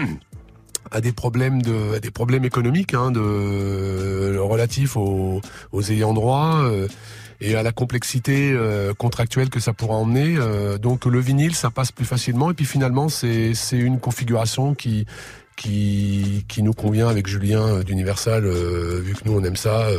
à 0.93 1.01
des 1.01 1.13
problèmes 1.13 1.63
de 1.63 1.97
à 1.97 2.01
des 2.01 2.11
problèmes 2.11 2.45
économiques 2.45 2.95
hein, 2.95 3.11
de 3.11 4.39
relatifs 4.39 4.97
aux, 4.97 5.41
aux 5.73 5.83
ayants 5.91 6.15
droit 6.15 6.61
euh, 6.63 6.87
et 7.41 7.57
à 7.57 7.63
la 7.63 7.73
complexité 7.73 8.53
euh, 8.53 8.95
contractuelle 8.95 9.51
que 9.51 9.59
ça 9.59 9.73
pourra 9.73 9.95
emmener. 9.97 10.37
Euh, 10.39 10.79
donc 10.79 11.07
le 11.07 11.19
vinyle 11.19 11.55
ça 11.55 11.71
passe 11.71 11.91
plus 11.91 12.05
facilement. 12.05 12.51
Et 12.51 12.55
puis 12.55 12.67
finalement 12.67 13.09
c'est 13.09 13.55
c'est 13.55 13.79
une 13.79 13.99
configuration 13.99 14.75
qui 14.75 15.07
qui, 15.57 16.45
qui 16.49 16.63
nous 16.63 16.73
convient 16.73 17.09
avec 17.09 17.27
Julien 17.27 17.63
euh, 17.67 17.83
d'Universal, 17.83 18.45
euh, 18.47 19.01
vu 19.03 19.15
que 19.15 19.21
nous 19.27 19.33
on 19.39 19.45
aime 19.45 19.57
ça. 19.57 19.87
euh, 19.87 19.99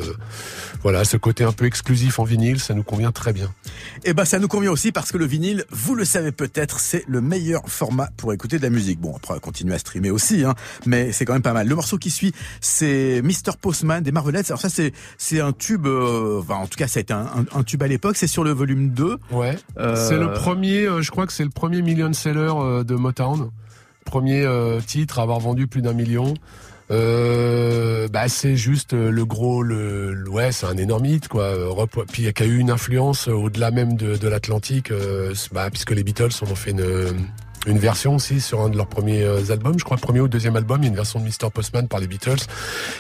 voilà, 0.82 1.06
ce 1.06 1.16
côté 1.18 1.43
un 1.45 1.51
peu 1.54 1.66
exclusif 1.66 2.20
en 2.20 2.24
vinyle, 2.26 2.60
ça 2.60 2.74
nous 2.74 2.84
convient 2.84 3.12
très 3.12 3.32
bien. 3.32 3.54
Eh 4.04 4.14
ben, 4.14 4.26
ça 4.26 4.39
nous 4.39 4.47
convient 4.49 4.72
aussi 4.72 4.91
parce 4.91 5.12
que 5.12 5.18
le 5.18 5.26
vinyle, 5.26 5.64
vous 5.72 5.95
le 5.95 6.04
savez 6.06 6.32
peut-être, 6.34 6.80
c'est 6.80 7.06
le 7.08 7.22
meilleur 7.22 7.62
format 7.68 8.10
pour 8.18 8.34
écouter 8.34 8.58
de 8.58 8.64
la 8.64 8.70
musique. 8.70 8.99
Bon, 8.99 9.16
après, 9.16 9.39
continuer 9.39 9.74
à 9.76 9.80
streamer 9.80 10.12
aussi, 10.12 10.43
hein, 10.43 10.56
mais 10.86 11.12
c'est 11.14 11.24
quand 11.26 11.34
même 11.34 11.41
pas 11.41 11.54
mal. 11.54 11.68
Le 11.68 11.76
morceau 11.76 11.97
qui 11.97 12.10
suit, 12.10 12.34
c'est 12.60 13.22
Mr. 13.24 13.54
Postman 13.62 14.04
des 14.04 14.12
Marvelettes. 14.12 14.47
Alors 14.49 14.60
ça, 14.60 14.70
c'est 14.70 14.91
c'est 15.18 15.39
un 15.39 15.54
tube, 15.54 15.88
euh, 15.88 16.41
enfin, 16.41 16.56
en 16.56 16.68
tout 16.68 16.78
cas, 16.78 16.88
ça 16.88 16.99
a 16.99 17.01
été 17.01 17.14
un, 17.14 17.22
un- 17.54 17.60
un 17.60 17.64
tube 17.64 17.82
à 17.84 17.88
l'époque. 17.88 18.18
C'est 18.18 18.28
sur 18.28 18.43
le 18.43 18.51
volume 18.51 18.89
2. 18.89 19.18
Ouais. 19.32 19.58
Euh, 19.78 19.95
C'est 20.10 20.18
le 20.18 20.34
premier, 20.34 20.86
euh, 20.86 21.01
je 21.01 21.12
crois 21.12 21.26
que 21.28 21.34
c'est 21.34 21.43
le 21.45 21.49
premier 21.49 21.82
million 21.82 22.12
seller 22.12 22.51
euh, 22.56 22.84
de 22.84 22.95
Motown. 22.95 23.49
Premier 24.06 24.43
euh, 24.43 24.80
titre 24.80 25.20
à 25.20 25.24
avoir 25.24 25.39
vendu 25.39 25.68
plus 25.68 25.82
d'un 25.82 25.93
million. 25.93 26.34
Euh, 26.91 28.08
bah 28.10 28.28
c'est 28.28 28.58
juste 28.58 28.93
euh, 28.93 29.10
le 29.10 29.26
gros, 29.26 29.64
le, 29.64 30.26
ouais, 30.30 30.51
c'est 30.51 30.66
un 30.66 30.78
énorme 30.78 31.06
hit 31.06 31.28
quoi. 31.28 31.56
Puis 32.12 32.32
qui 32.34 32.43
a 32.43 32.45
eu 32.45 32.58
une 32.58 32.70
influence 32.70 33.28
au-delà 33.28 33.72
même 33.72 33.95
de, 33.95 34.28
l'Atlantique, 34.28 34.91
bah, 35.51 35.70
puisque 35.70 35.91
les 35.91 36.04
Beatles 36.04 36.32
ont 36.41 36.56
fait 36.56 36.72
une, 36.72 36.84
une 37.66 37.78
version 37.80 38.16
aussi 38.16 38.41
sur 38.41 38.61
un 38.61 38.70
de 38.70 38.78
leurs 38.78 38.88
premiers 38.88 39.24
euh, 39.24 39.51
albums, 39.51 39.78
je 39.78 39.84
crois 39.84 39.97
premier 39.97 40.20
ou 40.20 40.28
deuxième 40.28 40.55
album, 40.55 40.82
il 40.82 40.86
y 40.86 40.88
a 40.88 40.89
une 40.89 40.95
version 40.95 41.20
de 41.20 41.26
Mr 41.26 41.49
Postman 41.53 41.88
par 41.88 41.99
les 41.99 42.07
Beatles, 42.07 42.41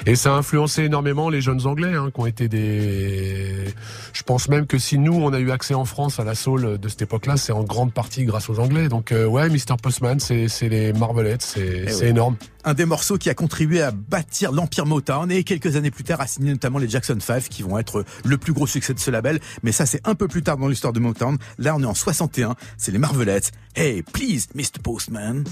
et 0.05 0.15
ça 0.15 0.33
a 0.33 0.37
influencé 0.37 0.83
énormément 0.83 1.29
les 1.29 1.41
jeunes 1.41 1.65
Anglais, 1.65 1.93
hein, 1.93 2.09
qui 2.13 2.19
ont 2.21 2.25
été 2.25 2.47
des. 2.47 3.65
Je 4.13 4.23
pense 4.23 4.49
même 4.49 4.65
que 4.67 4.77
si 4.77 4.97
nous 4.97 5.13
on 5.13 5.33
a 5.33 5.39
eu 5.39 5.51
accès 5.51 5.73
en 5.73 5.85
France 5.85 6.19
à 6.19 6.23
la 6.23 6.35
soul 6.35 6.77
de 6.77 6.87
cette 6.89 7.01
époque-là, 7.01 7.37
c'est 7.37 7.51
en 7.53 7.63
grande 7.63 7.93
partie 7.93 8.25
grâce 8.25 8.49
aux 8.49 8.59
Anglais. 8.59 8.87
Donc 8.89 9.11
euh, 9.11 9.25
ouais, 9.25 9.49
Mr 9.49 9.75
Postman, 9.81 10.19
c'est 10.19 10.47
c'est 10.47 10.69
les 10.69 10.93
Marvelettes, 10.93 11.41
c'est 11.41 11.83
Eh 11.87 11.89
c'est 11.91 12.03
oui. 12.05 12.09
énorme. 12.09 12.35
Un 12.65 12.73
des 12.73 12.85
morceaux 12.85 13.17
qui 13.17 13.29
a 13.29 13.33
contribué 13.33 13.81
à 13.81 13.91
bâtir 13.91 14.51
l'empire 14.51 14.85
Motown 14.85 15.29
et 15.31 15.43
quelques 15.43 15.75
années 15.75 15.91
plus 15.91 16.03
tard 16.03 16.21
a 16.21 16.27
signé 16.27 16.51
notamment 16.51 16.79
les 16.79 16.87
Jackson 16.87 17.17
5 17.19 17.49
qui 17.49 17.61
vont 17.61 17.77
être 17.77 18.05
le 18.23 18.37
plus 18.37 18.53
gros 18.53 18.67
succès 18.67 18.93
de 18.93 18.99
ce 18.99 19.11
label. 19.11 19.39
Mais 19.63 19.71
ça, 19.71 19.85
c'est 19.85 20.01
un 20.07 20.15
peu 20.15 20.27
plus 20.27 20.43
tard 20.43 20.57
dans 20.57 20.67
l'histoire 20.67 20.93
de 20.93 20.99
Motown. 20.99 21.37
Là, 21.57 21.75
on 21.75 21.81
est 21.81 21.85
en 21.85 21.93
61. 21.93 22.55
C'est 22.77 22.91
les 22.91 22.99
Marvelettes. 22.99 23.51
Hey, 23.75 24.01
please, 24.01 24.47
Mr. 24.55 24.79
Postman. 24.81 25.43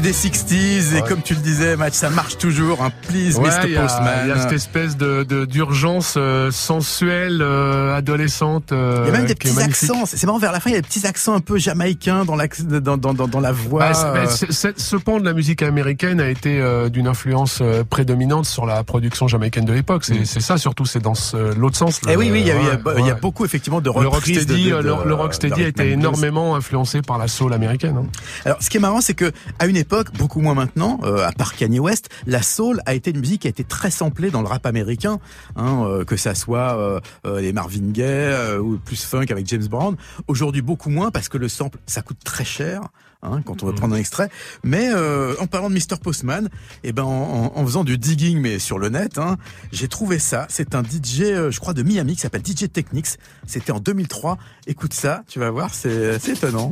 des 0.00 0.12
60 0.12 0.77
comme 1.08 1.22
tu 1.22 1.34
le 1.34 1.40
disais, 1.40 1.76
match, 1.76 1.94
ça 1.94 2.10
marche 2.10 2.38
toujours. 2.38 2.82
Hein. 2.82 2.90
Please, 3.08 3.38
Mr. 3.38 3.74
Postman. 3.74 4.20
Il 4.24 4.28
y 4.28 4.32
a 4.32 4.40
cette 4.40 4.52
espèce 4.52 4.96
de 4.96 5.24
d'urgence 5.44 6.14
euh, 6.16 6.50
sensuelle, 6.50 7.40
euh, 7.40 7.96
adolescente. 7.96 8.72
Euh, 8.72 9.04
il 9.04 9.06
y 9.06 9.14
a 9.14 9.18
même 9.18 9.26
des 9.26 9.34
petits 9.34 9.58
accents. 9.60 10.04
C'est 10.06 10.24
marrant, 10.24 10.38
vers 10.38 10.52
la 10.52 10.60
fin, 10.60 10.70
il 10.70 10.74
y 10.74 10.76
a 10.76 10.80
des 10.80 10.86
petits 10.86 11.06
accents 11.06 11.34
un 11.34 11.40
peu 11.40 11.58
jamaïcains 11.58 12.24
dans, 12.24 12.36
la 12.36 13.52
voix. 13.52 13.90
Bah, 13.92 14.12
bah, 14.14 14.26
ce 14.28 14.96
pan 14.96 15.20
de 15.20 15.24
la 15.24 15.32
musique 15.32 15.62
américaine 15.62 16.20
a 16.20 16.28
été 16.28 16.62
d'une 16.90 17.06
influence 17.06 17.62
prédominante 17.90 18.46
sur 18.46 18.66
la 18.66 18.84
production 18.84 19.28
jamaïcaine 19.28 19.64
de 19.64 19.72
l'époque. 19.72 20.04
C'est 20.04 20.20
mm. 20.20 20.40
ça 20.40 20.58
surtout, 20.58 20.86
c'est 20.86 21.02
dans 21.02 21.14
l'autre 21.56 21.76
sens. 21.76 22.00
Eh 22.08 22.16
oui, 22.16 22.30
oui, 22.30 22.40
il 22.40 22.46
y, 22.46 22.50
a, 22.50 22.56
ouais, 22.56 23.14
beaucoup 23.20 23.44
effectivement 23.44 23.80
de 23.80 23.90
reprises. 23.90 24.46
Le 24.48 25.14
rocksteady, 25.14 25.64
a 25.64 25.68
été 25.68 25.90
énormément 25.90 26.56
influencé 26.56 27.02
par 27.02 27.18
la 27.18 27.28
soul 27.28 27.52
américaine. 27.52 27.96
Hein. 27.98 28.06
Alors, 28.44 28.58
ce 28.60 28.70
qui 28.70 28.76
est 28.76 28.80
marrant, 28.80 29.00
c'est 29.00 29.14
que 29.14 29.32
à 29.58 29.66
une 29.66 29.76
époque, 29.76 30.08
beaucoup 30.16 30.40
moins 30.40 30.54
maintenant, 30.54 30.77
euh, 31.02 31.26
à 31.26 31.32
part 31.32 31.54
Kanye 31.54 31.80
West, 31.80 32.08
la 32.26 32.42
soul 32.42 32.80
a 32.86 32.94
été 32.94 33.10
une 33.10 33.20
musique 33.20 33.42
qui 33.42 33.48
a 33.48 33.50
été 33.50 33.64
très 33.64 33.90
samplée 33.90 34.30
dans 34.30 34.42
le 34.42 34.48
rap 34.48 34.66
américain, 34.66 35.18
hein, 35.56 35.84
euh, 35.86 36.04
que 36.04 36.16
ça 36.16 36.34
soit 36.34 36.76
euh, 37.24 37.40
les 37.40 37.52
Marvin 37.52 37.90
Gaye 37.90 38.58
ou 38.58 38.78
plus 38.78 39.02
funk 39.04 39.26
avec 39.30 39.46
James 39.48 39.66
Brown. 39.66 39.96
Aujourd'hui, 40.26 40.62
beaucoup 40.62 40.90
moins 40.90 41.10
parce 41.10 41.28
que 41.28 41.38
le 41.38 41.48
sample, 41.48 41.78
ça 41.86 42.02
coûte 42.02 42.18
très 42.24 42.44
cher. 42.44 42.82
Hein, 43.20 43.42
quand 43.44 43.64
on 43.64 43.66
Mm. 43.66 43.70
va 43.70 43.74
prendre 43.76 43.94
un 43.96 43.98
extrait, 43.98 44.30
mais 44.62 44.90
euh, 44.92 45.34
en 45.40 45.48
parlant 45.48 45.68
de 45.68 45.74
Mr 45.74 45.98
Postman, 46.00 46.48
et 46.84 46.92
ben 46.92 47.02
en, 47.02 47.64
faisant 47.66 47.82
du 47.82 47.98
digging 47.98 48.38
mais 48.38 48.60
sur 48.60 48.78
le 48.78 48.90
net, 48.90 49.18
hein, 49.18 49.36
j'ai 49.72 49.88
trouvé 49.88 50.20
ça. 50.20 50.46
C'est 50.48 50.76
un 50.76 50.84
DJ, 50.84 51.22
euh, 51.22 51.50
je 51.50 51.58
crois 51.58 51.74
de 51.74 51.82
Miami, 51.82 52.14
qui 52.14 52.20
s'appelle 52.20 52.46
DJ 52.46 52.70
Technics. 52.72 53.18
C'était 53.44 53.72
en 53.72 53.80
2003. 53.80 54.38
Écoute 54.68 54.94
ça, 54.94 55.24
tu 55.26 55.40
vas 55.40 55.50
voir, 55.50 55.74
c'est 55.74 56.28
étonnant. 56.28 56.70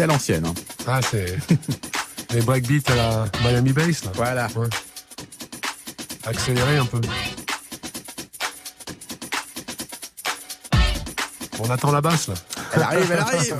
C'est 0.00 0.04
à 0.04 0.06
l'ancienne. 0.06 0.46
Hein. 0.46 0.54
Ah, 0.86 1.00
c'est 1.02 1.36
les 2.30 2.40
breakbeats 2.40 2.90
à 2.90 2.96
la 3.44 3.50
Miami 3.50 3.74
Bass. 3.74 4.02
Là. 4.02 4.10
Voilà. 4.14 4.48
Ouais. 4.56 4.66
Accélérer 6.24 6.78
un 6.78 6.86
peu. 6.86 7.02
On 11.58 11.68
attend 11.68 11.92
la 11.92 12.00
basse 12.00 12.28
là. 12.28 12.34
Elle 12.72 12.82
arrive, 12.82 13.12
elle 13.12 13.18
arrive. 13.18 13.56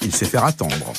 Il 0.00 0.16
sait 0.16 0.24
faire 0.24 0.46
attendre. 0.46 0.94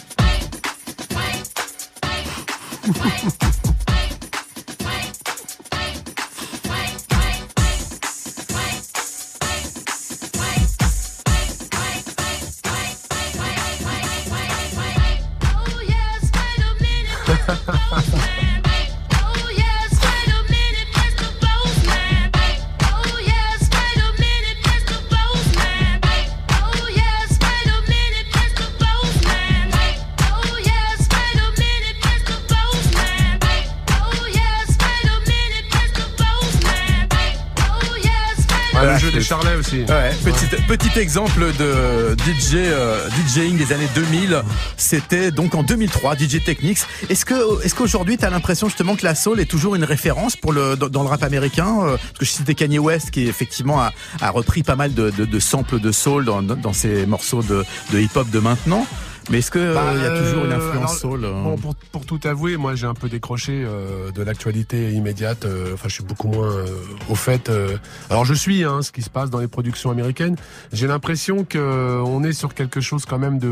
Petit, 40.70 41.00
exemple 41.00 41.52
de 41.58 42.16
DJ, 42.26 42.54
euh, 42.58 43.10
DJing 43.26 43.58
des 43.58 43.74
années 43.74 43.88
2000. 43.96 44.44
C'était 44.78 45.32
donc 45.32 45.56
en 45.56 45.64
2003, 45.64 46.16
DJ 46.16 46.44
Technics. 46.44 46.80
Est-ce 47.10 47.26
que, 47.26 47.64
est-ce 47.66 47.74
qu'aujourd'hui, 47.74 48.18
tu 48.18 48.26
as 48.26 48.30
l'impression 48.30 48.68
justement 48.68 48.96
que 48.96 49.04
la 49.04 49.16
soul 49.16 49.40
est 49.40 49.46
toujours 49.50 49.74
une 49.76 49.84
référence 49.84 50.36
pour 50.36 50.54
le, 50.54 50.76
dans, 50.76 50.88
dans 50.90 51.02
le 51.02 51.10
rap 51.10 51.24
américain 51.24 51.78
Euh, 51.82 51.98
Parce 51.98 52.20
que 52.20 52.26
je 52.26 52.30
citais 52.30 52.54
Kanye 52.54 52.78
West 52.78 53.10
qui 53.10 53.28
effectivement 53.28 53.82
a, 53.82 53.92
a 54.22 54.30
repris 54.30 54.62
pas 54.62 54.76
mal 54.76 54.94
de, 54.94 55.10
de, 55.10 55.26
de 55.26 55.40
samples 55.40 55.80
de 55.80 55.92
soul 55.92 56.26
dans, 56.26 56.44
dans 56.44 56.74
ses 56.74 57.08
morceaux 57.08 57.42
de, 57.42 57.66
de 57.92 58.00
hip-hop 58.00 58.30
de 58.30 58.38
maintenant. 58.40 58.86
Mais 59.32 59.40
est-ce 59.40 59.52
il 59.58 59.74
Bah, 59.74 59.94
y 59.96 60.06
a 60.06 60.10
toujours 60.18 60.46
une 60.46 60.52
euh, 60.52 60.56
influence 60.58 60.90
alors, 60.90 60.98
soul 60.98 61.26
euh 61.26 61.32
bon, 61.44 61.56
pour, 61.58 61.76
pour 61.92 61.99
tout 62.10 62.28
avouer, 62.28 62.58
moi 62.58 62.74
j'ai 62.74 62.88
un 62.88 62.96
peu 62.96 63.08
décroché 63.08 63.64
euh, 63.64 64.10
de 64.10 64.24
l'actualité 64.24 64.92
immédiate. 64.94 65.46
euh, 65.46 65.76
Enfin, 65.76 65.90
je 65.90 65.94
suis 65.94 66.04
beaucoup 66.04 66.28
moins 66.28 66.50
euh, 66.52 66.66
au 67.08 67.14
fait. 67.14 67.50
euh. 67.50 67.78
alors, 68.10 68.26
je 68.26 68.34
suis 68.34 68.64
hein, 68.64 68.82
ce 68.82 68.92
qui 68.92 69.04
se 69.04 69.12
passe 69.12 69.30
dans 69.30 69.38
les 69.38 69.48
productions 69.48 69.92
américaines. 69.92 70.36
J'ai 70.74 70.88
l'impression 70.88 71.44
que 71.44 71.60
euh, 71.60 72.02
on 72.04 72.24
est 72.24 72.34
sur 72.34 72.56
quelque 72.56 72.82
chose 72.82 73.06
quand 73.06 73.20
même 73.20 73.38
de, 73.38 73.52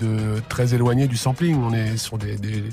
de 0.00 0.40
très 0.48 0.74
éloigné 0.74 1.06
du 1.06 1.16
sampling. 1.16 1.54
On 1.62 1.72
est 1.72 1.96
sur 1.96 2.18
des, 2.18 2.34
des, 2.36 2.64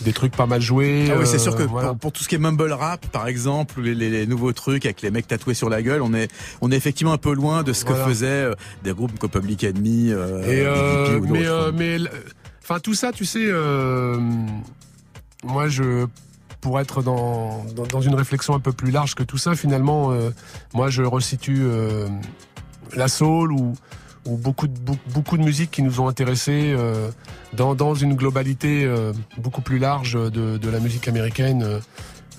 des 0.00 0.12
trucs 0.14 0.34
pas 0.34 0.46
mal 0.46 0.62
joués. 0.62 1.08
Ah 1.12 1.16
oui, 1.18 1.26
c'est 1.26 1.38
sûr 1.38 1.54
que 1.56 1.62
voilà. 1.64 1.88
pour, 1.88 1.98
pour 1.98 2.12
tout 2.12 2.22
ce 2.22 2.28
qui 2.30 2.36
est 2.36 2.38
mumble 2.38 2.72
rap, 2.72 3.04
par 3.08 3.28
exemple, 3.28 3.82
les, 3.82 3.94
les- 3.94 4.08
les 4.08 4.26
nouveaux 4.26 4.52
trucs 4.54 4.86
avec 4.86 5.02
les 5.02 5.10
mecs 5.10 5.26
tatoués 5.28 5.52
sur 5.52 5.68
la 5.68 5.82
gueule, 5.82 6.00
on 6.00 6.14
est, 6.14 6.30
on 6.62 6.72
est 6.72 6.76
effectivement 6.76 7.12
un 7.12 7.18
peu 7.18 7.34
loin 7.34 7.62
de 7.64 7.74
ce 7.74 7.84
que 7.84 7.90
Voilà. 7.92 8.06
faisaient 8.08 8.26
euh, 8.48 8.54
des 8.82 8.92
groupes 8.94 9.18
comme 9.18 9.28
Public 9.30 9.62
Enemy, 9.64 10.10
euh, 10.10 10.42
Et 10.44 10.62
euh, 10.64 11.18
ou 11.20 11.26
mais 11.26 11.46
euh, 11.46 11.70
mais 11.74 11.98
enfin 12.64 12.80
tout 12.80 12.94
ça, 12.94 13.12
tu 13.12 13.26
sais, 13.26 13.44
euh, 13.44 14.18
moi 15.44 15.68
je 15.68 16.06
pour 16.62 16.80
être 16.80 17.02
dans, 17.02 17.62
une 18.00 18.14
réflexion 18.14 18.54
un 18.54 18.60
peu 18.60 18.72
plus 18.72 18.90
large 18.90 19.14
que 19.14 19.22
tout 19.22 19.36
ça, 19.36 19.54
finalement, 19.54 20.12
euh, 20.12 20.30
moi 20.72 20.88
je 20.88 21.02
resitue 21.02 21.60
euh, 21.60 22.08
la 22.96 23.08
soul 23.08 23.52
ou 23.52 23.74
ou 24.26 24.38
beaucoup 24.38 24.66
de 24.66 24.78
beaucoup, 25.12 25.36
musiques 25.36 25.70
qui 25.70 25.82
nous 25.82 26.00
ont 26.00 26.08
intéressés 26.08 26.74
dans 27.52 27.94
une 27.94 28.14
globalité 28.14 28.90
beaucoup 29.36 29.60
plus 29.60 29.78
large 29.78 30.14
de 30.14 30.70
la 30.70 30.80
musique 30.80 31.08
américaine. 31.08 31.82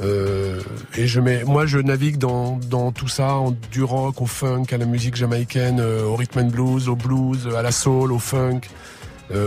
et 0.01 1.05
je 1.05 1.19
mets, 1.19 1.43
moi, 1.43 1.67
je 1.67 1.77
navigue 1.77 2.17
dans, 2.17 2.91
tout 2.91 3.07
ça, 3.07 3.35
du 3.71 3.83
rock 3.83 4.19
au 4.19 4.25
funk, 4.25 4.65
à 4.71 4.77
la 4.77 4.87
musique 4.87 5.15
jamaïcaine, 5.15 5.79
au 5.79 6.15
rhythm 6.15 6.39
and 6.39 6.49
blues, 6.49 6.89
au 6.89 6.95
blues, 6.95 7.47
à 7.55 7.61
la 7.61 7.71
soul, 7.71 8.11
au 8.11 8.17
funk, 8.17 8.61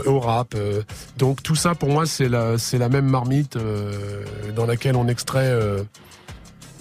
au 0.06 0.18
rap. 0.20 0.54
euh. 0.54 0.82
donc 1.16 1.42
tout 1.42 1.56
ça, 1.56 1.74
pour 1.74 1.88
moi, 1.90 2.06
c'est 2.06 2.28
la, 2.28 2.58
c'est 2.58 2.78
la 2.78 2.88
même 2.88 3.06
marmite 3.06 3.56
euh, 3.56 4.22
dans 4.56 4.66
laquelle 4.66 4.96
on 4.96 5.08
extrait 5.08 5.46
euh, 5.46 5.82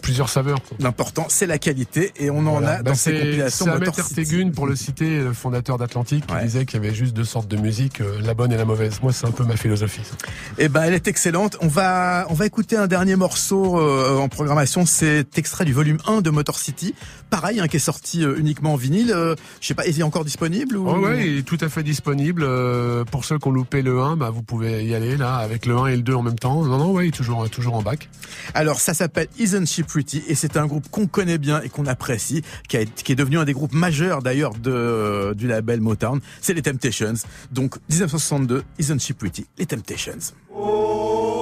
plusieurs 0.02 0.30
saveurs. 0.30 0.60
L'important, 0.80 1.26
c'est 1.28 1.48
la 1.48 1.58
qualité 1.58 2.14
et 2.16 2.30
on 2.30 2.46
en 2.48 2.64
a 2.64 2.78
Bah, 2.78 2.84
dans 2.92 2.96
ces 2.96 3.12
compilations 3.12 3.66
c'est 3.66 3.72
Ahmed. 3.72 3.90
Ertegun, 3.98 4.52
pour 4.52 4.66
le 4.66 4.76
citer, 4.76 5.20
le 5.20 5.34
fondateur 5.34 5.78
d'Atlantique, 5.78 6.26
qui 6.26 6.36
disait 6.46 6.66
qu'il 6.66 6.82
y 6.82 6.86
avait 6.86 6.96
juste 6.96 7.14
deux 7.14 7.26
sortes 7.26 7.50
de 7.50 7.58
musique, 7.58 8.00
euh, 8.00 8.22
la 8.24 8.34
bonne 8.34 8.54
et 8.54 8.58
la 8.58 8.64
mauvaise. 8.64 9.00
Moi, 9.04 9.12
c'est 9.12 9.28
un 9.28 9.32
peu 9.32 9.44
ma 9.44 9.58
philosophie. 9.58 10.00
Eh 10.60 10.70
ben, 10.70 10.84
elle 10.84 10.94
est 10.94 11.08
excellente. 11.10 11.58
On 11.60 11.68
va, 11.68 12.26
on 12.30 12.36
va 12.36 12.46
écouter 12.46 12.78
un 12.78 12.88
dernier 12.88 13.18
morceau 13.18 13.82
euh, 13.82 14.18
en 14.18 14.30
programmation. 14.30 14.86
C'est 14.86 15.38
extrait 15.38 15.66
du 15.66 15.74
volume 15.74 15.98
1 16.08 16.22
de 16.22 16.30
Motor 16.30 16.58
City. 16.58 16.96
Pareil, 17.30 17.60
hein, 17.60 17.68
qui 17.68 17.76
est 17.76 17.80
sorti 17.80 18.24
euh, 18.24 18.38
uniquement 18.38 18.74
en 18.74 18.76
vinyle. 18.78 19.12
Euh, 19.12 19.36
je 19.60 19.68
sais 19.68 19.74
pas, 19.74 19.86
est-il 19.86 20.02
encore 20.04 20.24
disponible 20.24 20.78
ou... 20.78 20.88
Oh 20.90 21.00
ouais, 21.00 21.28
il 21.28 21.38
est 21.40 21.44
tout 21.44 21.58
à 21.60 21.68
fait 21.68 21.84
disponible. 21.84 22.44
Euh, 22.46 23.04
pour 23.04 23.26
ceux 23.26 23.38
qui 23.38 23.48
ont 23.48 23.52
loupé 23.52 23.82
le 23.82 24.00
1, 24.00 24.16
bah, 24.16 24.30
vous 24.30 24.44
pouvez 24.44 24.86
y 24.86 24.96
aller 24.96 25.18
là, 25.18 25.36
avec 25.36 25.66
le 25.66 25.76
1 25.76 25.88
et 25.88 25.96
le 25.98 26.02
2 26.04 26.14
en 26.14 26.22
même 26.24 26.40
temps. 26.40 26.64
Non, 26.64 26.78
non, 26.78 26.92
ouais, 26.92 27.06
il 27.06 27.08
est 27.10 27.12
toujours, 27.12 27.50
toujours 27.50 27.76
en 27.76 27.82
bac. 27.82 28.10
Alors, 28.54 28.80
ça 28.80 28.94
s'appelle 28.94 29.28
Isn't 29.38 29.66
She 29.68 29.82
Pretty 29.84 30.24
et 30.28 30.36
c'est 30.36 30.56
un 30.58 30.68
groupe 30.68 30.90
qu'on 30.90 31.08
connaît 31.08 31.38
bien 31.38 31.62
et 31.62 31.70
qu'on 31.70 31.86
apprécie, 31.86 32.44
qui, 32.70 32.78
a- 32.78 32.86
qui 32.86 33.12
est 33.12 33.16
devenu 33.16 33.38
un 33.38 33.46
des 33.46 33.54
groupes 33.54 33.74
majeurs 33.74 34.22
d'ailleurs 34.22 34.54
de, 34.54 35.34
du 35.36 35.48
label 35.48 35.82
Motown. 35.82 36.22
C'est 36.42 36.54
les 36.54 36.62
Temptations. 36.62 37.14
Donc, 37.52 37.76
1962, 37.90 38.64
Isn't 38.80 39.00
She 39.00 39.12
Pretty, 39.14 39.46
les 39.58 39.66
Temptations. 39.66 40.14
Isn't 40.18 41.37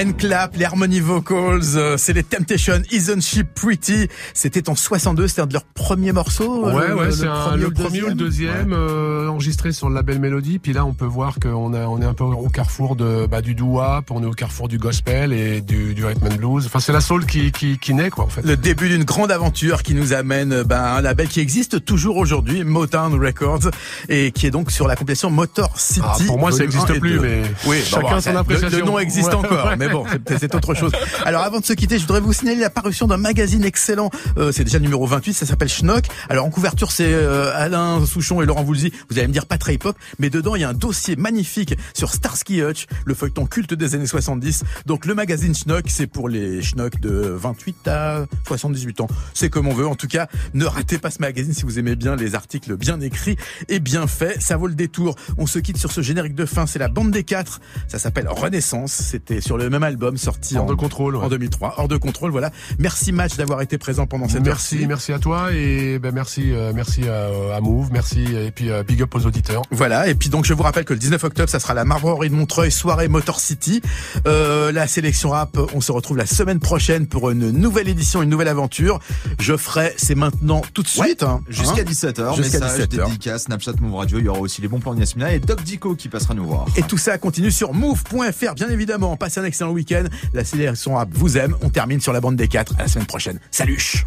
and 0.00 0.12
clap, 0.12 0.56
les 0.56 0.64
harmony 0.64 1.00
vocals, 1.00 1.60
euh, 1.76 1.96
c'est 1.96 2.12
les 2.12 2.22
Temptation, 2.22 2.80
Isn't 2.90 3.20
She 3.20 3.42
Pretty? 3.54 4.08
C'était 4.34 4.68
en 4.68 4.74
62, 4.76 5.28
c'était 5.28 5.40
un 5.42 5.46
de 5.46 5.52
leurs 5.52 5.64
premiers 5.64 6.12
morceaux 6.12 6.66
Ouais, 6.66 6.88
le- 6.88 6.96
ouais, 6.96 7.10
c'est 7.12 7.26
un- 7.26 7.56
le 7.56 7.70
premier 7.70 8.02
ou 8.02 8.08
le 8.08 8.14
deuxième, 8.14 8.72
euh, 8.72 9.28
enregistré 9.28 9.72
sur 9.72 9.88
le 9.88 9.94
label 9.94 10.18
Mélodie. 10.20 10.58
Puis 10.58 10.72
là, 10.72 10.84
on 10.84 10.92
peut 10.94 11.04
voir 11.06 11.36
qu'on 11.40 11.74
on 11.74 12.00
est 12.02 12.04
un 12.04 12.14
peu 12.14 12.24
au 12.24 12.48
carrefour 12.48 12.96
de, 12.96 13.26
bah, 13.26 13.40
du 13.42 13.54
doo-wop, 13.54 14.10
on 14.10 14.22
est 14.22 14.26
au 14.26 14.32
carrefour 14.32 14.68
du 14.68 14.78
gospel 14.78 15.32
et 15.32 15.60
du, 15.60 15.94
du 15.94 16.04
rhythm 16.04 16.26
and 16.26 16.36
blues. 16.36 16.66
Enfin, 16.66 16.80
c'est 16.80 16.92
la 16.92 17.00
soul 17.00 17.26
qui, 17.26 17.50
qui, 17.52 17.78
qui 17.78 17.94
naît, 17.94 18.10
quoi, 18.10 18.24
en 18.24 18.28
fait. 18.28 18.42
Le 18.42 18.56
début 18.56 18.88
d'une 18.88 19.04
grande 19.04 19.30
aventure 19.32 19.82
qui 19.82 19.94
nous 19.94 20.12
amène 20.12 20.64
à 20.70 20.96
un 20.96 21.00
label 21.00 21.28
qui 21.28 21.40
existe 21.40 21.84
toujours 21.84 22.16
aujourd'hui, 22.18 22.62
Motown 22.64 23.14
Records, 23.14 23.70
et 24.08 24.30
qui 24.32 24.46
est 24.46 24.50
donc 24.50 24.70
sur 24.70 24.86
la 24.86 24.96
compilation 24.96 25.30
Motor 25.30 25.78
City. 25.78 26.00
Ah, 26.04 26.16
pour 26.26 26.38
moi, 26.38 26.50
ça 26.50 26.58
volume 26.58 26.70
existe 26.70 26.90
1 26.90 26.94
et 26.94 27.00
plus, 27.00 27.14
2. 27.14 27.20
mais 27.20 27.42
oui, 27.66 27.78
chacun 27.84 28.00
bon, 28.16 28.20
son 28.20 28.32
le- 28.32 28.38
appréciation. 28.38 28.78
Le, 28.78 28.84
nom 28.84 28.98
existe 28.98 29.28
Ouais, 29.28 29.34
encore, 29.34 29.66
ouais. 29.66 29.76
mais 29.76 29.87
bon, 29.90 30.04
c'est- 30.38 30.54
autre 30.54 30.74
chose. 30.74 30.92
Alors 31.24 31.42
avant 31.42 31.60
de 31.60 31.64
se 31.64 31.72
quitter, 31.74 31.96
je 31.98 32.02
voudrais 32.02 32.20
vous 32.20 32.32
signaler 32.32 32.60
la 32.60 32.70
parution 32.70 33.06
d'un 33.06 33.16
magazine 33.18 33.64
excellent. 33.64 34.10
Euh, 34.38 34.50
c'est 34.52 34.64
déjà 34.64 34.78
numéro 34.78 35.06
28, 35.06 35.34
ça 35.34 35.46
s'appelle 35.46 35.68
Schnock. 35.68 36.06
Alors 36.28 36.44
en 36.46 36.50
couverture, 36.50 36.90
c'est 36.92 37.12
euh, 37.12 37.50
Alain 37.54 38.04
Souchon 38.06 38.40
et 38.42 38.46
Laurent 38.46 38.62
Voulzy. 38.64 38.92
Vous 39.10 39.18
allez 39.18 39.28
me 39.28 39.32
dire 39.32 39.46
pas 39.46 39.58
très 39.58 39.74
hip-hop, 39.74 39.96
mais 40.18 40.30
dedans 40.30 40.54
il 40.54 40.62
y 40.62 40.64
a 40.64 40.68
un 40.70 40.74
dossier 40.74 41.16
magnifique 41.16 41.74
sur 41.94 42.12
Starsky 42.14 42.62
Hutch, 42.62 42.86
le 43.04 43.14
feuilleton 43.14 43.46
culte 43.46 43.74
des 43.74 43.94
années 43.94 44.06
70. 44.06 44.64
Donc 44.86 45.04
le 45.06 45.14
magazine 45.14 45.54
Schnock, 45.54 45.84
c'est 45.88 46.06
pour 46.06 46.28
les 46.28 46.62
Schnock 46.62 46.98
de 47.00 47.10
28 47.10 47.88
à 47.88 48.26
78 48.46 49.00
ans. 49.02 49.08
C'est 49.34 49.50
comme 49.50 49.68
on 49.68 49.74
veut. 49.74 49.86
En 49.86 49.94
tout 49.94 50.08
cas, 50.08 50.28
ne 50.54 50.64
ratez 50.64 50.98
pas 50.98 51.10
ce 51.10 51.20
magazine 51.20 51.52
si 51.52 51.62
vous 51.64 51.78
aimez 51.78 51.96
bien 51.96 52.16
les 52.16 52.34
articles 52.34 52.76
bien 52.76 53.00
écrits 53.00 53.36
et 53.68 53.80
bien 53.80 54.06
faits. 54.06 54.40
Ça 54.40 54.56
vaut 54.56 54.66
le 54.66 54.74
détour. 54.74 55.14
On 55.36 55.46
se 55.46 55.58
quitte 55.58 55.76
sur 55.76 55.92
ce 55.92 56.00
générique 56.00 56.34
de 56.34 56.46
fin. 56.46 56.66
C'est 56.66 56.78
la 56.78 56.88
bande 56.88 57.10
des 57.10 57.24
quatre. 57.24 57.60
Ça 57.88 57.98
s'appelle 57.98 58.28
Renaissance. 58.28 58.92
C'était 58.92 59.40
sur 59.40 59.56
le 59.58 59.68
même 59.70 59.77
album 59.82 60.16
sorti 60.16 60.56
Hors 60.56 60.64
en, 60.64 60.68
de 60.68 60.74
contrôle, 60.74 61.16
ouais. 61.16 61.24
en 61.24 61.28
2003. 61.28 61.74
Hors 61.78 61.88
de 61.88 61.96
contrôle, 61.96 62.30
voilà. 62.30 62.50
Merci 62.78 63.12
Match 63.12 63.36
d'avoir 63.36 63.60
été 63.62 63.78
présent 63.78 64.06
pendant 64.06 64.28
cette 64.28 64.44
Merci, 64.44 64.76
heure-ci. 64.76 64.86
merci 64.86 65.12
à 65.12 65.18
toi 65.18 65.52
et 65.52 65.98
ben 65.98 66.12
merci, 66.14 66.52
euh, 66.52 66.72
merci 66.74 67.08
à, 67.08 67.56
à 67.56 67.60
Move, 67.60 67.88
merci 67.92 68.24
et 68.34 68.50
puis 68.50 68.70
euh, 68.70 68.82
big 68.82 69.02
up 69.02 69.14
aux 69.14 69.26
auditeurs. 69.26 69.62
Voilà, 69.70 70.08
et 70.08 70.14
puis 70.14 70.28
donc 70.28 70.44
je 70.44 70.54
vous 70.54 70.62
rappelle 70.62 70.84
que 70.84 70.92
le 70.92 70.98
19 70.98 71.22
octobre, 71.24 71.48
ça 71.48 71.60
sera 71.60 71.74
la 71.74 71.84
Marbrerie 71.84 72.30
de 72.30 72.34
Montreuil, 72.34 72.70
soirée 72.70 73.08
Motor 73.08 73.40
City. 73.40 73.80
Euh, 74.26 74.72
la 74.72 74.86
sélection 74.86 75.30
rap, 75.30 75.56
on 75.74 75.80
se 75.80 75.92
retrouve 75.92 76.16
la 76.16 76.26
semaine 76.26 76.60
prochaine 76.60 77.06
pour 77.06 77.30
une 77.30 77.50
nouvelle 77.50 77.88
édition, 77.88 78.22
une 78.22 78.30
nouvelle 78.30 78.48
aventure. 78.48 78.98
Je 79.38 79.56
ferai, 79.56 79.94
c'est 79.96 80.14
maintenant 80.14 80.62
tout 80.74 80.82
de 80.82 80.88
suite. 80.88 81.22
hein, 81.22 81.40
Jusqu'à 81.48 81.82
hein. 81.82 81.84
17h, 81.84 82.36
Jusqu'à 82.36 82.60
message, 82.60 82.80
17h. 82.88 83.04
dédicace, 83.06 83.44
Snapchat, 83.44 83.72
Move 83.80 83.94
Radio. 83.96 84.18
Il 84.18 84.24
y 84.24 84.28
aura 84.28 84.40
aussi 84.40 84.60
les 84.62 84.68
bons 84.68 84.80
plans 84.80 84.94
de 84.94 85.00
Yasmina 85.00 85.32
et 85.32 85.38
Doc 85.40 85.62
Dico 85.62 85.94
qui 85.94 86.08
passera 86.08 86.34
nous 86.34 86.46
voir. 86.46 86.66
Et 86.76 86.82
tout 86.82 86.98
ça 86.98 87.18
continue 87.18 87.50
sur 87.50 87.72
move.fr, 87.74 88.54
bien 88.54 88.68
évidemment. 88.70 89.16
Passez 89.16 89.40
un 89.40 89.44
excellent 89.44 89.67
week-end. 89.72 90.04
La 90.34 90.44
sélection 90.44 90.94
rap 90.94 91.08
vous 91.12 91.38
aime. 91.38 91.54
On 91.62 91.70
termine 91.70 92.00
sur 92.00 92.12
la 92.12 92.20
bande 92.20 92.36
des 92.36 92.48
quatre. 92.48 92.74
À 92.78 92.82
la 92.82 92.88
semaine 92.88 93.06
prochaine. 93.06 93.38
Salut 93.50 94.04